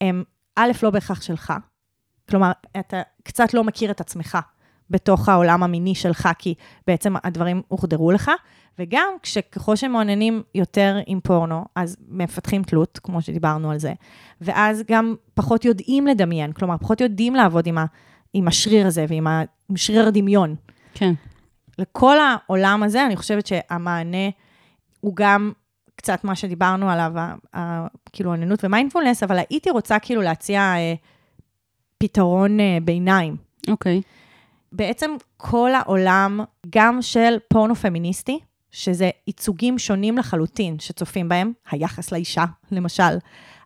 הם 0.00 0.24
א', 0.56 0.70
לא 0.82 0.90
בהכרח 0.90 1.22
שלך. 1.22 1.52
כלומר, 2.30 2.52
אתה 2.78 3.02
קצת 3.24 3.54
לא 3.54 3.64
מכיר 3.64 3.90
את 3.90 4.00
עצמך 4.00 4.38
בתוך 4.90 5.28
העולם 5.28 5.62
המיני 5.62 5.94
שלך, 5.94 6.28
כי 6.38 6.54
בעצם 6.86 7.14
הדברים 7.24 7.62
הוחדרו 7.68 8.12
לך, 8.12 8.30
וגם 8.78 9.08
כשככל 9.22 9.76
שמעוננים 9.76 10.42
יותר 10.54 10.98
עם 11.06 11.20
פורנו, 11.20 11.64
אז 11.74 11.96
מפתחים 12.08 12.62
תלות, 12.62 13.00
כמו 13.02 13.22
שדיברנו 13.22 13.70
על 13.70 13.78
זה, 13.78 13.92
ואז 14.40 14.82
גם 14.88 15.14
פחות 15.34 15.64
יודעים 15.64 16.06
לדמיין, 16.06 16.52
כלומר, 16.52 16.78
פחות 16.78 17.00
יודעים 17.00 17.34
לעבוד 17.34 17.66
עם, 17.66 17.78
ה, 17.78 17.84
עם 18.32 18.48
השריר 18.48 18.86
הזה 18.86 19.04
ועם 19.08 19.26
ה, 19.26 19.42
עם 19.70 19.76
שריר 19.76 20.08
הדמיון. 20.08 20.54
כן. 20.94 21.12
לכל 21.78 22.16
העולם 22.20 22.82
הזה, 22.82 23.06
אני 23.06 23.16
חושבת 23.16 23.46
שהמענה 23.46 24.28
הוא 25.00 25.16
גם 25.16 25.52
קצת 25.96 26.24
מה 26.24 26.34
שדיברנו 26.34 26.90
עליו, 26.90 27.12
ה- 27.16 27.34
ה- 27.56 27.86
כאילו 28.12 28.32
עננות 28.32 28.64
ומיינדפולנס, 28.64 29.22
אבל 29.22 29.38
הייתי 29.38 29.70
רוצה 29.70 29.98
כאילו 29.98 30.22
להציע 30.22 30.60
אה, 30.60 30.94
פתרון 31.98 32.60
אה, 32.60 32.78
ביניים. 32.84 33.36
אוקיי. 33.68 34.00
בעצם 34.72 35.10
כל 35.36 35.70
העולם, 35.74 36.40
גם 36.70 37.02
של 37.02 37.36
פורנו 37.48 37.74
פמיניסטי, 37.74 38.38
שזה 38.70 39.10
ייצוגים 39.26 39.78
שונים 39.78 40.18
לחלוטין 40.18 40.78
שצופים 40.78 41.28
בהם, 41.28 41.52
היחס 41.70 42.12
לאישה, 42.12 42.44
למשל, 42.70 43.18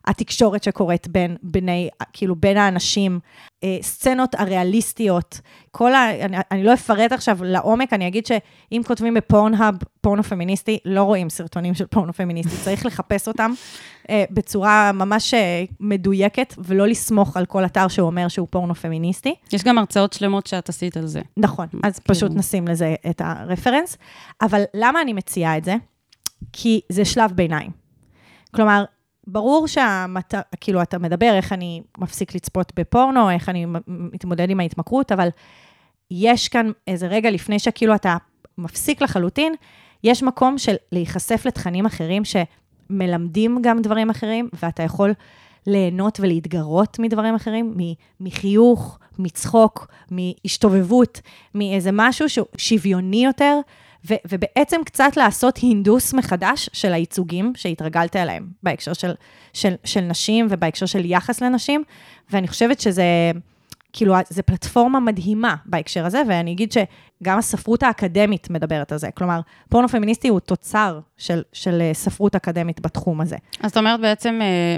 התקשורת 0.07 0.63
שקורית 0.63 1.07
בין 1.07 1.37
בני, 1.43 1.89
כאילו 2.13 2.35
בין 2.35 2.57
האנשים, 2.57 3.19
אה, 3.63 3.77
סצנות 3.81 4.35
הריאליסטיות, 4.35 5.39
כל 5.71 5.93
ה... 5.93 6.25
אני, 6.25 6.37
אני 6.51 6.63
לא 6.63 6.73
אפרט 6.73 7.11
עכשיו 7.11 7.37
לעומק, 7.41 7.93
אני 7.93 8.07
אגיד 8.07 8.25
שאם 8.25 8.81
כותבים 8.87 9.13
בפורנהאב 9.13 9.75
פורנו 10.01 10.23
פמיניסטי, 10.23 10.79
לא 10.85 11.03
רואים 11.03 11.29
סרטונים 11.29 11.73
של 11.73 11.85
פורנו 11.85 12.13
פמיניסטי, 12.13 12.55
צריך 12.63 12.85
לחפש 12.85 13.27
אותם 13.27 13.51
אה, 14.09 14.23
בצורה 14.31 14.91
ממש 14.91 15.33
אה, 15.33 15.63
מדויקת, 15.79 16.53
ולא 16.57 16.87
לסמוך 16.87 17.37
על 17.37 17.45
כל 17.45 17.65
אתר 17.65 17.87
שהוא 17.87 18.07
אומר 18.07 18.27
שהוא 18.27 18.47
פורנו 18.49 18.75
פמיניסטי. 18.75 19.35
יש 19.53 19.63
גם 19.63 19.77
הרצאות 19.77 20.13
שלמות 20.13 20.47
שאת 20.47 20.69
עשית 20.69 20.97
על 20.97 21.07
זה. 21.07 21.21
נכון, 21.37 21.67
אז 21.83 21.99
כאילו. 21.99 22.15
פשוט 22.15 22.31
נשים 22.35 22.67
לזה 22.67 22.95
את 23.09 23.21
הרפרנס. 23.25 23.97
אבל 24.41 24.63
למה 24.73 25.01
אני 25.01 25.13
מציעה 25.13 25.57
את 25.57 25.63
זה? 25.63 25.75
כי 26.53 26.81
זה 26.89 27.05
שלב 27.05 27.31
ביניים. 27.31 27.71
כלומר, 28.55 28.85
ברור 29.27 29.67
שהמת... 29.67 30.33
כאילו, 30.61 30.81
אתה 30.81 30.99
מדבר 30.99 31.33
איך 31.33 31.53
אני 31.53 31.81
מפסיק 31.97 32.35
לצפות 32.35 32.71
בפורנו, 32.75 33.29
איך 33.29 33.49
אני 33.49 33.65
מתמודד 33.87 34.49
עם 34.49 34.59
ההתמכרות, 34.59 35.11
אבל 35.11 35.29
יש 36.11 36.47
כאן 36.47 36.71
איזה 36.87 37.07
רגע 37.07 37.31
לפני 37.31 37.59
שכאילו 37.59 37.95
אתה 37.95 38.17
מפסיק 38.57 39.01
לחלוטין, 39.01 39.53
יש 40.03 40.23
מקום 40.23 40.57
של 40.57 40.75
להיחשף 40.91 41.45
לתכנים 41.45 41.85
אחרים 41.85 42.23
שמלמדים 42.25 43.59
גם 43.61 43.81
דברים 43.81 44.09
אחרים, 44.09 44.49
ואתה 44.63 44.83
יכול 44.83 45.13
ליהנות 45.67 46.19
ולהתגרות 46.19 46.99
מדברים 46.99 47.35
אחרים, 47.35 47.73
מחיוך, 48.19 48.99
מצחוק, 49.19 49.87
מהשתובבות, 50.11 51.21
מאיזה 51.55 51.89
משהו 51.93 52.29
שהוא 52.29 52.47
שוויוני 52.57 53.25
יותר, 53.25 53.59
ו- 54.09 54.15
ובעצם 54.29 54.81
קצת 54.85 55.17
לעשות 55.17 55.57
הינדוס 55.57 56.13
מחדש 56.13 56.69
של 56.73 56.93
הייצוגים 56.93 57.53
שהתרגלת 57.55 58.15
אליהם, 58.15 58.47
בהקשר 58.63 58.93
של, 58.93 59.11
של, 59.53 59.73
של 59.83 60.01
נשים 60.01 60.47
ובהקשר 60.49 60.85
של 60.85 61.05
יחס 61.05 61.41
לנשים, 61.41 61.83
ואני 62.31 62.47
חושבת 62.47 62.79
שזה... 62.79 63.03
כאילו, 63.93 64.15
זו 64.29 64.43
פלטפורמה 64.45 64.99
מדהימה 64.99 65.55
בהקשר 65.65 66.05
הזה, 66.05 66.21
ואני 66.27 66.51
אגיד 66.51 66.71
שגם 66.71 67.37
הספרות 67.37 67.83
האקדמית 67.83 68.49
מדברת 68.49 68.91
על 68.91 68.97
זה. 68.97 69.11
כלומר, 69.11 69.39
פורנו 69.69 69.87
פמיניסטי 69.87 70.27
הוא 70.27 70.39
תוצר 70.39 70.99
של, 71.17 71.41
של 71.53 71.81
אה, 71.81 71.93
ספרות 71.93 72.35
אקדמית 72.35 72.81
בתחום 72.81 73.21
הזה. 73.21 73.35
אז 73.59 73.71
את 73.71 73.77
אומרת 73.77 73.99
בעצם 73.99 74.39
אה, 74.41 74.77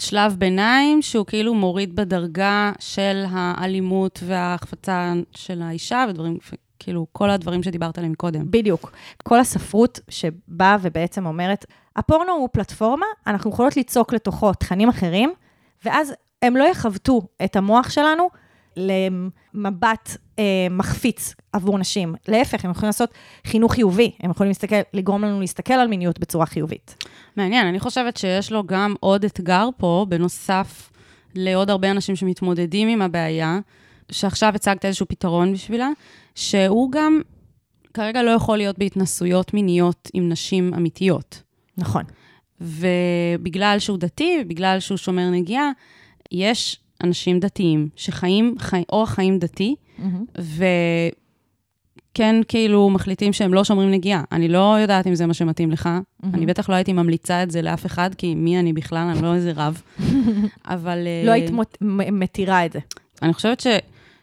שלב 0.00 0.36
ביניים, 0.38 1.02
שהוא 1.02 1.26
כאילו 1.26 1.54
מוריד 1.54 1.96
בדרגה 1.96 2.72
של 2.78 3.24
האלימות 3.30 4.20
וההחפצה 4.26 5.12
של 5.30 5.62
האישה 5.62 6.04
ודברים, 6.08 6.38
כאילו, 6.82 7.06
כל 7.12 7.30
הדברים 7.30 7.62
שדיברת 7.62 7.98
עליהם 7.98 8.14
קודם. 8.14 8.50
בדיוק. 8.50 8.92
כל 9.22 9.40
הספרות 9.40 10.00
שבאה 10.08 10.76
ובעצם 10.82 11.26
אומרת, 11.26 11.64
הפורנו 11.96 12.32
הוא 12.32 12.48
פלטפורמה, 12.52 13.06
אנחנו 13.26 13.50
יכולות 13.50 13.76
ליצוק 13.76 14.12
לתוכו 14.12 14.52
תכנים 14.52 14.88
אחרים, 14.88 15.32
ואז 15.84 16.12
הם 16.42 16.56
לא 16.56 16.64
יכוותו 16.64 17.22
את 17.44 17.56
המוח 17.56 17.90
שלנו 17.90 18.28
למבט 18.76 20.16
אה, 20.38 20.66
מחפיץ 20.70 21.34
עבור 21.52 21.78
נשים. 21.78 22.14
להפך, 22.28 22.64
הם 22.64 22.70
יכולים 22.70 22.88
לעשות 22.88 23.10
חינוך 23.46 23.74
חיובי, 23.74 24.12
הם 24.20 24.30
יכולים 24.30 24.50
להסתכל, 24.50 24.76
לגרום 24.94 25.24
לנו 25.24 25.40
להסתכל 25.40 25.74
על 25.74 25.88
מיניות 25.88 26.18
בצורה 26.18 26.46
חיובית. 26.46 27.04
מעניין, 27.36 27.66
אני 27.66 27.80
חושבת 27.80 28.16
שיש 28.16 28.52
לו 28.52 28.66
גם 28.66 28.94
עוד 29.00 29.24
אתגר 29.24 29.68
פה, 29.76 30.06
בנוסף 30.08 30.90
לעוד 31.34 31.70
הרבה 31.70 31.90
אנשים 31.90 32.16
שמתמודדים 32.16 32.88
עם 32.88 33.02
הבעיה, 33.02 33.58
שעכשיו 34.10 34.52
הצגת 34.54 34.84
איזשהו 34.84 35.06
פתרון 35.08 35.52
בשבילה, 35.52 35.88
שהוא 36.34 36.92
גם 36.92 37.20
כרגע 37.94 38.22
לא 38.22 38.30
יכול 38.30 38.56
להיות 38.56 38.78
בהתנסויות 38.78 39.54
מיניות 39.54 40.08
עם 40.14 40.28
נשים 40.28 40.74
אמיתיות. 40.74 41.42
נכון. 41.78 42.02
ובגלל 42.60 43.76
שהוא 43.78 43.98
דתי, 43.98 44.44
בגלל 44.46 44.80
שהוא 44.80 44.98
שומר 44.98 45.30
נגיעה, 45.30 45.70
יש 46.32 46.78
אנשים 47.04 47.40
דתיים 47.40 47.88
שחיים 47.96 48.54
חי, 48.58 48.82
אורח 48.92 49.10
חיים 49.14 49.38
דתי, 49.38 49.74
Mm-hmm. 49.98 50.40
וכן 52.14 52.36
כאילו 52.48 52.90
מחליטים 52.90 53.32
שהם 53.32 53.54
לא 53.54 53.64
שומרים 53.64 53.90
נגיעה. 53.90 54.24
אני 54.32 54.48
לא 54.48 54.76
יודעת 54.80 55.06
אם 55.06 55.14
זה 55.14 55.26
מה 55.26 55.34
שמתאים 55.34 55.70
לך, 55.70 55.86
Mm-hmm. 55.88 56.26
אני 56.34 56.46
בטח 56.46 56.68
לא 56.68 56.74
הייתי 56.74 56.92
ממליצה 56.92 57.42
את 57.42 57.50
זה 57.50 57.62
לאף 57.62 57.86
אחד, 57.86 58.14
כי 58.14 58.34
מי 58.34 58.58
אני 58.60 58.72
בכלל, 58.72 59.08
אני 59.12 59.22
לא 59.22 59.34
איזה 59.34 59.52
רב. 59.56 59.82
אבל... 60.64 60.98
אה, 61.06 61.22
לא 61.26 61.30
היית 61.30 61.50
מות- 61.50 61.78
מתירה 62.12 62.66
את 62.66 62.72
זה. 62.72 62.78
אני 63.22 63.32
חושבת 63.34 63.62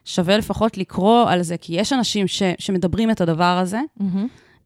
ששווה 0.09 0.37
לפחות 0.37 0.77
לקרוא 0.77 1.25
על 1.29 1.41
זה, 1.41 1.57
כי 1.57 1.75
יש 1.79 1.93
אנשים 1.93 2.27
ש, 2.27 2.43
שמדברים 2.59 3.11
את 3.11 3.21
הדבר 3.21 3.57
הזה. 3.61 3.79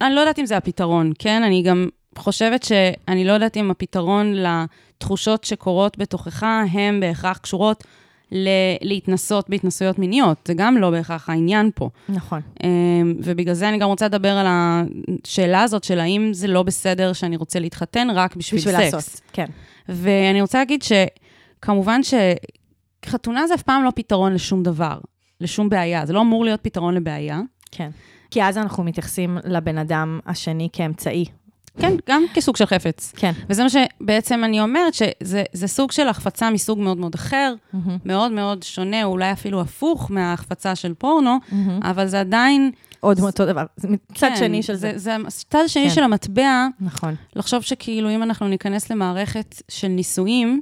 אני 0.00 0.14
לא 0.14 0.20
יודעת 0.20 0.38
אם 0.38 0.46
זה 0.46 0.56
הפתרון, 0.56 1.12
כן? 1.18 1.42
אני 1.42 1.62
גם 1.62 1.88
חושבת 2.18 2.62
שאני 2.62 3.24
לא 3.24 3.32
יודעת 3.32 3.56
אם 3.56 3.70
הפתרון 3.70 4.34
לתחושות 4.34 5.44
שקורות 5.44 5.98
בתוכך 5.98 6.42
הם 6.72 7.00
בהכרח 7.00 7.38
קשורות 7.38 7.84
ל- 8.32 8.48
להתנסות 8.82 9.50
בהתנסויות 9.50 9.98
מיניות. 9.98 10.38
זה 10.48 10.54
גם 10.54 10.76
לא 10.76 10.90
בהכרח 10.90 11.28
העניין 11.28 11.70
פה. 11.74 11.90
נכון. 12.08 12.40
אמ, 12.64 13.14
ובגלל 13.22 13.54
זה 13.54 13.68
אני 13.68 13.78
גם 13.78 13.88
רוצה 13.88 14.06
לדבר 14.06 14.32
על 14.36 14.46
השאלה 14.48 15.62
הזאת 15.62 15.84
של 15.84 16.00
האם 16.00 16.30
זה 16.32 16.46
לא 16.46 16.62
בסדר 16.62 17.12
שאני 17.12 17.36
רוצה 17.36 17.58
להתחתן 17.60 18.08
רק 18.14 18.36
בשביל, 18.36 18.60
בשביל 18.60 18.74
סקס. 18.76 18.94
לעשות, 18.94 19.20
כן. 19.32 19.46
ואני 19.88 20.40
רוצה 20.40 20.58
להגיד 20.58 20.80
שכמובן 20.82 22.00
שחתונה 23.06 23.46
זה 23.46 23.54
אף 23.54 23.62
פעם 23.62 23.84
לא 23.84 23.90
פתרון 23.94 24.34
לשום 24.34 24.62
דבר, 24.62 24.98
לשום 25.40 25.68
בעיה. 25.68 26.06
זה 26.06 26.12
לא 26.12 26.20
אמור 26.20 26.44
להיות 26.44 26.60
פתרון 26.62 26.94
לבעיה. 26.94 27.40
כן. 27.70 27.90
כי 28.30 28.42
אז 28.42 28.58
אנחנו 28.58 28.84
מתייחסים 28.84 29.38
לבן 29.44 29.78
אדם 29.78 30.20
השני 30.26 30.68
כאמצעי. 30.72 31.24
כן, 31.78 31.92
גם 32.08 32.22
כסוג 32.34 32.56
של 32.56 32.66
חפץ. 32.66 33.12
כן. 33.16 33.32
וזה 33.48 33.62
מה 33.62 33.68
שבעצם 33.68 34.44
אני 34.44 34.60
אומרת, 34.60 34.94
שזה 34.94 35.42
זה 35.52 35.66
סוג 35.66 35.92
של 35.92 36.08
החפצה 36.08 36.50
מסוג 36.50 36.78
מאוד 36.78 36.96
מאוד 36.96 37.14
אחר, 37.14 37.54
מאוד 38.04 38.32
מאוד 38.32 38.62
שונה, 38.62 39.04
אולי 39.04 39.32
אפילו 39.32 39.60
הפוך 39.60 40.10
מההחפצה 40.10 40.74
של 40.74 40.94
פורנו, 40.94 41.38
אבל 41.82 42.06
זה 42.06 42.20
עדיין... 42.20 42.70
עוד 43.00 43.20
אותו 43.20 43.46
דבר. 43.46 43.64
זה 43.76 43.88
מצד 43.88 44.28
כן, 44.28 44.36
שני 44.36 44.62
של 44.62 44.74
זה. 44.74 44.92
זה 44.96 45.16
הצד 45.26 45.58
השני 45.64 45.88
כן. 45.88 45.94
של 45.94 46.02
המטבע, 46.02 46.66
נכון. 46.80 47.14
לחשוב 47.36 47.62
שכאילו 47.62 48.10
אם 48.10 48.22
אנחנו 48.22 48.48
ניכנס 48.48 48.90
למערכת 48.90 49.62
של 49.68 49.88
נישואים, 49.88 50.60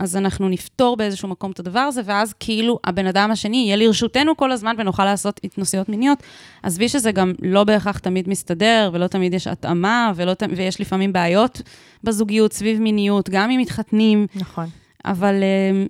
אז 0.00 0.16
אנחנו 0.16 0.48
נפתור 0.48 0.96
באיזשהו 0.96 1.28
מקום 1.28 1.50
את 1.50 1.60
הדבר 1.60 1.80
הזה, 1.80 2.02
ואז 2.04 2.34
כאילו 2.40 2.78
הבן 2.84 3.06
אדם 3.06 3.30
השני 3.30 3.56
יהיה 3.56 3.76
לרשותנו 3.76 4.36
כל 4.36 4.52
הזמן 4.52 4.74
ונוכל 4.78 5.04
לעשות 5.04 5.40
התנסויות 5.44 5.88
מיניות. 5.88 6.22
עזבי 6.62 6.88
שזה 6.88 7.12
גם 7.12 7.32
לא 7.42 7.64
בהכרח 7.64 7.98
תמיד 7.98 8.28
מסתדר, 8.28 8.90
ולא 8.92 9.06
תמיד 9.06 9.34
יש 9.34 9.46
התאמה, 9.46 10.12
ולא, 10.16 10.32
ויש 10.56 10.80
לפעמים 10.80 11.12
בעיות 11.12 11.62
בזוגיות 12.04 12.52
סביב 12.52 12.80
מיניות, 12.80 13.30
גם 13.30 13.50
אם 13.50 13.60
מתחתנים, 13.60 14.26
נכון. 14.34 14.66
אבל 15.04 15.34
אה, 15.42 15.86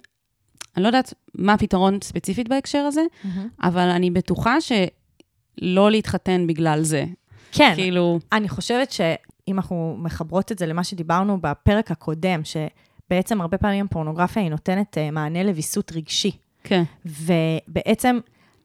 אני 0.77 0.83
לא 0.83 0.89
יודעת 0.89 1.15
מה 1.35 1.53
הפתרון 1.53 1.99
ספציפית 2.03 2.49
בהקשר 2.49 2.79
הזה, 2.79 3.03
אבל 3.63 3.89
אני 3.89 4.11
בטוחה 4.11 4.57
שלא 4.61 5.91
להתחתן 5.91 6.47
בגלל 6.47 6.83
זה. 6.83 7.05
כן. 7.53 7.73
כאילו, 7.75 8.19
אני 8.33 8.49
חושבת 8.49 8.91
שאם 8.91 9.57
אנחנו 9.57 9.97
מחברות 9.99 10.53
את 10.53 10.59
זה 10.59 10.67
למה 10.67 10.85
שדיברנו 10.85 11.39
בפרק 11.41 11.91
הקודם, 11.91 12.41
שבעצם 13.07 13.41
הרבה 13.41 13.59
פעמים 13.59 13.89
פורנוגרפיה 13.89 14.43
היא 14.43 14.51
נותנת 14.51 14.99
אה, 14.99 15.11
מענה 15.11 15.43
לוויסות 15.43 15.93
רגשי. 15.93 16.31
כן. 16.65 16.83
ובעצם 17.07 18.19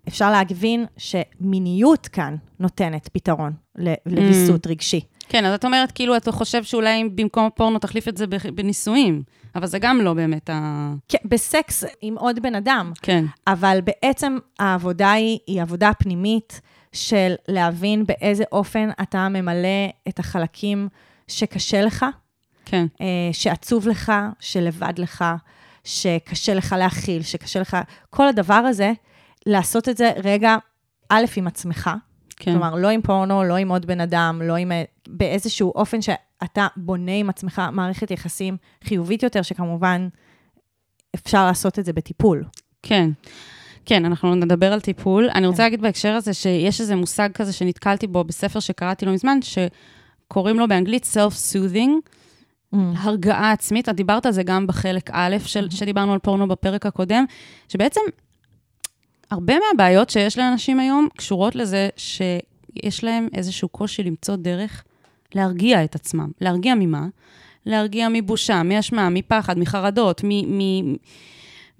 אפשר 0.07 0.31
להבין 0.31 0.85
שמיניות 0.97 2.07
כאן 2.07 2.35
נותנת 2.59 3.09
פתרון 3.13 3.53
לוויסות 4.05 4.67
רגשי. 4.67 5.01
כן, 5.29 5.45
אז 5.45 5.53
את 5.53 5.65
אומרת, 5.65 5.91
כאילו, 5.91 6.17
אתה 6.17 6.31
חושב 6.31 6.63
שאולי 6.63 7.01
אם 7.01 7.09
במקום 7.15 7.49
פורנו 7.55 7.79
תחליף 7.79 8.07
את 8.07 8.17
זה 8.17 8.27
בנישואים, 8.27 9.23
אבל 9.55 9.67
זה 9.67 9.79
גם 9.79 10.01
לא 10.01 10.13
באמת 10.13 10.49
ה... 10.49 10.93
כן, 11.07 11.17
בסקס 11.25 11.83
עם 12.01 12.17
עוד 12.17 12.39
בן 12.39 12.55
אדם, 12.55 12.91
כן, 13.01 13.25
אבל 13.47 13.79
בעצם 13.83 14.37
העבודה 14.59 15.11
היא, 15.11 15.39
היא 15.47 15.61
עבודה 15.61 15.91
פנימית 15.99 16.61
של 16.93 17.33
להבין 17.47 18.05
באיזה 18.05 18.43
אופן 18.51 18.89
אתה 19.01 19.29
ממלא 19.29 19.89
את 20.07 20.19
החלקים 20.19 20.87
שקשה 21.27 21.81
לך, 21.81 22.05
כן, 22.69 22.85
אה, 23.01 23.05
שעצוב 23.31 23.87
לך, 23.87 24.11
שלבד 24.39 24.93
לך, 24.97 25.25
שקשה 25.83 26.53
לך 26.53 26.75
להכיל, 26.77 27.21
שקשה 27.21 27.59
לך, 27.59 27.77
כל 28.09 28.27
הדבר 28.27 28.53
הזה, 28.53 28.91
לעשות 29.45 29.89
את 29.89 29.97
זה 29.97 30.11
רגע, 30.23 30.57
א', 31.09 31.25
עם 31.35 31.47
עצמך, 31.47 31.89
כן. 32.35 32.51
כלומר, 32.51 32.75
לא 32.75 32.87
עם 32.87 33.01
פורנו, 33.01 33.43
לא 33.43 33.55
עם 33.55 33.69
עוד 33.69 33.85
בן 33.85 34.01
אדם, 34.01 34.41
לא 34.43 34.55
עם... 34.55 34.71
באיזשהו 35.07 35.71
אופן 35.75 36.01
שאתה 36.01 36.67
בונה 36.77 37.15
עם 37.15 37.29
עצמך 37.29 37.61
מערכת 37.71 38.11
יחסים 38.11 38.57
חיובית 38.83 39.23
יותר, 39.23 39.41
שכמובן 39.41 40.07
אפשר 41.15 41.45
לעשות 41.45 41.79
את 41.79 41.85
זה 41.85 41.93
בטיפול. 41.93 42.43
כן. 42.83 43.09
כן, 43.85 44.05
אנחנו 44.05 44.35
נדבר 44.35 44.73
על 44.73 44.79
טיפול. 44.81 45.29
אני 45.35 45.47
רוצה 45.47 45.63
להגיד 45.63 45.81
בהקשר 45.81 46.13
הזה 46.13 46.33
שיש 46.33 46.81
איזה 46.81 46.95
מושג 46.95 47.29
כזה 47.33 47.53
שנתקלתי 47.53 48.07
בו 48.07 48.23
בספר 48.23 48.59
שקראתי 48.59 49.05
לא 49.05 49.13
מזמן, 49.13 49.39
שקוראים 49.41 50.59
לו 50.59 50.67
באנגלית 50.67 51.07
self-soothing, 51.13 52.09
הרגעה 52.73 53.51
עצמית. 53.51 53.89
את 53.89 53.95
דיברת 53.95 54.25
על 54.25 54.31
זה 54.31 54.43
גם 54.43 54.67
בחלק 54.67 55.09
א', 55.13 55.37
של, 55.45 55.69
שדיברנו 55.69 56.13
על 56.13 56.19
פורנו 56.19 56.47
בפרק 56.47 56.85
הקודם, 56.85 57.25
שבעצם 57.69 58.01
הרבה 59.31 59.53
מהבעיות 59.67 60.09
שיש 60.09 60.37
לאנשים 60.37 60.79
היום 60.79 61.07
קשורות 61.17 61.55
לזה 61.55 61.89
שיש 61.97 63.03
להם 63.03 63.27
איזשהו 63.33 63.69
קושי 63.69 64.03
למצוא 64.03 64.35
דרך 64.35 64.83
להרגיע 65.35 65.83
את 65.83 65.95
עצמם. 65.95 66.31
להרגיע 66.41 66.75
ממה? 66.75 67.07
להרגיע 67.65 68.07
מבושה, 68.11 68.63
מאשמה, 68.63 69.09
מפחד, 69.09 69.59
מחרדות, 69.59 70.21
מ... 70.23 70.57
מ 70.57 70.95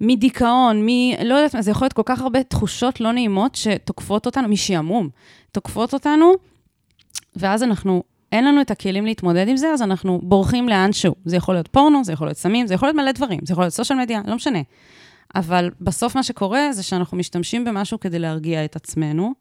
מדיכאון, 0.00 0.86
מ... 0.86 0.88
לא 1.24 1.34
יודעת 1.34 1.54
מה, 1.54 1.62
זה 1.62 1.70
יכול 1.70 1.84
להיות 1.84 1.92
כל 1.92 2.02
כך 2.04 2.20
הרבה 2.20 2.42
תחושות 2.42 3.00
לא 3.00 3.12
נעימות 3.12 3.54
שתוקפות 3.54 4.26
אותנו, 4.26 4.48
משעמום, 4.48 5.08
תוקפות 5.52 5.94
אותנו, 5.94 6.32
ואז 7.36 7.62
אנחנו, 7.62 8.02
אין 8.32 8.44
לנו 8.44 8.60
את 8.60 8.70
הכלים 8.70 9.06
להתמודד 9.06 9.48
עם 9.48 9.56
זה, 9.56 9.68
אז 9.68 9.82
אנחנו 9.82 10.20
בורחים 10.22 10.68
לאנשהו. 10.68 11.14
זה 11.24 11.36
יכול 11.36 11.54
להיות 11.54 11.68
פורנו, 11.68 12.04
זה 12.04 12.12
יכול 12.12 12.26
להיות 12.26 12.38
סמים, 12.38 12.66
זה 12.66 12.74
יכול 12.74 12.88
להיות 12.88 12.96
מלא 12.96 13.12
דברים, 13.12 13.40
זה 13.42 13.52
יכול 13.52 13.64
להיות 13.64 13.74
סושיאל 13.74 13.98
מדיה, 13.98 14.20
לא 14.26 14.34
משנה. 14.34 14.58
אבל 15.34 15.70
בסוף 15.80 16.14
מה 16.14 16.22
שקורה 16.22 16.72
זה 16.72 16.82
שאנחנו 16.82 17.16
משתמשים 17.16 17.64
במשהו 17.64 18.00
כדי 18.00 18.18
להרגיע 18.18 18.64
את 18.64 18.76
עצמנו, 18.76 19.32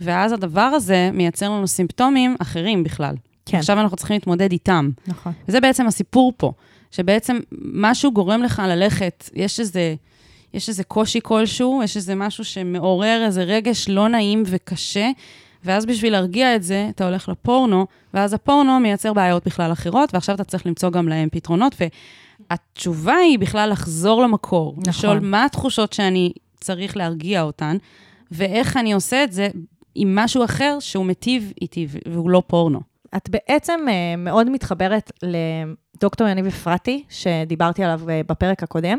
ואז 0.00 0.32
הדבר 0.32 0.60
הזה 0.60 1.10
מייצר 1.12 1.50
לנו 1.50 1.66
סימפטומים 1.66 2.36
אחרים 2.38 2.84
בכלל. 2.84 3.14
כן. 3.46 3.58
עכשיו 3.58 3.80
אנחנו 3.80 3.96
צריכים 3.96 4.14
להתמודד 4.14 4.52
איתם. 4.52 4.90
נכון. 5.06 5.32
וזה 5.48 5.60
בעצם 5.60 5.86
הסיפור 5.86 6.32
פה, 6.36 6.52
שבעצם 6.90 7.38
משהו 7.72 8.12
גורם 8.12 8.42
לך 8.42 8.62
ללכת, 8.66 9.30
יש 9.34 9.60
איזה, 9.60 9.94
יש 10.54 10.68
איזה 10.68 10.84
קושי 10.84 11.18
כלשהו, 11.22 11.80
יש 11.84 11.96
איזה 11.96 12.14
משהו 12.14 12.44
שמעורר 12.44 13.22
איזה 13.26 13.42
רגש 13.42 13.88
לא 13.88 14.08
נעים 14.08 14.42
וקשה, 14.46 15.10
ואז 15.66 15.86
בשביל 15.86 16.12
להרגיע 16.12 16.56
את 16.56 16.62
זה, 16.62 16.86
אתה 16.90 17.04
הולך 17.04 17.28
לפורנו, 17.28 17.86
ואז 18.14 18.32
הפורנו 18.32 18.80
מייצר 18.80 19.12
בעיות 19.12 19.46
בכלל 19.46 19.72
אחרות, 19.72 20.14
ועכשיו 20.14 20.34
אתה 20.34 20.44
צריך 20.44 20.66
למצוא 20.66 20.90
גם 20.90 21.08
להם 21.08 21.28
פתרונות, 21.32 21.74
והתשובה 22.50 23.14
היא 23.14 23.38
בכלל 23.38 23.70
לחזור 23.70 24.22
למקור. 24.22 24.74
נכון. 24.76 24.88
לשאול 24.88 25.18
מה 25.20 25.44
התחושות 25.44 25.92
שאני 25.92 26.32
צריך 26.60 26.96
להרגיע 26.96 27.42
אותן, 27.42 27.76
ואיך 28.30 28.76
אני 28.76 28.92
עושה 28.92 29.24
את 29.24 29.32
זה 29.32 29.48
עם 29.94 30.14
משהו 30.14 30.44
אחר 30.44 30.76
שהוא 30.80 31.06
מיטיב 31.06 31.52
איתי, 31.60 31.86
והוא 32.12 32.30
לא 32.30 32.42
פורנו. 32.46 32.80
את 33.16 33.30
בעצם 33.30 33.80
אה, 33.88 34.16
מאוד 34.16 34.50
מתחברת 34.50 35.12
לדוקטור 35.22 36.28
יניב 36.28 36.46
אפרתי, 36.46 37.04
שדיברתי 37.08 37.84
עליו 37.84 38.00
אה, 38.10 38.20
בפרק 38.28 38.62
הקודם. 38.62 38.98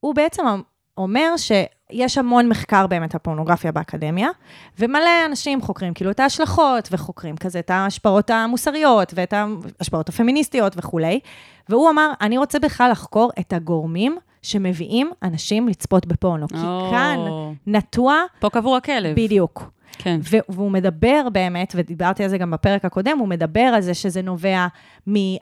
הוא 0.00 0.14
בעצם 0.14 0.42
אומר 0.98 1.34
שיש 1.36 2.18
המון 2.18 2.48
מחקר 2.48 2.86
באמת 2.86 3.14
על 3.14 3.20
פורנוגרפיה 3.22 3.72
באקדמיה, 3.72 4.28
ומלא 4.78 5.26
אנשים 5.26 5.62
חוקרים 5.62 5.94
כאילו 5.94 6.10
את 6.10 6.20
ההשלכות, 6.20 6.88
וחוקרים 6.92 7.36
כזה 7.36 7.58
את 7.58 7.70
ההשפעות 7.70 8.30
המוסריות, 8.30 9.12
ואת 9.14 9.32
ההשפעות 9.32 10.08
הפמיניסטיות 10.08 10.72
וכולי. 10.76 11.20
והוא 11.68 11.90
אמר, 11.90 12.12
אני 12.20 12.38
רוצה 12.38 12.58
בכלל 12.58 12.90
לחקור 12.90 13.30
את 13.40 13.52
הגורמים 13.52 14.16
שמביאים 14.42 15.10
אנשים 15.22 15.68
לצפות 15.68 16.06
בפורנו. 16.06 16.48
כי 16.48 16.56
או. 16.56 16.88
כאן 16.90 17.18
נטוע 17.66 18.22
פה 18.38 18.50
קבור 18.50 18.76
הכלב. 18.76 19.16
בדיוק. 19.16 19.70
כן. 20.02 20.20
והוא 20.48 20.70
מדבר 20.70 21.28
באמת, 21.32 21.72
ודיברתי 21.76 22.22
על 22.22 22.28
זה 22.28 22.38
גם 22.38 22.50
בפרק 22.50 22.84
הקודם, 22.84 23.18
הוא 23.18 23.28
מדבר 23.28 23.60
על 23.60 23.80
זה 23.80 23.94
שזה 23.94 24.22
נובע 24.22 24.66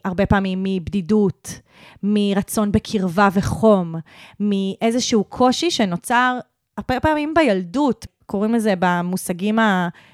הרבה 0.05 0.27
פעמים 0.27 0.62
מבדידות, 0.62 1.61
מרצון 2.03 2.73
בקרבה 2.73 3.29
וחום, 3.33 3.94
מאיזשהו 4.40 5.25
קושי 5.25 5.71
שנוצר 5.71 6.38
הרבה 6.79 7.01
פעמים 7.01 7.35
בילדות, 7.35 8.07
קוראים 8.27 8.55
לזה 8.55 8.75
במושגים 8.79 9.59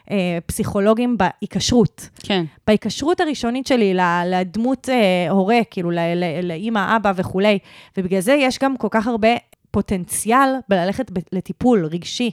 הפסיכולוגיים 0.09 1.17
בהיקשרות. 1.19 2.09
כן. 2.23 2.45
בהיקשרות 2.67 3.21
הראשונית 3.21 3.67
שלי 3.67 3.95
לדמות 4.27 4.89
אה, 4.89 5.31
הורה, 5.31 5.59
כאילו 5.71 5.91
לאימא, 6.43 6.97
אבא 6.97 7.13
וכולי, 7.17 7.59
ובגלל 7.97 8.21
זה 8.21 8.33
יש 8.33 8.59
גם 8.59 8.77
כל 8.77 8.89
כך 8.91 9.07
הרבה 9.07 9.29
פוטנציאל 9.71 10.49
בללכת 10.69 11.11
לטיפול 11.33 11.87
רגשי. 11.87 12.31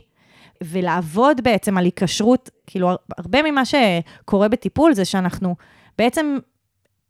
ולעבוד 0.63 1.41
בעצם 1.43 1.78
על 1.78 1.86
היקשרות, 1.86 2.50
כאילו, 2.67 2.91
הרבה 3.17 3.52
ממה 3.52 3.62
שקורה 3.65 4.47
בטיפול 4.47 4.93
זה 4.93 5.06
שאנחנו 5.06 5.56
בעצם 5.97 6.38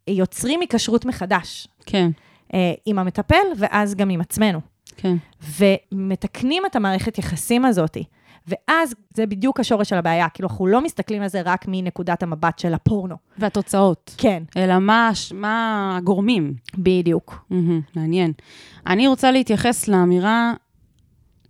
יוצרים 0.07 0.59
היקשרות 0.59 1.05
מחדש 1.05 1.67
כן, 1.85 2.11
אה, 2.53 2.73
עם 2.85 2.99
המטפל, 2.99 3.45
ואז 3.57 3.95
גם 3.95 4.09
עם 4.09 4.21
עצמנו. 4.21 4.59
כן. 4.97 5.15
ומתקנים 5.59 6.65
את 6.65 6.75
המערכת 6.75 7.17
יחסים 7.17 7.65
הזאת. 7.65 7.97
ואז 8.47 8.95
זה 9.13 9.25
בדיוק 9.25 9.59
השורש 9.59 9.89
של 9.89 9.95
הבעיה, 9.95 10.29
כאילו, 10.29 10.49
אנחנו 10.49 10.67
לא 10.67 10.81
מסתכלים 10.81 11.21
על 11.21 11.27
זה 11.27 11.41
רק 11.45 11.65
מנקודת 11.67 12.23
המבט 12.23 12.59
של 12.59 12.73
הפורנו. 12.73 13.15
והתוצאות. 13.37 14.15
כן, 14.17 14.43
אלא 14.57 14.79
מה, 14.79 15.11
מה 15.33 15.97
הגורמים. 15.97 16.53
בדיוק. 16.77 17.45
מהמם, 17.49 17.81
מעניין. 17.95 18.31
אני 18.87 19.07
רוצה 19.07 19.31
להתייחס 19.31 19.87
לאמירה 19.87 20.53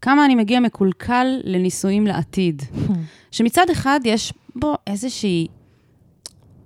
כמה 0.02 0.26
אני 0.26 0.36
מגיע 0.36 0.60
מקולקל 0.60 1.40
לנישואים 1.44 2.08
לעתיד. 2.08 2.62
שמצד 3.32 3.70
אחד 3.72 4.00
יש 4.06 4.34
בו 4.56 4.76
איזושהי 4.88 5.48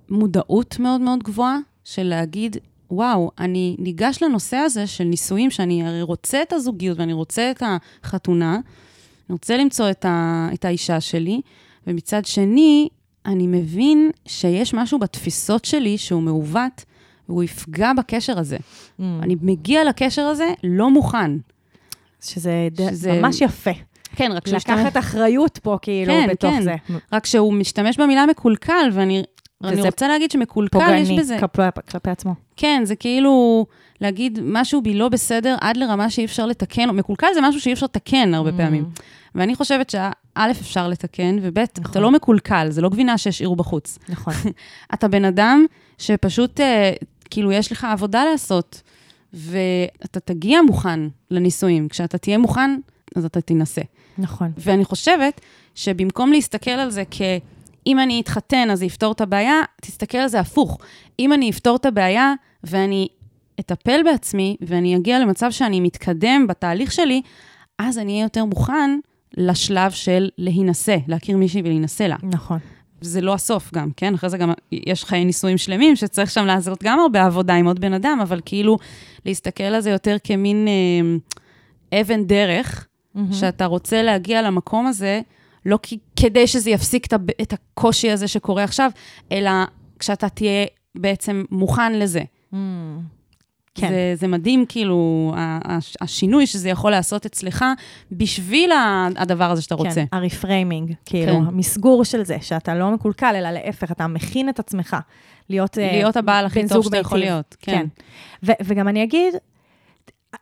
מודעות 0.10 0.80
מאוד 0.80 1.02
מאוד 1.02 1.24
גבוהה 1.24 1.58
של 1.84 2.04
להגיד, 2.04 2.58
וואו, 2.92 3.32
אני 3.40 3.76
ניגש 3.80 4.24
לנושא 4.24 4.58
הזה 4.58 4.88
של 4.88 5.04
נישואים, 5.04 5.52
שאני 5.52 5.88
הרי 5.88 6.02
רוצה 6.02 6.42
את 6.42 6.54
הזוגיות 6.54 7.00
ואני 7.00 7.14
רוצה 7.14 7.52
את 7.52 7.64
החתונה, 8.04 8.54
אני 8.54 9.34
רוצה 9.34 9.58
למצוא 9.58 9.92
את, 9.92 10.06
ה, 10.06 10.50
את 10.54 10.66
האישה 10.66 11.02
שלי, 11.02 11.42
ומצד 11.88 12.26
שני, 12.26 12.90
אני 13.26 13.48
מבין 13.48 14.12
שיש 14.28 14.74
משהו 14.74 15.00
בתפיסות 15.00 15.66
שלי 15.66 15.98
שהוא 15.98 16.22
מעוות, 16.22 16.86
והוא 17.30 17.44
יפגע 17.44 17.94
בקשר 17.94 18.40
הזה. 18.40 18.58
Mm. 18.58 19.04
אני 19.22 19.36
מגיע 19.42 19.84
לקשר 19.84 20.22
הזה 20.22 20.54
לא 20.64 20.90
מוכן. 20.90 21.32
שזה, 22.26 22.52
שזה- 22.92 23.14
ממש 23.22 23.42
יפה. 23.42 23.72
כן, 24.16 24.32
רק 24.32 24.48
שהוא 24.48 24.58
לקחת 24.58 24.98
אחריות 24.98 25.58
פה, 25.64 25.78
כאילו, 25.82 26.14
כן, 26.14 26.28
בתוך 26.32 26.52
כן. 26.52 26.62
זה. 26.62 26.76
רק 27.14 27.26
שהוא 27.26 27.54
משתמש 27.54 27.98
במילה 28.00 28.26
מקולקל, 28.26 28.90
ואני 28.94 29.24
אני 29.64 29.82
רוצה 29.82 30.08
להגיד 30.08 30.32
שמקולקל 30.32 30.78
יש 30.78 30.84
פוגעני 31.08 31.20
בזה. 31.20 31.38
כלפי, 31.40 31.62
כלפי 31.92 32.10
עצמו. 32.10 32.34
כן, 32.58 32.82
זה 32.86 32.96
כאילו 32.96 33.66
להגיד 34.02 34.40
משהו 34.44 34.82
בי 34.82 34.94
לא 34.94 35.10
בסדר 35.10 35.56
עד 35.62 35.78
לרמה 35.78 36.10
שאי 36.10 36.26
אפשר 36.26 36.46
לתקן, 36.46 36.90
מקולקל 36.90 37.28
זה 37.34 37.42
משהו 37.42 37.62
שאי 37.62 37.74
אפשר 37.74 37.86
לתקן 37.86 38.34
הרבה 38.34 38.50
Mm. 38.50 38.54
פעמים. 38.58 38.86
ואני 39.36 39.56
חושבת 39.56 39.90
שא', 39.90 40.10
אפשר 40.52 40.88
לתקן, 40.88 41.38
וב', 41.42 41.58
אתה 41.60 41.82
נכון. 41.82 42.02
לא 42.02 42.12
מקולקל, 42.12 42.68
זה 42.70 42.82
לא 42.82 42.90
גבינה 42.90 43.18
שהשאירו 43.18 43.56
בחוץ. 43.56 44.00
נכון. 44.10 44.34
אתה 44.94 45.08
בן 45.08 45.26
אדם 45.26 45.66
שפשוט, 45.98 46.60
אה, 46.60 46.92
כאילו, 47.30 47.52
יש 47.52 47.72
לך 47.72 47.84
עבודה 47.92 48.24
לעשות, 48.32 48.82
ואתה 49.36 50.20
תגיע 50.20 50.62
מוכן 50.62 51.00
לנישואים. 51.32 51.88
כשאתה 51.88 52.18
תהיה 52.18 52.38
מוכן, 52.38 52.80
אז 53.16 53.26
אתה 53.26 53.42
תינשא. 53.42 53.82
נכון. 54.18 54.52
ואני 54.58 54.86
חושבת 54.86 55.42
שבמקום 55.76 56.32
להסתכל 56.32 56.72
על 56.72 56.90
זה 56.90 57.04
כ... 57.12 57.22
אם 57.88 58.00
אני 58.00 58.22
אתחתן, 58.22 58.70
אז 58.72 58.80
זה 58.80 58.86
יפתור 58.86 59.12
את 59.12 59.22
הבעיה, 59.22 59.62
תסתכל 59.82 60.18
על 60.18 60.28
זה 60.28 60.40
הפוך. 60.40 60.78
אם 61.20 61.34
אני 61.34 61.50
אפתור 61.50 61.76
את 61.76 61.86
הבעיה 61.86 62.34
ואני 62.64 63.08
אטפל 63.60 64.04
בעצמי, 64.04 64.58
ואני 64.62 64.96
אגיע 64.96 65.20
למצב 65.20 65.52
שאני 65.52 65.80
מתקדם 65.80 66.46
בתהליך 66.50 66.92
שלי, 66.92 67.22
אז 67.80 67.98
אני 67.98 68.12
אהיה 68.12 68.24
יותר 68.24 68.46
מוכן 68.46 69.00
לשלב 69.38 69.92
של 69.92 70.30
להינשא, 70.38 70.98
להכיר 71.08 71.38
מישהי 71.38 71.62
ולהינשא 71.62 72.04
לה. 72.04 72.16
נכון. 72.24 72.60
זה 73.02 73.22
לא 73.22 73.34
הסוף 73.34 73.74
גם, 73.74 73.90
כן? 73.98 74.14
אחרי 74.14 74.30
זה 74.30 74.38
גם 74.38 74.52
יש 74.72 75.04
חיי 75.04 75.26
נישואים 75.26 75.58
שלמים, 75.58 75.96
שצריך 75.96 76.32
שם 76.32 76.46
לעשות 76.46 76.84
גם 76.84 77.00
הרבה 77.00 77.26
עבודה 77.26 77.56
עם 77.56 77.66
עוד 77.66 77.80
בן 77.80 77.94
אדם, 77.94 78.20
אבל 78.22 78.42
כאילו, 78.46 78.78
להסתכל 79.26 79.64
על 79.64 79.82
זה 79.82 79.90
יותר 79.90 80.18
כמין 80.24 80.68
אה, 80.68 82.02
אבן 82.02 82.26
דרך, 82.26 82.88
שאתה 83.32 83.66
רוצה 83.66 84.02
להגיע 84.04 84.42
למקום 84.42 84.88
הזה, 84.88 85.22
לא 85.66 85.80
כי, 85.82 85.98
כדי 86.16 86.48
שזה 86.48 86.70
יפסיק 86.70 87.06
את, 87.06 87.14
את 87.42 87.54
הקושי 87.54 88.12
הזה 88.12 88.28
שקורה 88.28 88.64
עכשיו, 88.64 88.92
אלא 89.32 89.52
כשאתה 90.00 90.30
תהיה 90.30 90.66
בעצם 90.96 91.44
מוכן 91.52 92.00
לזה. 92.00 92.24
Mm. 92.54 92.56
כן. 93.76 93.90
זה, 93.90 94.14
זה 94.16 94.28
מדהים, 94.28 94.66
כאילו, 94.70 95.32
השינוי 96.02 96.48
שזה 96.48 96.70
יכול 96.70 96.92
לעשות 96.92 97.26
אצלך 97.26 97.66
בשביל 98.12 98.72
הדבר 99.18 99.52
הזה 99.52 99.62
שאתה 99.62 99.76
רוצה. 99.76 99.94
כן, 99.94 100.06
הרפריימינג, 100.12 100.94
כאילו, 101.06 101.34
כן. 101.34 101.48
המסגור 101.48 102.04
של 102.06 102.24
זה, 102.24 102.38
שאתה 102.42 102.76
לא 102.76 102.92
מקולקל, 102.92 103.36
אלא 103.36 103.52
להפך, 103.52 103.92
אתה 103.92 104.08
מכין 104.08 104.50
את 104.50 104.60
עצמך 104.60 104.98
להיות 105.50 105.78
אה, 105.78 105.92
להיות 105.92 106.18
הבעל 106.18 106.46
הכי 106.46 106.68
טוב 106.68 106.84
שאתה 106.84 106.98
יכול 106.98 107.18
מיטיב. 107.18 107.34
להיות. 107.34 107.56
כן. 107.60 107.72
כן. 107.72 107.86
ו- 108.44 108.66
וגם 108.66 108.88
אני 108.88 109.04
אגיד, 109.04 109.34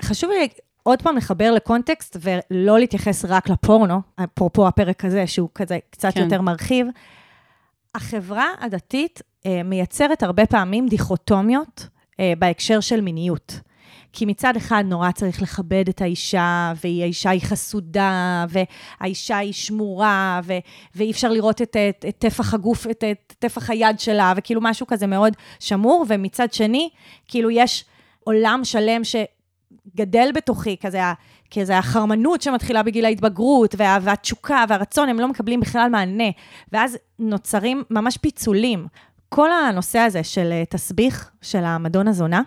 חשוב 0.01 0.29
לי 0.29 0.47
עוד 0.83 1.01
פעם 1.01 1.17
לחבר 1.17 1.51
לקונטקסט 1.51 2.17
ולא 2.21 2.79
להתייחס 2.79 3.25
רק 3.25 3.49
לפורנו, 3.49 4.01
אפרופו 4.23 4.67
הפרק 4.67 5.05
הזה, 5.05 5.27
שהוא 5.27 5.49
כזה 5.55 5.77
קצת 5.89 6.13
כן. 6.13 6.19
יותר 6.21 6.41
מרחיב. 6.41 6.87
החברה 7.95 8.45
הדתית 8.59 9.21
אה, 9.45 9.61
מייצרת 9.63 10.23
הרבה 10.23 10.45
פעמים 10.45 10.87
דיכוטומיות 10.87 11.87
אה, 12.19 12.33
בהקשר 12.39 12.79
של 12.79 13.01
מיניות. 13.01 13.59
כי 14.13 14.25
מצד 14.25 14.55
אחד 14.57 14.83
נורא 14.87 15.11
צריך 15.11 15.41
לכבד 15.41 15.89
את 15.89 16.01
האישה, 16.01 16.73
והאישה 16.83 17.29
היא 17.29 17.41
חסודה, 17.41 18.45
והאישה 18.49 19.37
היא 19.37 19.53
שמורה, 19.53 20.41
ו- 20.43 20.57
ואי 20.95 21.11
אפשר 21.11 21.31
לראות 21.31 21.61
את, 21.61 21.77
טפח 22.19 22.53
הגוף, 22.53 22.87
את, 22.87 23.03
את 23.11 23.33
טפח 23.39 23.69
היד 23.69 23.99
שלה, 23.99 24.33
וכאילו 24.35 24.61
משהו 24.63 24.87
כזה 24.87 25.07
מאוד 25.07 25.33
שמור, 25.59 26.05
ומצד 26.09 26.53
שני, 26.53 26.89
כאילו 27.27 27.51
יש 27.51 27.85
עולם 28.23 28.61
שלם 28.63 29.01
שגדל 29.03 30.29
בתוכי, 30.35 30.77
כזה, 30.77 30.99
כזה 31.51 31.77
החרמנות 31.77 32.41
שמתחילה 32.41 32.83
בגיל 32.83 33.05
ההתבגרות, 33.05 33.75
וה, 33.77 33.97
והתשוקה 34.01 34.65
והרצון, 34.69 35.09
הם 35.09 35.19
לא 35.19 35.27
מקבלים 35.27 35.59
בכלל 35.59 35.89
מענה, 35.89 36.29
ואז 36.71 36.97
נוצרים 37.19 37.83
ממש 37.89 38.17
פיצולים. 38.17 38.87
כל 39.35 39.51
הנושא 39.51 39.99
הזה 39.99 40.23
של 40.23 40.49
אה, 40.51 40.63
תסביך 40.69 41.31
של 41.41 41.63
המדון 41.63 42.07
הזונה, 42.07 42.41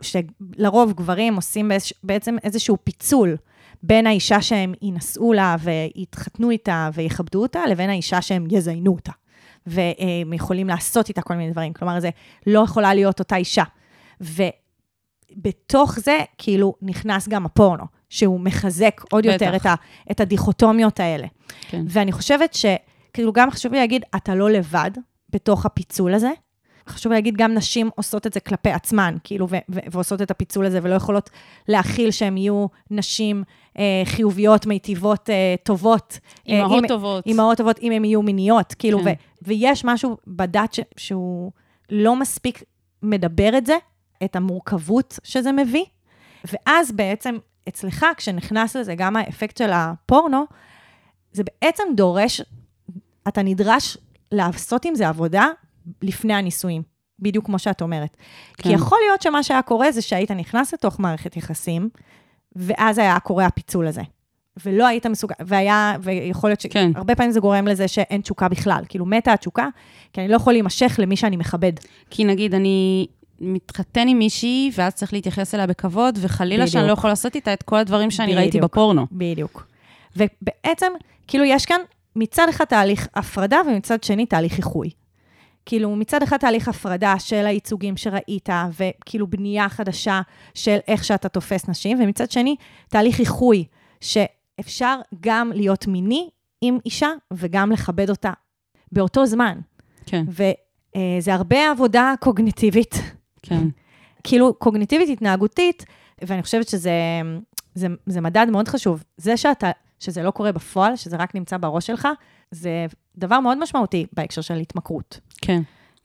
שלרוב 0.00 0.92
גברים 0.92 1.36
עושים 1.36 1.70
בעצם 2.02 2.36
איזשהו 2.44 2.76
פיצול 2.84 3.36
בין 3.82 4.06
האישה 4.06 4.42
שהם 4.42 4.72
יינשאו 4.82 5.32
לה 5.32 5.56
ויתחתנו 5.60 6.50
איתה 6.50 6.90
ויכבדו 6.94 7.42
אותה, 7.42 7.60
לבין 7.70 7.90
האישה 7.90 8.22
שהם 8.22 8.46
יזיינו 8.50 8.92
אותה. 8.92 9.12
והם 9.66 10.32
יכולים 10.32 10.68
לעשות 10.68 11.08
איתה 11.08 11.22
כל 11.22 11.34
מיני 11.34 11.52
דברים. 11.52 11.72
כלומר, 11.72 12.00
זה 12.00 12.10
לא 12.46 12.60
יכולה 12.60 12.94
להיות 12.94 13.18
אותה 13.18 13.36
אישה. 13.36 13.64
ובתוך 14.20 15.98
זה, 15.98 16.18
כאילו, 16.38 16.74
נכנס 16.82 17.28
גם 17.28 17.46
הפורנו, 17.46 17.84
שהוא 18.08 18.40
מחזק 18.40 19.00
עוד 19.10 19.26
בטח. 19.26 19.32
יותר 19.32 19.56
את, 19.56 19.66
ה, 19.66 19.74
את 20.10 20.20
הדיכוטומיות 20.20 21.00
האלה. 21.00 21.26
כן. 21.68 21.84
ואני 21.88 22.12
חושבת 22.12 22.54
שכאילו 22.54 23.32
גם 23.32 23.50
חשוב 23.50 23.72
לי 23.72 23.78
להגיד, 23.78 24.04
אתה 24.16 24.34
לא 24.34 24.50
לבד 24.50 24.90
בתוך 25.34 25.66
הפיצול 25.66 26.14
הזה. 26.14 26.30
חשוב 26.88 27.12
להגיד, 27.12 27.36
גם 27.36 27.54
נשים 27.54 27.90
עושות 27.96 28.26
את 28.26 28.32
זה 28.32 28.40
כלפי 28.40 28.70
עצמן, 28.70 29.16
כאילו, 29.24 29.48
ו- 29.50 29.56
ו- 29.70 29.78
ועושות 29.92 30.22
את 30.22 30.30
הפיצול 30.30 30.66
הזה, 30.66 30.78
ולא 30.82 30.94
יכולות 30.94 31.30
להכיל 31.68 32.10
שהן 32.10 32.36
יהיו 32.36 32.66
נשים 32.90 33.44
אה, 33.78 34.02
חיוביות, 34.04 34.66
מיטיבות, 34.66 35.30
אה, 35.30 35.54
טובות. 35.62 36.18
אה, 36.48 36.54
אימהות 36.54 36.82
אם- 36.84 36.88
טובות. 36.88 37.26
אימהות 37.26 37.58
טובות, 37.58 37.78
אם 37.82 37.92
הן 37.92 38.04
יהיו 38.04 38.22
מיניות, 38.22 38.74
כאילו, 38.78 38.98
כן. 38.98 39.04
ו- 39.08 39.12
ויש 39.48 39.84
משהו 39.84 40.16
בדת 40.26 40.74
ש- 40.74 40.80
שהוא 40.96 41.52
לא 41.90 42.16
מספיק 42.16 42.62
מדבר 43.02 43.58
את 43.58 43.66
זה, 43.66 43.76
את 44.24 44.36
המורכבות 44.36 45.18
שזה 45.24 45.52
מביא, 45.52 45.84
ואז 46.52 46.92
בעצם 46.92 47.36
אצלך, 47.68 48.06
כשנכנס 48.16 48.76
לזה 48.76 48.94
גם 48.94 49.16
האפקט 49.16 49.56
של 49.56 49.70
הפורנו, 49.72 50.44
זה 51.32 51.42
בעצם 51.44 51.82
דורש, 51.96 52.40
אתה 53.28 53.42
נדרש 53.42 53.96
לעשות 54.34 54.84
עם 54.84 54.94
זה 54.94 55.08
עבודה 55.08 55.48
לפני 56.02 56.34
הנישואים, 56.34 56.82
בדיוק 57.18 57.46
כמו 57.46 57.58
שאת 57.58 57.82
אומרת. 57.82 58.16
כן. 58.56 58.62
כי 58.62 58.68
יכול 58.74 58.98
להיות 59.08 59.22
שמה 59.22 59.42
שהיה 59.42 59.62
קורה 59.62 59.92
זה 59.92 60.02
שהיית 60.02 60.30
נכנס 60.30 60.74
לתוך 60.74 61.00
מערכת 61.00 61.36
יחסים, 61.36 61.88
ואז 62.56 62.98
היה 62.98 63.20
קורה 63.20 63.46
הפיצול 63.46 63.86
הזה. 63.86 64.02
ולא 64.66 64.86
היית 64.86 65.06
מסוגל, 65.06 65.34
והיה, 65.40 65.96
ויכול 66.02 66.50
להיות 66.50 66.62
כן. 66.70 66.90
שהרבה 66.94 67.14
פעמים 67.14 67.32
זה 67.32 67.40
גורם 67.40 67.66
לזה 67.66 67.88
שאין 67.88 68.20
תשוקה 68.20 68.48
בכלל. 68.48 68.84
כאילו, 68.88 69.06
מתה 69.06 69.32
התשוקה, 69.32 69.68
כי 70.12 70.20
אני 70.20 70.28
לא 70.28 70.36
יכול 70.36 70.52
להימשך 70.52 70.94
למי 70.98 71.16
שאני 71.16 71.36
מכבד. 71.36 71.72
כי 72.10 72.24
נגיד, 72.24 72.54
אני 72.54 73.06
מתחתן 73.40 74.08
עם 74.08 74.18
מישהי, 74.18 74.70
ואז 74.74 74.94
צריך 74.94 75.12
להתייחס 75.12 75.54
אליה 75.54 75.66
בכבוד, 75.66 76.18
וחלילה 76.20 76.66
שאני 76.66 76.86
לא. 76.86 76.92
יכול 76.92 77.10
לעשות 77.10 77.34
איתה 77.34 77.52
את 77.52 77.62
כל 77.62 77.76
הדברים 77.76 78.10
שאני 78.10 78.34
ראיתי 78.34 78.58
בדיוק. 78.58 78.64
בפורנו. 78.64 79.06
בדיוק. 79.12 79.66
ובעצם, 80.16 80.92
כאילו, 81.26 81.44
יש 81.44 81.66
כאן 81.66 81.80
מצד 82.16 82.48
אחד 82.48 82.64
תהליך 82.64 83.08
הפרדה, 83.14 83.60
ומצד 83.66 84.04
שני 84.04 84.26
תהליך 84.26 84.58
איחוי. 84.58 84.90
כאילו, 85.66 85.96
מצד 85.96 86.22
אחד 86.22 86.36
תהליך 86.36 86.68
הפרדה 86.68 87.14
של 87.18 87.46
הייצוגים 87.46 87.96
שראית, 87.96 88.48
וכאילו 88.78 89.26
בנייה 89.26 89.68
חדשה 89.68 90.20
של 90.54 90.78
איך 90.88 91.04
שאתה 91.04 91.28
תופס 91.28 91.68
נשים, 91.68 92.00
ומצד 92.00 92.30
שני, 92.30 92.56
תהליך 92.88 93.20
איחוי, 93.20 93.64
שאפשר 94.00 95.00
גם 95.20 95.52
להיות 95.54 95.86
מיני 95.86 96.28
עם 96.60 96.78
אישה, 96.86 97.08
וגם 97.32 97.72
לכבד 97.72 98.10
אותה 98.10 98.32
באותו 98.92 99.26
זמן. 99.26 99.58
כן, 100.06 100.24
וזה 100.28 101.34
הרבה 101.34 101.70
עבודה 101.70 102.14
קוגניטיבית, 102.20 102.94
כן. 103.42 103.68
כאילו 104.24 104.54
קוגניטיבית 104.54 105.08
התנהגותית, 105.08 105.84
ואני 106.22 106.42
חושבת 106.42 106.68
שזה 106.68 106.92
זה, 107.74 107.86
זה 108.06 108.20
מדד 108.20 108.46
מאוד 108.50 108.68
חשוב. 108.68 109.04
זה 109.16 109.36
שאתה, 109.36 109.70
שזה 110.00 110.22
לא 110.22 110.30
קורה 110.30 110.52
בפועל, 110.52 110.96
שזה 110.96 111.16
רק 111.16 111.34
נמצא 111.34 111.56
בראש 111.56 111.86
שלך, 111.86 112.08
זה 112.50 112.86
דבר 113.16 113.40
מאוד 113.40 113.58
משמעותי 113.58 114.06
בהקשר 114.12 114.40
של 114.40 114.54
התמכרות. 114.54 115.20
כן. 115.36 115.62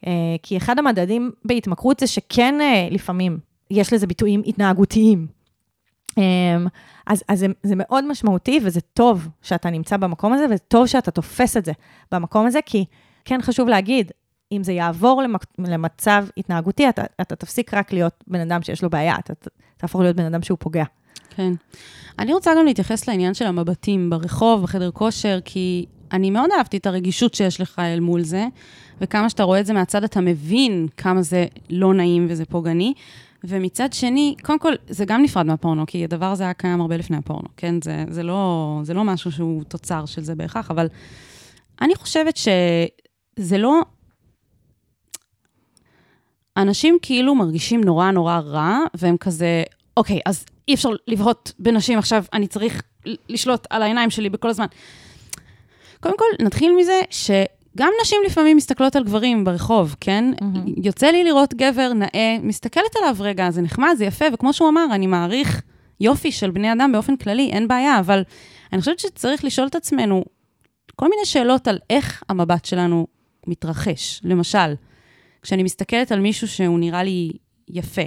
אה, 0.07 0.35
כי 0.43 0.57
אחד 0.57 0.79
המדדים 0.79 1.31
בהתמכרות 1.45 1.99
זה 1.99 2.07
שכן 2.07 2.61
אה, 2.61 2.87
לפעמים 2.91 3.39
יש 3.71 3.93
לזה 3.93 4.07
ביטויים 4.07 4.41
התנהגותיים. 4.45 5.27
אה, 6.17 6.23
אז, 7.07 7.23
אז 7.27 7.39
זה, 7.39 7.47
זה 7.63 7.73
מאוד 7.77 8.05
משמעותי, 8.05 8.59
וזה 8.63 8.81
טוב 8.81 9.27
שאתה 9.41 9.69
נמצא 9.69 9.97
במקום 9.97 10.33
הזה, 10.33 10.45
וטוב 10.49 10.87
שאתה 10.87 11.11
תופס 11.11 11.57
את 11.57 11.65
זה 11.65 11.71
במקום 12.11 12.45
הזה, 12.45 12.59
כי 12.65 12.85
כן 13.25 13.41
חשוב 13.41 13.69
להגיד, 13.69 14.11
אם 14.51 14.63
זה 14.63 14.71
יעבור 14.71 15.21
למק, 15.21 15.45
למצב 15.57 16.25
התנהגותי, 16.37 16.89
אתה, 16.89 17.03
אתה 17.21 17.35
תפסיק 17.35 17.73
רק 17.73 17.93
להיות 17.93 18.23
בן 18.27 18.39
אדם 18.39 18.61
שיש 18.61 18.83
לו 18.83 18.89
בעיה, 18.89 19.15
אתה 19.19 19.33
תהפוך 19.77 20.01
להיות 20.01 20.15
בן 20.15 20.25
אדם 20.25 20.41
שהוא 20.41 20.57
פוגע. 20.61 20.83
כן. 21.29 21.53
אני 22.19 22.33
רוצה 22.33 22.51
גם 22.57 22.65
להתייחס 22.65 23.07
לעניין 23.07 23.33
של 23.33 23.45
המבטים 23.45 24.09
ברחוב, 24.09 24.63
בחדר 24.63 24.91
כושר, 24.91 25.39
כי 25.45 25.85
אני 26.11 26.29
מאוד 26.29 26.49
אהבתי 26.57 26.77
את 26.77 26.85
הרגישות 26.85 27.33
שיש 27.33 27.61
לך 27.61 27.79
אל 27.79 27.99
מול 27.99 28.23
זה, 28.23 28.47
וכמה 29.01 29.29
שאתה 29.29 29.43
רואה 29.43 29.59
את 29.59 29.65
זה 29.65 29.73
מהצד, 29.73 30.03
אתה 30.03 30.21
מבין 30.21 30.87
כמה 30.97 31.21
זה 31.21 31.45
לא 31.69 31.93
נעים 31.93 32.27
וזה 32.29 32.45
פוגעני. 32.45 32.93
ומצד 33.43 33.93
שני, 33.93 34.35
קודם 34.43 34.59
כל, 34.59 34.73
זה 34.89 35.05
גם 35.05 35.21
נפרד 35.21 35.45
מהפורנו, 35.45 35.85
כי 35.87 36.03
הדבר 36.03 36.25
הזה 36.25 36.43
היה 36.43 36.53
קיים 36.53 36.81
הרבה 36.81 36.97
לפני 36.97 37.17
הפורנו, 37.17 37.47
כן? 37.57 37.75
זה, 37.83 38.05
זה, 38.09 38.23
לא, 38.23 38.79
זה 38.83 38.93
לא 38.93 39.03
משהו 39.03 39.31
שהוא 39.31 39.63
תוצר 39.63 40.05
של 40.05 40.23
זה 40.23 40.35
בהכרח, 40.35 40.71
אבל 40.71 40.87
אני 41.81 41.95
חושבת 41.95 42.37
שזה 42.37 43.57
לא... 43.57 43.81
אנשים 46.57 46.97
כאילו 47.01 47.35
מרגישים 47.35 47.83
נורא 47.83 48.11
נורא 48.11 48.39
רע, 48.39 48.77
והם 48.93 49.17
כזה, 49.17 49.63
אוקיי, 49.97 50.19
אז 50.25 50.45
אי 50.69 50.73
אפשר 50.73 50.89
לבהות 51.07 51.53
בנשים 51.59 51.99
עכשיו, 51.99 52.23
אני 52.33 52.47
צריך 52.47 52.81
לשלוט 53.29 53.67
על 53.69 53.81
העיניים 53.81 54.09
שלי 54.09 54.29
בכל 54.29 54.49
הזמן. 54.49 54.65
קודם 55.99 56.17
כל, 56.17 56.45
נתחיל 56.45 56.75
מזה 56.79 57.01
שגם 57.09 57.89
נשים 58.01 58.17
לפעמים 58.25 58.57
מסתכלות 58.57 58.95
על 58.95 59.03
גברים 59.03 59.43
ברחוב, 59.43 59.95
כן? 59.99 60.25
מהמם. 60.41 60.73
יוצא 60.83 61.07
לי 61.07 61.23
לראות 61.23 61.53
גבר 61.53 61.93
נאה, 61.93 62.37
מסתכלת 62.41 62.95
עליו 62.95 63.15
רגע, 63.19 63.51
זה 63.51 63.61
נחמד, 63.61 63.93
זה 63.97 64.05
יפה, 64.05 64.25
וכמו 64.33 64.53
שהוא 64.53 64.69
אמר, 64.69 64.85
אני 64.91 65.07
מעריך 65.07 65.61
יופי 65.99 66.31
של 66.31 66.51
בני 66.51 66.73
אדם 66.73 66.91
באופן 66.91 67.17
כללי, 67.17 67.49
אין 67.51 67.67
בעיה, 67.67 67.99
אבל 67.99 68.23
אני 68.73 68.79
חושבת 68.79 68.99
שצריך 68.99 69.45
לשאול 69.45 69.67
את 69.67 69.75
עצמנו 69.75 70.23
כל 70.95 71.09
מיני 71.09 71.25
שאלות 71.25 71.67
על 71.67 71.79
איך 71.89 72.23
המבט 72.29 72.65
שלנו 72.65 73.07
מתרחש. 73.47 74.21
למשל, 74.23 74.73
כשאני 75.41 75.63
מסתכלת 75.63 76.11
על 76.11 76.19
מישהו 76.19 76.47
שהוא 76.47 76.79
נראה 76.79 77.03
לי 77.03 77.31
יפה, 77.67 78.01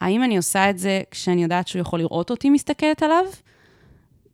האם 0.00 0.22
אני 0.24 0.36
עושה 0.36 0.70
את 0.70 0.78
זה 0.78 1.00
כשאני 1.10 1.42
יודעת 1.42 1.68
שהוא 1.68 1.80
יכול 1.80 1.98
לראות 1.98 2.30
אותי 2.30 2.50
מסתכלת 2.50 3.02
עליו? 3.02 3.24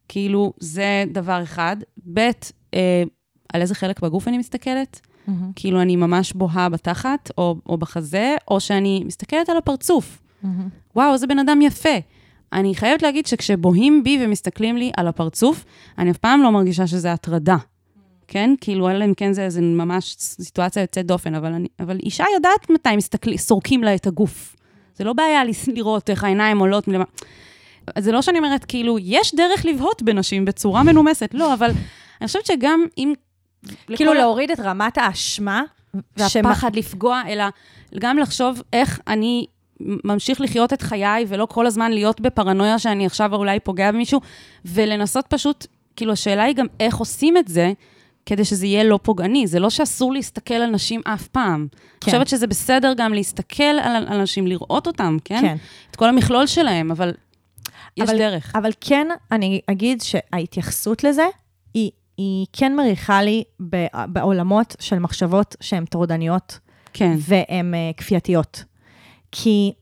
כאילו, 0.08 0.52
זה 0.60 1.04
דבר 1.12 1.42
אחד. 1.42 1.76
ב', 2.12 2.30
אה, 2.74 3.02
על 3.52 3.60
איזה 3.60 3.74
חלק 3.74 4.00
בגוף 4.00 4.28
אני 4.28 4.38
מסתכלת? 4.38 5.00
כאילו, 5.56 5.82
אני 5.82 5.96
ממש 5.96 6.32
בוהה 6.32 6.68
בתחת 6.68 7.30
או, 7.38 7.56
או 7.66 7.78
בחזה, 7.78 8.36
או 8.48 8.60
שאני 8.60 9.02
מסתכלת 9.06 9.48
על 9.48 9.56
הפרצוף. 9.56 10.22
וואו, 10.96 11.12
איזה 11.12 11.26
בן 11.26 11.38
אדם 11.38 11.62
יפה. 11.62 11.98
אני 12.52 12.74
חייבת 12.74 13.02
להגיד 13.02 13.26
שכשבוהים 13.26 14.04
בי 14.04 14.18
ומסתכלים 14.20 14.76
לי 14.76 14.90
על 14.96 15.08
הפרצוף, 15.08 15.64
אני 15.98 16.10
אף 16.10 16.18
פעם 16.18 16.42
לא 16.42 16.50
מרגישה 16.50 16.86
שזה 16.86 17.12
הטרדה. 17.12 17.56
כן? 18.28 18.54
כאילו, 18.60 18.90
אלא 18.90 19.04
אם 19.04 19.14
כן 19.14 19.32
זה 19.32 19.44
איזה 19.44 19.60
ממש 19.60 20.16
סיטואציה 20.18 20.82
יוצאת 20.82 21.06
דופן, 21.06 21.34
אבל, 21.34 21.52
אני, 21.52 21.68
אבל 21.80 21.98
אישה 22.02 22.24
יודעת 22.34 22.70
מתי 22.70 22.96
מסתכל, 22.96 23.36
סורקים 23.36 23.84
לה 23.84 23.94
את 23.94 24.06
הגוף. 24.06 24.56
זה 25.02 25.06
לא 25.06 25.12
בעיה 25.12 25.42
לראות 25.74 26.10
איך 26.10 26.24
העיניים 26.24 26.58
עולות 26.58 26.88
מלמעלה. 26.88 27.10
זה 27.98 28.12
לא 28.12 28.22
שאני 28.22 28.38
אומרת, 28.38 28.64
כאילו, 28.64 28.98
יש 28.98 29.34
דרך 29.34 29.64
לבהות 29.64 30.02
בנשים 30.02 30.44
בצורה 30.44 30.82
מנומסת, 30.82 31.30
לא, 31.34 31.54
אבל 31.54 31.70
אני 32.20 32.26
חושבת 32.26 32.46
שגם 32.46 32.84
אם... 32.98 33.12
כאילו 33.96 34.14
להוריד 34.14 34.50
את 34.50 34.60
רמת 34.60 34.98
האשמה, 34.98 35.62
שמ- 35.96 36.00
והפחד 36.16 36.76
לפגוע, 36.76 37.22
אלא 37.28 37.44
גם 37.98 38.18
לחשוב 38.18 38.62
איך 38.72 39.00
אני 39.08 39.46
ממשיך 39.80 40.40
לחיות 40.40 40.72
את 40.72 40.82
חיי, 40.82 41.24
ולא 41.28 41.46
כל 41.50 41.66
הזמן 41.66 41.92
להיות 41.92 42.20
בפרנויה 42.20 42.78
שאני 42.78 43.06
עכשיו 43.06 43.34
אולי 43.34 43.60
פוגע 43.60 43.92
במישהו, 43.92 44.20
ולנסות 44.64 45.26
פשוט, 45.28 45.66
כאילו, 45.96 46.12
השאלה 46.12 46.42
היא 46.42 46.54
גם 46.54 46.66
איך 46.80 46.96
עושים 46.96 47.36
את 47.36 47.48
זה, 47.48 47.72
כדי 48.26 48.44
שזה 48.44 48.66
יהיה 48.66 48.84
לא 48.84 48.98
פוגעני. 49.02 49.46
זה 49.46 49.58
לא 49.60 49.70
שאסור 49.70 50.12
להסתכל 50.12 50.54
על 50.54 50.70
נשים 50.70 51.00
אף 51.04 51.28
פעם. 51.28 51.60
אני 51.60 51.78
כן. 52.00 52.10
חושבת 52.10 52.28
שזה 52.28 52.46
בסדר 52.46 52.92
גם 52.96 53.14
להסתכל 53.14 53.62
על, 53.62 53.96
על 53.96 54.06
אנשים, 54.20 54.46
לראות 54.46 54.86
אותם, 54.86 55.16
כן? 55.24 55.40
כן. 55.40 55.56
את 55.90 55.96
כל 55.96 56.08
המכלול 56.08 56.46
שלהם, 56.46 56.90
אבל 56.90 57.12
יש 57.96 58.08
אבל- 58.10 58.18
דרך. 58.18 58.52
אבל 58.56 58.70
כן, 58.80 59.08
אני 59.32 59.60
אגיד 59.70 60.00
שההתייחסות 60.02 61.04
לזה, 61.04 61.24
היא, 61.74 61.90
היא 62.16 62.46
כן 62.52 62.76
מריחה 62.76 63.22
לי 63.22 63.44
בעולמות 64.06 64.76
של 64.80 64.98
מחשבות 64.98 65.56
שהן 65.60 65.84
טורדניות 65.84 66.58
כן, 66.92 67.14
והן 67.18 67.74
uh, 67.74 67.96
כפייתיות. 67.96 68.64
כי 69.32 69.72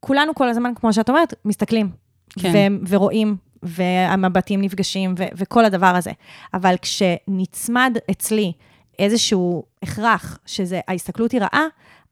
כולנו 0.00 0.34
כל 0.34 0.48
הזמן, 0.48 0.72
כמו 0.74 0.92
שאת 0.92 1.08
אומרת, 1.08 1.34
מסתכלים. 1.44 1.90
כן. 2.38 2.52
ו- 2.82 2.88
ורואים, 2.88 3.36
והמבטים 3.62 4.60
נפגשים, 4.60 5.14
ו- 5.18 5.32
וכל 5.36 5.64
הדבר 5.64 5.86
הזה. 5.86 6.10
אבל 6.54 6.74
כשנצמד 6.82 7.96
אצלי 8.10 8.52
איזשהו 8.98 9.62
הכרח, 9.82 10.38
שזה, 10.46 10.80
ההסתכלות 10.88 11.32
היא 11.32 11.40
רעה, 11.40 11.66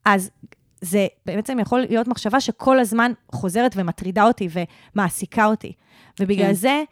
אז 0.05 0.29
זה 0.81 1.07
בעצם 1.25 1.59
יכול 1.59 1.79
להיות 1.79 2.07
מחשבה 2.07 2.39
שכל 2.39 2.79
הזמן 2.79 3.11
חוזרת 3.31 3.71
ומטרידה 3.75 4.23
אותי 4.23 4.47
ומעסיקה 4.95 5.45
אותי. 5.45 5.73
ובגלל 6.19 6.47
כן. 6.47 6.53
זה, 6.53 6.83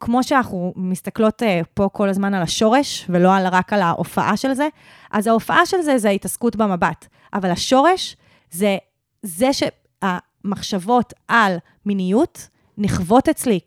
כמו 0.00 0.22
שאנחנו 0.22 0.72
מסתכלות 0.76 1.42
uh, 1.42 1.46
פה 1.74 1.88
כל 1.92 2.08
הזמן 2.08 2.34
על 2.34 2.42
השורש, 2.42 3.06
ולא 3.08 3.34
על, 3.34 3.46
רק 3.46 3.72
על 3.72 3.82
ההופעה 3.82 4.36
של 4.36 4.54
זה, 4.54 4.68
אז 5.10 5.26
ההופעה 5.26 5.66
של 5.66 5.80
זה 5.80 5.98
זה 5.98 6.08
ההתעסקות 6.08 6.56
במבט. 6.56 7.06
אבל 7.32 7.50
השורש 7.50 8.16
זה 8.50 8.76
זה 9.22 9.48
שהמחשבות 9.52 11.12
על 11.28 11.56
מיניות 11.86 12.48
נחוות 12.78 13.28
אצלי 13.28 13.60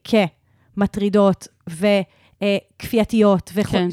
כמטרידות 0.75 1.47
וכפייתיות, 1.67 3.51
כן. 3.71 3.87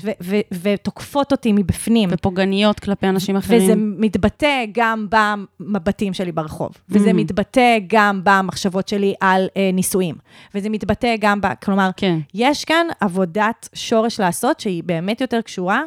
ותוקפות 0.63 1.33
אותי 1.33 1.53
מבפנים. 1.53 2.09
ופוגעניות 2.13 2.81
כלפי 2.81 3.07
אנשים 3.09 3.37
אחרים. 3.37 3.63
וזה 3.63 3.73
מתבטא 3.77 4.65
גם 4.73 5.07
במבטים 5.11 6.13
שלי 6.15 6.33
ברחוב, 6.33 6.71
וזה 6.89 7.11
Mhm. 7.11 7.15
מתבטא 7.15 7.77
גם 7.87 8.21
במחשבות 8.25 8.89
שלי 8.89 9.15
על 9.21 9.47
אה, 9.57 9.71
נישואים, 9.73 10.15
וזה 10.55 10.69
מתבטא 10.69 11.15
גם 11.21 11.41
ב... 11.41 11.47
כלומר, 11.65 11.91
כן, 11.97 12.19
יש 12.35 12.65
כאן 12.65 12.87
עבודת 13.01 13.69
שורש 13.75 14.21
לעשות 14.21 14.61
שהיא 14.61 14.83
באמת 14.85 15.21
יותר 15.21 15.41
קשורה. 15.41 15.83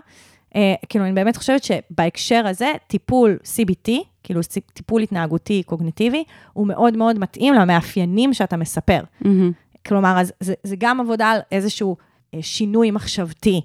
אה, 0.55 0.73
כאילו, 0.89 1.05
אני 1.05 1.13
באמת 1.13 1.37
חושבת 1.37 1.63
שבהקשר 1.63 2.47
הזה, 2.47 2.71
טיפול 2.87 3.37
CBT, 3.43 3.91
כאילו 4.23 4.41
טיפ- 4.41 4.71
טיפול 4.73 5.01
התנהגותי 5.01 5.63
קוגניטיבי, 5.65 6.23
הוא 6.53 6.67
מאוד 6.67 6.97
מאוד 6.97 7.19
מתאים 7.19 7.53
למאפיינים 7.53 8.33
שאתה 8.33 8.57
מספר. 8.57 8.99
מהמם. 9.21 9.51
כלומר, 9.87 10.19
אז 10.19 10.33
זה, 10.39 10.53
זה 10.63 10.75
גם 10.79 10.99
עבודה 10.99 11.29
על 11.29 11.39
איזשהו 11.51 11.97
אה, 12.33 12.39
שינוי 12.41 12.91
מחשבתי, 12.91 13.61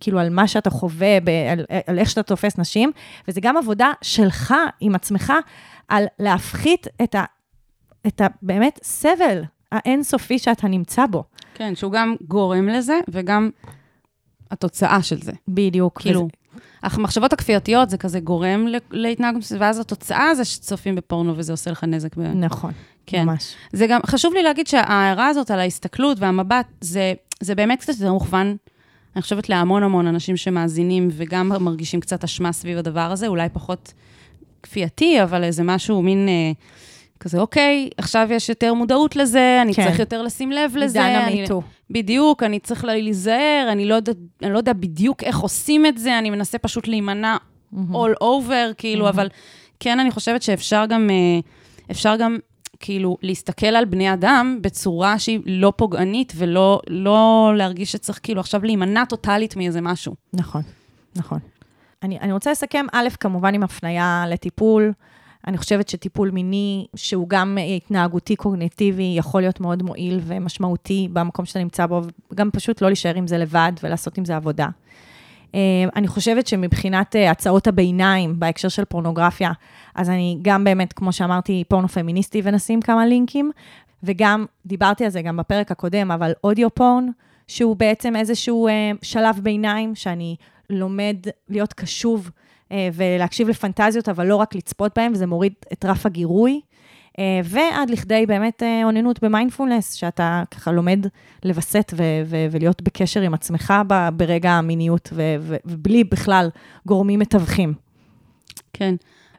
כאילו 0.00 0.18
על 0.18 0.30
מה 0.30 0.48
שאתה 0.48 0.70
חווה, 0.70 1.20
ב, 1.24 1.28
על, 1.28 1.64
על 1.86 1.98
איך 1.98 2.10
שאתה 2.10 2.22
תופס 2.22 2.58
נשים, 2.58 2.92
וזה 3.28 3.40
גם 3.40 3.56
עבודה 3.56 3.92
שלך 4.02 4.54
עם 4.80 4.94
עצמך 4.94 5.32
על 5.88 6.04
להפחית 6.18 6.86
את 7.02 7.14
ה... 7.14 7.24
את 8.06 8.20
ה... 8.20 8.26
באמת 8.42 8.78
סבל 8.82 9.42
האינסופי 9.72 10.38
שאתה 10.38 10.68
נמצא 10.68 11.06
בו. 11.06 11.24
כן, 11.54 11.74
שהוא 11.76 11.92
גם 11.92 12.16
גורם 12.28 12.68
לזה, 12.68 12.98
וגם 13.10 13.50
התוצאה 14.50 15.02
של 15.02 15.22
זה. 15.22 15.32
בדיוק. 15.48 16.00
כאילו, 16.00 16.20
וזה- 16.20 16.30
המחשבות 16.82 17.32
הכפייתיות 17.32 17.90
זה 17.90 17.98
כזה 17.98 18.20
גורם 18.20 18.66
להתנהגות, 18.90 19.42
ואז 19.58 19.78
התוצאה 19.78 20.34
זה 20.34 20.44
שצופים 20.44 20.94
בפורנו 20.94 21.36
וזה 21.36 21.52
עושה 21.52 21.70
לך 21.70 21.84
נזק. 21.84 22.16
ב... 22.16 22.20
נכון, 22.20 22.72
כן. 23.06 23.24
ממש. 23.24 23.54
זה 23.72 23.86
גם, 23.86 24.00
חשוב 24.06 24.34
לי 24.34 24.42
להגיד 24.42 24.66
שההערה 24.66 25.28
הזאת 25.28 25.50
על 25.50 25.58
ההסתכלות 25.60 26.18
והמבט, 26.20 26.66
זה, 26.80 27.12
זה 27.40 27.54
באמת 27.54 27.80
קצת 27.80 27.92
יותר 28.00 28.12
מוכוון, 28.12 28.56
אני 29.16 29.22
חושבת, 29.22 29.48
להמון 29.48 29.82
המון 29.82 30.06
אנשים 30.06 30.36
שמאזינים 30.36 31.08
וגם 31.12 31.48
מרגישים 31.60 32.00
קצת 32.00 32.24
אשמה 32.24 32.52
סביב 32.52 32.78
הדבר 32.78 33.00
הזה, 33.12 33.26
אולי 33.26 33.48
פחות 33.52 33.92
כפייתי, 34.62 35.22
אבל 35.22 35.44
איזה 35.44 35.62
משהו 35.62 36.02
מין 36.02 36.28
אה, 36.28 36.52
כזה, 37.20 37.40
אוקיי, 37.40 37.88
עכשיו 37.96 38.28
יש 38.30 38.48
יותר 38.48 38.74
מודעות 38.74 39.16
לזה, 39.16 39.58
אני 39.62 39.74
כן. 39.74 39.84
צריך 39.84 39.98
יותר 39.98 40.22
לשים 40.22 40.52
לב 40.52 40.76
לזה. 40.76 41.06
עידן 41.06 41.28
המיטו. 41.28 41.62
בדיוק, 41.90 42.42
אני 42.42 42.58
צריך 42.58 42.84
לה- 42.84 42.92
להיזהר, 42.96 43.68
אני 43.72 43.88
לא, 43.88 43.94
יודע, 43.94 44.12
אני 44.42 44.52
לא 44.52 44.58
יודע 44.58 44.72
בדיוק 44.72 45.22
איך 45.22 45.38
עושים 45.38 45.86
את 45.86 45.98
זה, 45.98 46.18
אני 46.18 46.30
מנסה 46.30 46.58
פשוט 46.58 46.88
להימנע 46.88 47.36
all 47.74 48.22
over, 48.22 48.74
כאילו, 48.78 49.08
אבל 49.08 49.28
כן, 49.80 50.00
אני 50.00 50.10
חושבת 50.10 50.42
שאפשר 50.42 50.84
גם, 50.88 51.10
אה, 51.10 51.40
אפשר 51.90 52.16
גם, 52.16 52.38
כאילו, 52.82 53.16
להסתכל 53.22 53.66
על 53.66 53.84
בני 53.84 54.12
אדם 54.12 54.58
בצורה 54.60 55.18
שהיא 55.18 55.40
לא 55.46 55.72
פוגענית, 55.76 56.32
ולא 56.36 56.80
לא 56.88 57.52
להרגיש 57.56 57.92
שצריך, 57.92 58.20
כאילו, 58.22 58.40
עכשיו 58.40 58.64
להימנע 58.64 59.04
טוטאלית 59.04 59.56
מאיזה 59.56 59.80
משהו. 59.80 60.14
נכון, 60.32 60.62
נכון. 61.16 61.38
אני, 62.02 62.18
אני 62.20 62.32
רוצה 62.32 62.50
לסכם, 62.50 62.86
א', 62.92 63.08
כמובן 63.20 63.54
עם 63.54 63.62
הפנייה 63.62 64.24
לטיפול. 64.28 64.92
אני 65.46 65.58
חושבת 65.58 65.88
שטיפול 65.88 66.30
מיני, 66.30 66.86
שהוא 66.96 67.28
גם 67.28 67.58
אה, 67.58 67.64
התנהגותי 67.64 68.36
קוגניטיבי, 68.36 69.14
יכול 69.18 69.40
להיות 69.40 69.60
מאוד 69.60 69.82
מועיל 69.82 70.20
ומשמעותי 70.22 71.08
במקום 71.12 71.44
שאתה 71.44 71.58
נמצא 71.58 71.86
בו, 71.86 72.00
וגם 72.32 72.50
פשוט 72.50 72.82
לא 72.82 72.88
להישאר 72.88 73.14
עם 73.14 73.26
זה 73.26 73.38
לבד 73.38 73.72
ולעשות 73.82 74.18
עם 74.18 74.24
זה 74.24 74.36
עבודה. 74.36 74.68
אה, 75.54 75.60
אני 75.96 76.08
חושבת 76.08 76.46
שמבחינת 76.46 77.16
אה, 77.16 77.30
הצעות 77.30 77.66
הביניים 77.66 78.38
בהקשר 78.38 78.68
של 78.68 78.84
פורנוגרפיה, 78.84 79.52
אז 79.94 80.10
אני 80.10 80.38
גם 80.42 80.64
באמת, 80.64 80.92
כמו 80.92 81.12
שאמרתי, 81.12 81.64
פורנו 81.68 81.88
פמיניסטי 81.88 82.40
ונשים 82.44 82.80
כמה 82.80 83.06
לינקים, 83.06 83.50
וגם, 84.02 84.46
דיברתי 84.66 85.04
על 85.04 85.10
זה 85.10 85.22
גם 85.22 85.36
בפרק 85.36 85.70
הקודם, 85.70 86.10
אבל 86.10 86.32
אודיו 86.44 86.74
פורן, 86.74 87.08
שהוא 87.48 87.76
בעצם 87.76 88.16
איזשהו 88.16 88.68
אה, 88.68 88.90
שלב 89.02 89.40
ביניים, 89.42 89.94
שאני 89.94 90.36
לומד 90.70 91.16
להיות 91.48 91.72
קשוב 91.72 92.30
ולהקשיב 92.94 93.48
לפנטזיות, 93.48 94.08
אבל 94.08 94.26
לא 94.26 94.36
רק 94.36 94.54
לצפות 94.54 94.92
בהן, 94.96 95.12
וזה 95.12 95.26
מוריד 95.26 95.52
את 95.72 95.84
רף 95.84 96.06
הגירוי. 96.06 96.60
אה, 97.18 97.40
ועד 97.44 97.90
לכדי 97.90 98.26
באמת 98.26 98.62
אה, 98.62 98.80
אוננות 98.84 99.24
במיינדפולנס, 99.24 99.92
שאתה 99.92 100.42
ככה 100.50 100.72
לומד 100.72 101.06
לווסת 101.44 101.92
ו- 101.96 102.22
ו- 102.26 102.46
ולהיות 102.50 102.82
בקשר 102.82 103.20
עם 103.20 103.34
עצמך 103.34 103.74
ברגע 104.16 104.50
המיניות, 104.50 105.10
ו- 105.12 105.36
ובלי 105.64 106.04
בכלל 106.04 106.48
גורמים 106.86 107.18
מתווכים. 107.20 107.74
כן. 108.72 108.94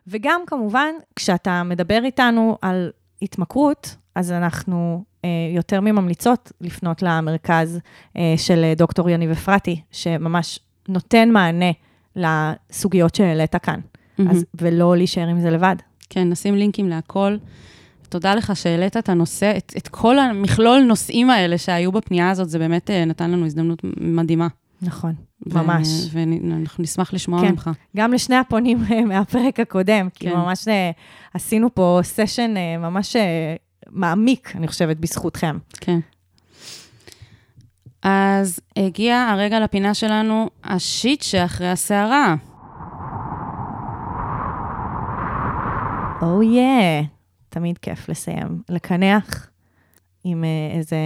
וגם 0.07 0.41
כמובן, 0.47 0.93
כשאתה 1.15 1.63
מדבר 1.63 2.01
איתנו 2.03 2.57
על 2.61 2.91
התמכרות, 3.21 3.95
אז 4.15 4.31
אנחנו 4.31 5.03
אה, 5.25 5.29
יותר 5.55 5.81
מממליצות 5.81 6.51
לפנות 6.61 7.01
למרכז 7.01 7.79
אה, 8.17 8.33
של 8.37 8.73
דוקטור 8.77 9.09
יניב 9.09 9.31
אפרתי, 9.31 9.81
שממש 9.91 10.59
נותן 10.89 11.29
מענה 11.29 11.71
לסוגיות 12.15 13.15
שהעלית 13.15 13.55
כאן, 13.55 13.79
אז, 14.29 14.45
ולא 14.55 14.97
להישאר 14.97 15.27
עם 15.27 15.39
זה 15.41 15.49
לבד. 15.49 15.75
כן, 16.13 16.29
נשים 16.29 16.55
לינקים 16.55 16.89
להכל. 16.89 17.37
תודה 18.09 18.35
לך 18.35 18.55
שהעלית 18.55 18.97
את 18.97 19.09
הנושא, 19.09 19.53
את, 19.57 19.73
את 19.77 19.87
כל 19.87 20.19
המכלול 20.19 20.79
נושאים 20.81 21.29
האלה 21.29 21.57
שהיו 21.57 21.91
בפנייה 21.91 22.29
הזאת, 22.29 22.49
זה 22.49 22.59
באמת 22.59 22.89
אה, 22.89 23.05
נתן 23.05 23.31
לנו 23.31 23.45
הזדמנות 23.45 23.79
מדהימה. 23.97 24.47
נכון, 24.81 25.13
ו- 25.47 25.57
ממש. 25.63 25.87
ואנחנו 26.11 26.83
נשמח 26.83 27.13
לשמוע 27.13 27.41
כן. 27.41 27.51
ממך. 27.51 27.69
גם 27.97 28.13
לשני 28.13 28.35
הפונים 28.35 28.83
אה, 28.91 29.01
מהפרק 29.05 29.59
הקודם, 29.59 30.07
כי 30.13 30.29
כן. 30.29 30.35
ממש 30.35 30.67
אה, 30.67 30.91
עשינו 31.33 31.75
פה 31.75 31.99
סשן 32.03 32.57
אה, 32.57 32.77
ממש 32.77 33.15
אה, 33.15 33.55
מעמיק, 33.89 34.53
אני 34.55 34.67
חושבת, 34.67 34.97
בזכותכם. 34.97 35.57
כן. 35.79 35.99
אז 38.03 38.59
הגיע 38.77 39.27
הרגע 39.31 39.59
לפינה 39.59 39.93
שלנו, 39.93 40.49
השיט 40.63 41.21
שאחרי 41.21 41.69
הסערה. 41.69 42.35
או 46.23 46.41
oh 46.41 46.45
yeah, 46.45 47.05
תמיד 47.49 47.77
כיף 47.77 48.09
לסיים, 48.09 48.61
לקנח 48.69 49.49
עם 50.23 50.43
אה, 50.43 50.77
איזה, 50.77 50.97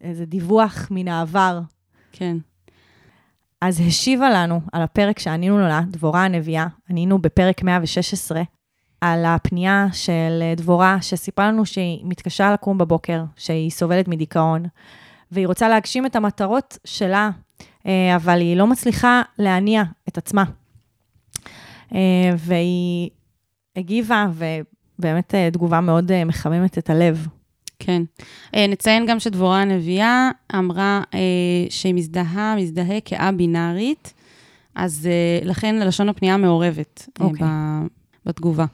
איזה 0.00 0.26
דיווח 0.26 0.88
מן 0.90 1.08
העבר. 1.08 1.60
כן. 2.12 2.36
אז 3.60 3.80
השיבה 3.80 4.30
לנו 4.30 4.60
על 4.72 4.82
הפרק 4.82 5.18
שענינו 5.18 5.58
לה, 5.58 5.80
דבורה 5.90 6.24
הנביאה, 6.24 6.66
ענינו 6.90 7.18
בפרק 7.18 7.62
116, 7.62 8.42
על 9.00 9.24
הפנייה 9.24 9.86
של 9.92 10.42
אה, 10.42 10.54
דבורה, 10.56 11.02
שסיפרה 11.02 11.48
לנו 11.48 11.66
שהיא 11.66 12.00
מתקשה 12.04 12.52
לקום 12.52 12.78
בבוקר, 12.78 13.24
שהיא 13.36 13.70
סובלת 13.70 14.08
מדיכאון, 14.08 14.64
והיא 15.30 15.46
רוצה 15.46 15.68
להגשים 15.68 16.06
את 16.06 16.16
המטרות 16.16 16.78
שלה, 16.84 17.30
אה, 17.86 18.16
אבל 18.16 18.40
היא 18.40 18.56
לא 18.56 18.66
מצליחה 18.66 19.22
להניע 19.38 19.82
את 20.08 20.18
עצמה. 20.18 20.44
והיא 22.38 23.10
הגיבה, 23.76 24.26
ובאמת 24.98 25.34
אה, 25.34 25.48
תגובה 25.52 25.80
מאוד 25.80 26.12
אה, 26.12 26.24
מחממת 26.24 26.78
את 26.78 26.90
הלב. 26.90 27.26
כן. 27.78 28.02
אה, 28.54 28.66
נציין 28.66 29.06
גם 29.06 29.20
שדבורה 29.20 29.62
הנביאה 29.62 30.30
אמרה 30.54 31.02
שהיא 31.70 31.94
מזדהה, 31.94 32.54
מזדהה 32.56 33.00
כא-בינארית, 33.04 34.12
אז 34.74 35.08
אה, 35.10 35.46
לכן 35.46 35.76
לשון 35.76 36.08
הפנייה 36.08 36.36
מעורבת 36.36 37.08
אה, 37.20 37.26
אוקיי. 37.26 37.46
בתגובה. 38.26 38.64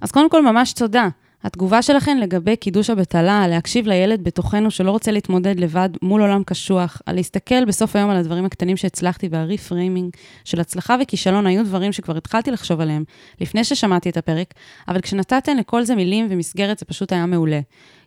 אז 0.00 0.12
קודם 0.12 0.30
כל, 0.30 0.42
ממש 0.42 0.72
תודה. 0.72 1.08
התגובה 1.46 1.82
שלכן 1.82 2.18
לגבי 2.18 2.56
קידוש 2.56 2.90
הבטלה, 2.90 3.48
להקשיב 3.48 3.86
לילד 3.86 4.24
בתוכנו 4.24 4.70
שלא 4.70 4.90
רוצה 4.90 5.10
להתמודד 5.12 5.60
לבד 5.60 5.88
מול 6.02 6.20
עולם 6.20 6.42
קשוח, 6.44 7.02
על 7.06 7.14
להסתכל 7.14 7.64
בסוף 7.64 7.96
היום 7.96 8.10
על 8.10 8.16
הדברים 8.16 8.44
הקטנים 8.44 8.76
שהצלחתי 8.76 9.28
והריפריימינג 9.30 10.10
של 10.44 10.60
הצלחה 10.60 10.96
וכישלון 11.02 11.46
היו 11.46 11.64
דברים 11.64 11.92
שכבר 11.92 12.16
התחלתי 12.16 12.50
לחשוב 12.50 12.80
עליהם 12.80 13.04
לפני 13.40 13.64
ששמעתי 13.64 14.10
את 14.10 14.16
הפרק, 14.16 14.54
אבל 14.88 15.00
כשנתתן 15.00 15.56
לכל 15.56 15.84
זה 15.84 15.94
מילים 15.94 16.26
ומסגרת 16.30 16.78
זה 16.78 16.84
פשוט 16.84 17.12
היה 17.12 17.26
מעולה. 17.26 17.60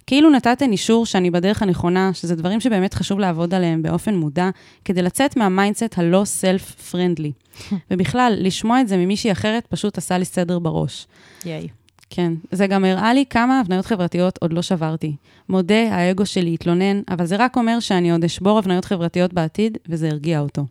כאילו 0.08 0.30
נתתן 0.30 0.72
אישור 0.72 1.06
שאני 1.06 1.32
בדרך 1.32 1.62
הנכונה, 1.62 2.14
שזה 2.14 2.36
דברים 2.36 2.60
שבאמת 2.60 2.94
חשוב 2.94 3.20
לעבוד 3.20 3.54
עליהם 3.54 3.82
באופן 3.82 4.16
מודע, 4.16 4.50
כדי 4.86 5.02
לצאת 5.02 5.38
מה 5.38 5.51
mindset 5.51 5.98
הלא 5.98 6.26
self 6.26 6.72
friendly. 6.72 7.32
ובכלל, 7.92 8.36
לשמוע 8.38 8.82
את 8.82 8.88
זה 8.88 8.98
ממישהי 8.98 9.32
אחרת 9.32 9.68
פשוט 9.68 9.98
עשה 9.98 10.18
לי 10.18 10.26
סדר 10.26 10.60
בראש. 10.60 11.08
ייי. 11.46 11.79
כן, 12.10 12.34
זה 12.52 12.68
גם 12.68 12.86
הראה 12.86 13.14
לי 13.14 13.26
כמה 13.30 13.60
הבניות 13.60 13.86
חברתיות 13.86 14.38
עוד 14.42 14.54
לא 14.54 14.62
שברתי. 14.62 15.16
מודה, 15.50 15.96
האגו 15.96 16.26
שלי 16.26 16.54
התלונן, 16.54 17.02
אבל 17.10 17.26
זה 17.26 17.36
רק 17.36 17.58
אומר 17.58 17.80
שאני 17.80 18.12
עוד 18.12 18.24
אשבור 18.24 18.60
הבניות 18.60 18.86
חברתיות 18.86 19.34
בעתיד, 19.34 19.78
וזה 19.90 20.10
הרגיע 20.10 20.40
אותו. 20.40 20.66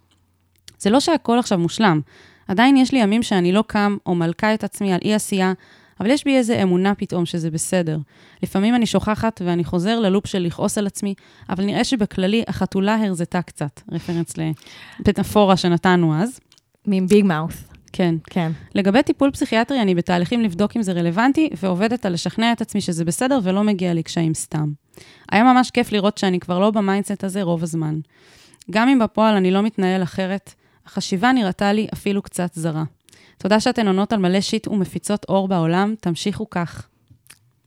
זה 0.79 0.91
לא 0.91 1.01
שהכל 1.01 1.39
עכשיו 1.39 1.59
מושלם. 1.59 2.01
עדיין 2.49 2.77
יש 2.77 2.93
לי 2.93 2.99
ימים 2.99 3.23
שאני 3.23 3.53
לא 3.53 3.65
קם 3.67 3.97
או 4.07 4.15
מלקה 4.15 4.55
את 4.55 4.65
עצמי 4.65 4.93
על 4.93 5.01
אי-עשייה, 5.05 5.53
אבל 6.01 6.11
יש 6.11 6.25
בי 6.25 6.37
איזה 6.37 6.63
אמונה 6.63 6.95
פתאום 6.95 7.27
שזה 7.27 7.51
בסדר. 7.51 7.99
לפעמים 8.43 8.75
אני 8.75 8.87
שוכחת 8.87 9.43
ואני 9.45 9.65
חוזר 9.65 10.01
ל 10.01 10.06
loop 10.06 10.27
של 10.27 10.39
לכעוס 10.39 10.79
על 10.79 10.87
עצמי, 10.87 11.15
אבל 11.49 11.65
נראה 11.65 11.85
שבכללי 11.85 12.45
החתולה 12.49 12.95
הרזתה 12.95 13.43
קצת, 13.43 13.81
reference 13.93 14.35
למטאפורה 14.37 15.57
שנתנו 15.57 16.15
אז. 16.15 16.41
mean 16.87 17.07
big 17.07 17.25
mouth. 17.25 17.78
כן. 17.99 18.15
כן. 18.31 18.53
לגבי 18.75 19.03
טיפול 19.03 19.31
פסיכיאטרי, 19.31 19.83
אני 19.83 19.95
בתהליכים 19.95 20.41
לבדוק 20.41 20.77
אם 20.77 20.83
זה 20.83 20.93
רלוונטי, 20.93 21.51
ועובדת 21.63 22.07
על 22.07 22.13
לשכנע 22.13 22.53
את 22.53 22.61
עצמי 22.61 22.81
שזה 22.81 23.05
בסדר 23.05 23.39
ולא 23.43 23.63
מגיע 23.63 23.95
לי 23.95 24.03
קשיים 24.03 24.35
סתם. 24.35 24.73
היה 25.33 25.45
ממש 25.45 25.71
כיף 25.71 25.93
לראות 25.93 26.19
שאני 26.19 26.41
כבר 26.41 26.59
לא 26.59 26.71
ב 26.71 26.77
mindset 26.77 27.25
הזה 27.25 27.43
רוב 27.43 27.63
הזמן. 27.63 28.01
גם 28.71 28.89
אם 28.89 28.99
בפועל 28.99 29.35
אני 29.35 29.51
לא 29.51 29.63
מתנהל 29.63 30.03
אחרת, 30.03 30.55
החשיבה 30.87 31.33
נראתה 31.33 31.73
לי 31.73 31.87
אפילו 31.95 32.23
קצת 32.23 32.55
זרה. 32.55 32.85
תודה 33.39 33.61
שאתן 33.61 33.87
עונות 33.87 34.13
על 34.13 34.19
מלא 34.19 34.41
shit 34.41 34.69
ומפיצות 34.69 35.27
אור 35.29 35.49
בעולם, 35.49 35.95
תמשיכו 36.01 36.51
כך. 36.51 36.87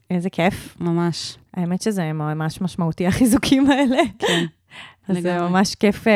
איזה 0.09 0.29
כיף. 0.29 0.77
ממש. 0.79 1.38
האמת 1.53 1.82
שזה 1.82 2.13
ממש 2.13 2.61
משמעותי, 2.61 3.07
החיזוקים 3.07 3.71
האלה. 3.71 3.97
כן. 4.19 4.45
אז 5.07 5.15
זה 5.15 5.34
לגמרי. 5.34 5.49
ממש 5.49 5.75
כיף 5.75 6.07
uh, 6.07 6.09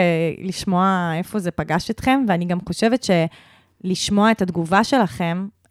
לשמוע 0.48 1.12
איפה 1.18 1.40
זה 1.40 1.52
פגש 1.52 1.90
אתכם, 1.90 2.26
ואני 2.28 2.46
גם 2.46 2.58
חושבת 2.68 3.04
שלשמוע 3.86 4.32
את 4.32 4.42
התגובה 4.42 4.84
שלכם, 4.84 5.48
uh, 5.64 5.68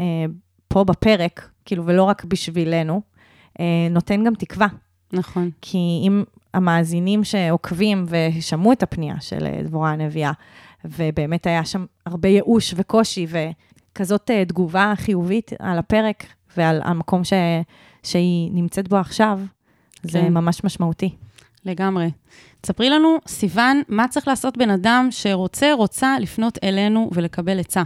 פה 0.68 0.84
בפרק, 0.84 1.48
כאילו, 1.64 1.86
ולא 1.86 2.02
רק 2.02 2.24
בשבילנו, 2.24 3.02
אה, 3.60 3.64
נותן 3.90 4.24
גם 4.24 4.34
תקווה. 4.34 4.66
נכון. 5.12 5.50
כי 5.62 5.78
אם 6.02 6.24
המאזינים 6.54 7.24
שעוקבים 7.24 8.06
ושמעו 8.08 8.72
את 8.72 8.82
הפנייה 8.82 9.14
של 9.20 9.46
אה, 9.46 9.62
דבורה 9.62 9.90
הנביאה, 9.90 10.32
ובאמת 10.84 11.46
היה 11.46 11.64
שם 11.64 11.84
הרבה 12.06 12.28
ייאוש 12.28 12.74
וקושי, 12.76 13.26
וכזאת 13.28 14.30
אה, 14.30 14.44
תגובה 14.44 14.92
חיובית 14.96 15.52
על 15.58 15.78
הפרק 15.78 16.24
ועל 16.56 16.80
המקום 16.84 17.24
ש... 17.24 17.32
שהיא 18.02 18.50
נמצאת 18.52 18.88
בו 18.88 18.96
עכשיו, 18.96 19.40
זה 20.02 20.20
כן. 20.20 20.34
ממש 20.34 20.64
משמעותי. 20.64 21.10
לגמרי. 21.64 22.10
תספרי 22.60 22.90
לנו, 22.90 23.16
סיוון, 23.26 23.82
מה 23.88 24.08
צריך 24.08 24.28
לעשות 24.28 24.56
בן 24.56 24.70
אדם 24.70 25.08
שרוצה, 25.10 25.72
רוצה 25.72 26.16
לפנות 26.20 26.58
אלינו 26.64 27.10
ולקבל 27.12 27.60
עצה? 27.60 27.82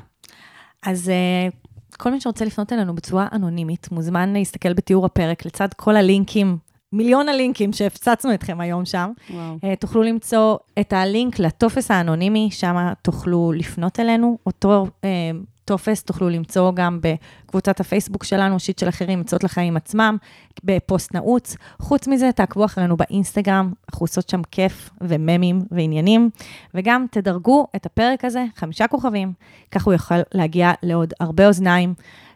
אז 0.83 1.09
אה, 1.09 1.49
כל 1.97 2.11
מי 2.11 2.21
שרוצה 2.21 2.45
לפנות 2.45 2.73
אלינו 2.73 2.95
בצורה 2.95 3.27
אנונימית, 3.33 3.89
מוזמן 3.93 4.33
להסתכל 4.33 4.73
בתיאור 4.73 5.07
הפרק 5.07 5.47
לצד 5.47 5.69
כל 5.77 5.97
הלינקים, 5.97 6.59
מיליון 6.93 7.29
הלינקים 7.29 7.73
שהפצצנו 7.73 8.35
אתכם 8.35 8.61
היום 8.61 8.85
שם. 8.85 9.13
וואו. 9.31 9.59
אה, 9.65 9.77
תוכלו 9.77 10.03
למצוא 10.03 10.57
את 10.81 10.93
הלינק 10.93 11.39
לטופס 11.39 11.91
האנונימי, 11.91 12.49
שם 12.51 12.93
תוכלו 13.03 13.53
לפנות 13.53 14.01
אלינו. 14.01 14.39
אותו 14.47 14.87
אה, 15.05 15.31
טופס 15.69 16.03
תוכלו 16.03 16.29
למצוא 16.29 16.73
גם 16.75 17.01
בקבוצת 17.03 17.81
הפייסבוק 17.81 18.25
שלנו, 18.25 18.61
שיט 18.61 18.79
של 18.79 18.89
אחרים, 18.89 19.21
עצות 19.21 19.45
לחיים 19.45 19.77
עצמם, 19.77 20.17
בפוסט 20.65 21.15
נעוץ. 21.15 21.57
חוץ 21.79 22.09
מזה, 22.09 22.31
תעקבו 22.33 22.65
אחרינו 22.65 22.97
באינסטגרם, 22.97 23.73
אנחנו 23.89 24.05
עושות 24.05 24.29
שם 24.29 24.43
כיף 24.51 24.91
וממים 25.01 25.61
ועניינים, 25.71 26.31
וגם 26.75 27.07
תדרגו 27.11 27.67
את 27.77 27.87
הפרק 27.87 28.25
הזה, 28.25 28.45
חמישה 28.57 28.87
כוכבים, 28.87 29.33
כך 29.71 29.85
הוא 29.85 29.95
יכול 29.95 30.17
להגיע 30.35 30.73
לעוד 30.83 31.13
הרבה 31.21 31.47
אוזניים. 31.47 31.95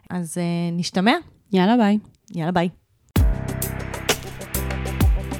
אז 0.09 0.37
אה, 0.37 0.43
נשתמע, 0.71 1.13
יאללה, 1.51 1.77
ביי. 1.77 1.97
יאללה 2.35 2.51
ביי. 2.51 2.69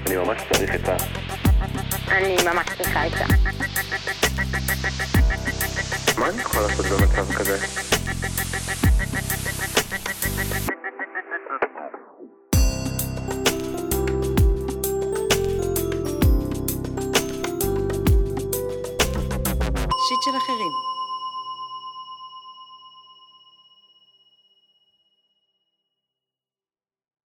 אני 0.07 0.15
ממש 0.15 0.41
צריך 0.51 0.71
עצה. 0.71 0.95
אני 2.11 2.35
ממש 2.45 2.67
צריכה 2.77 3.03
עצה. 3.03 3.25
מה 6.23 6.29
אני 6.29 6.41
יכול 6.41 6.61
לעשות 6.61 6.85
במצב 6.85 7.33
כזה? 7.33 7.57
שיט 20.07 20.21
של 20.23 20.37
אחרים. 20.37 20.92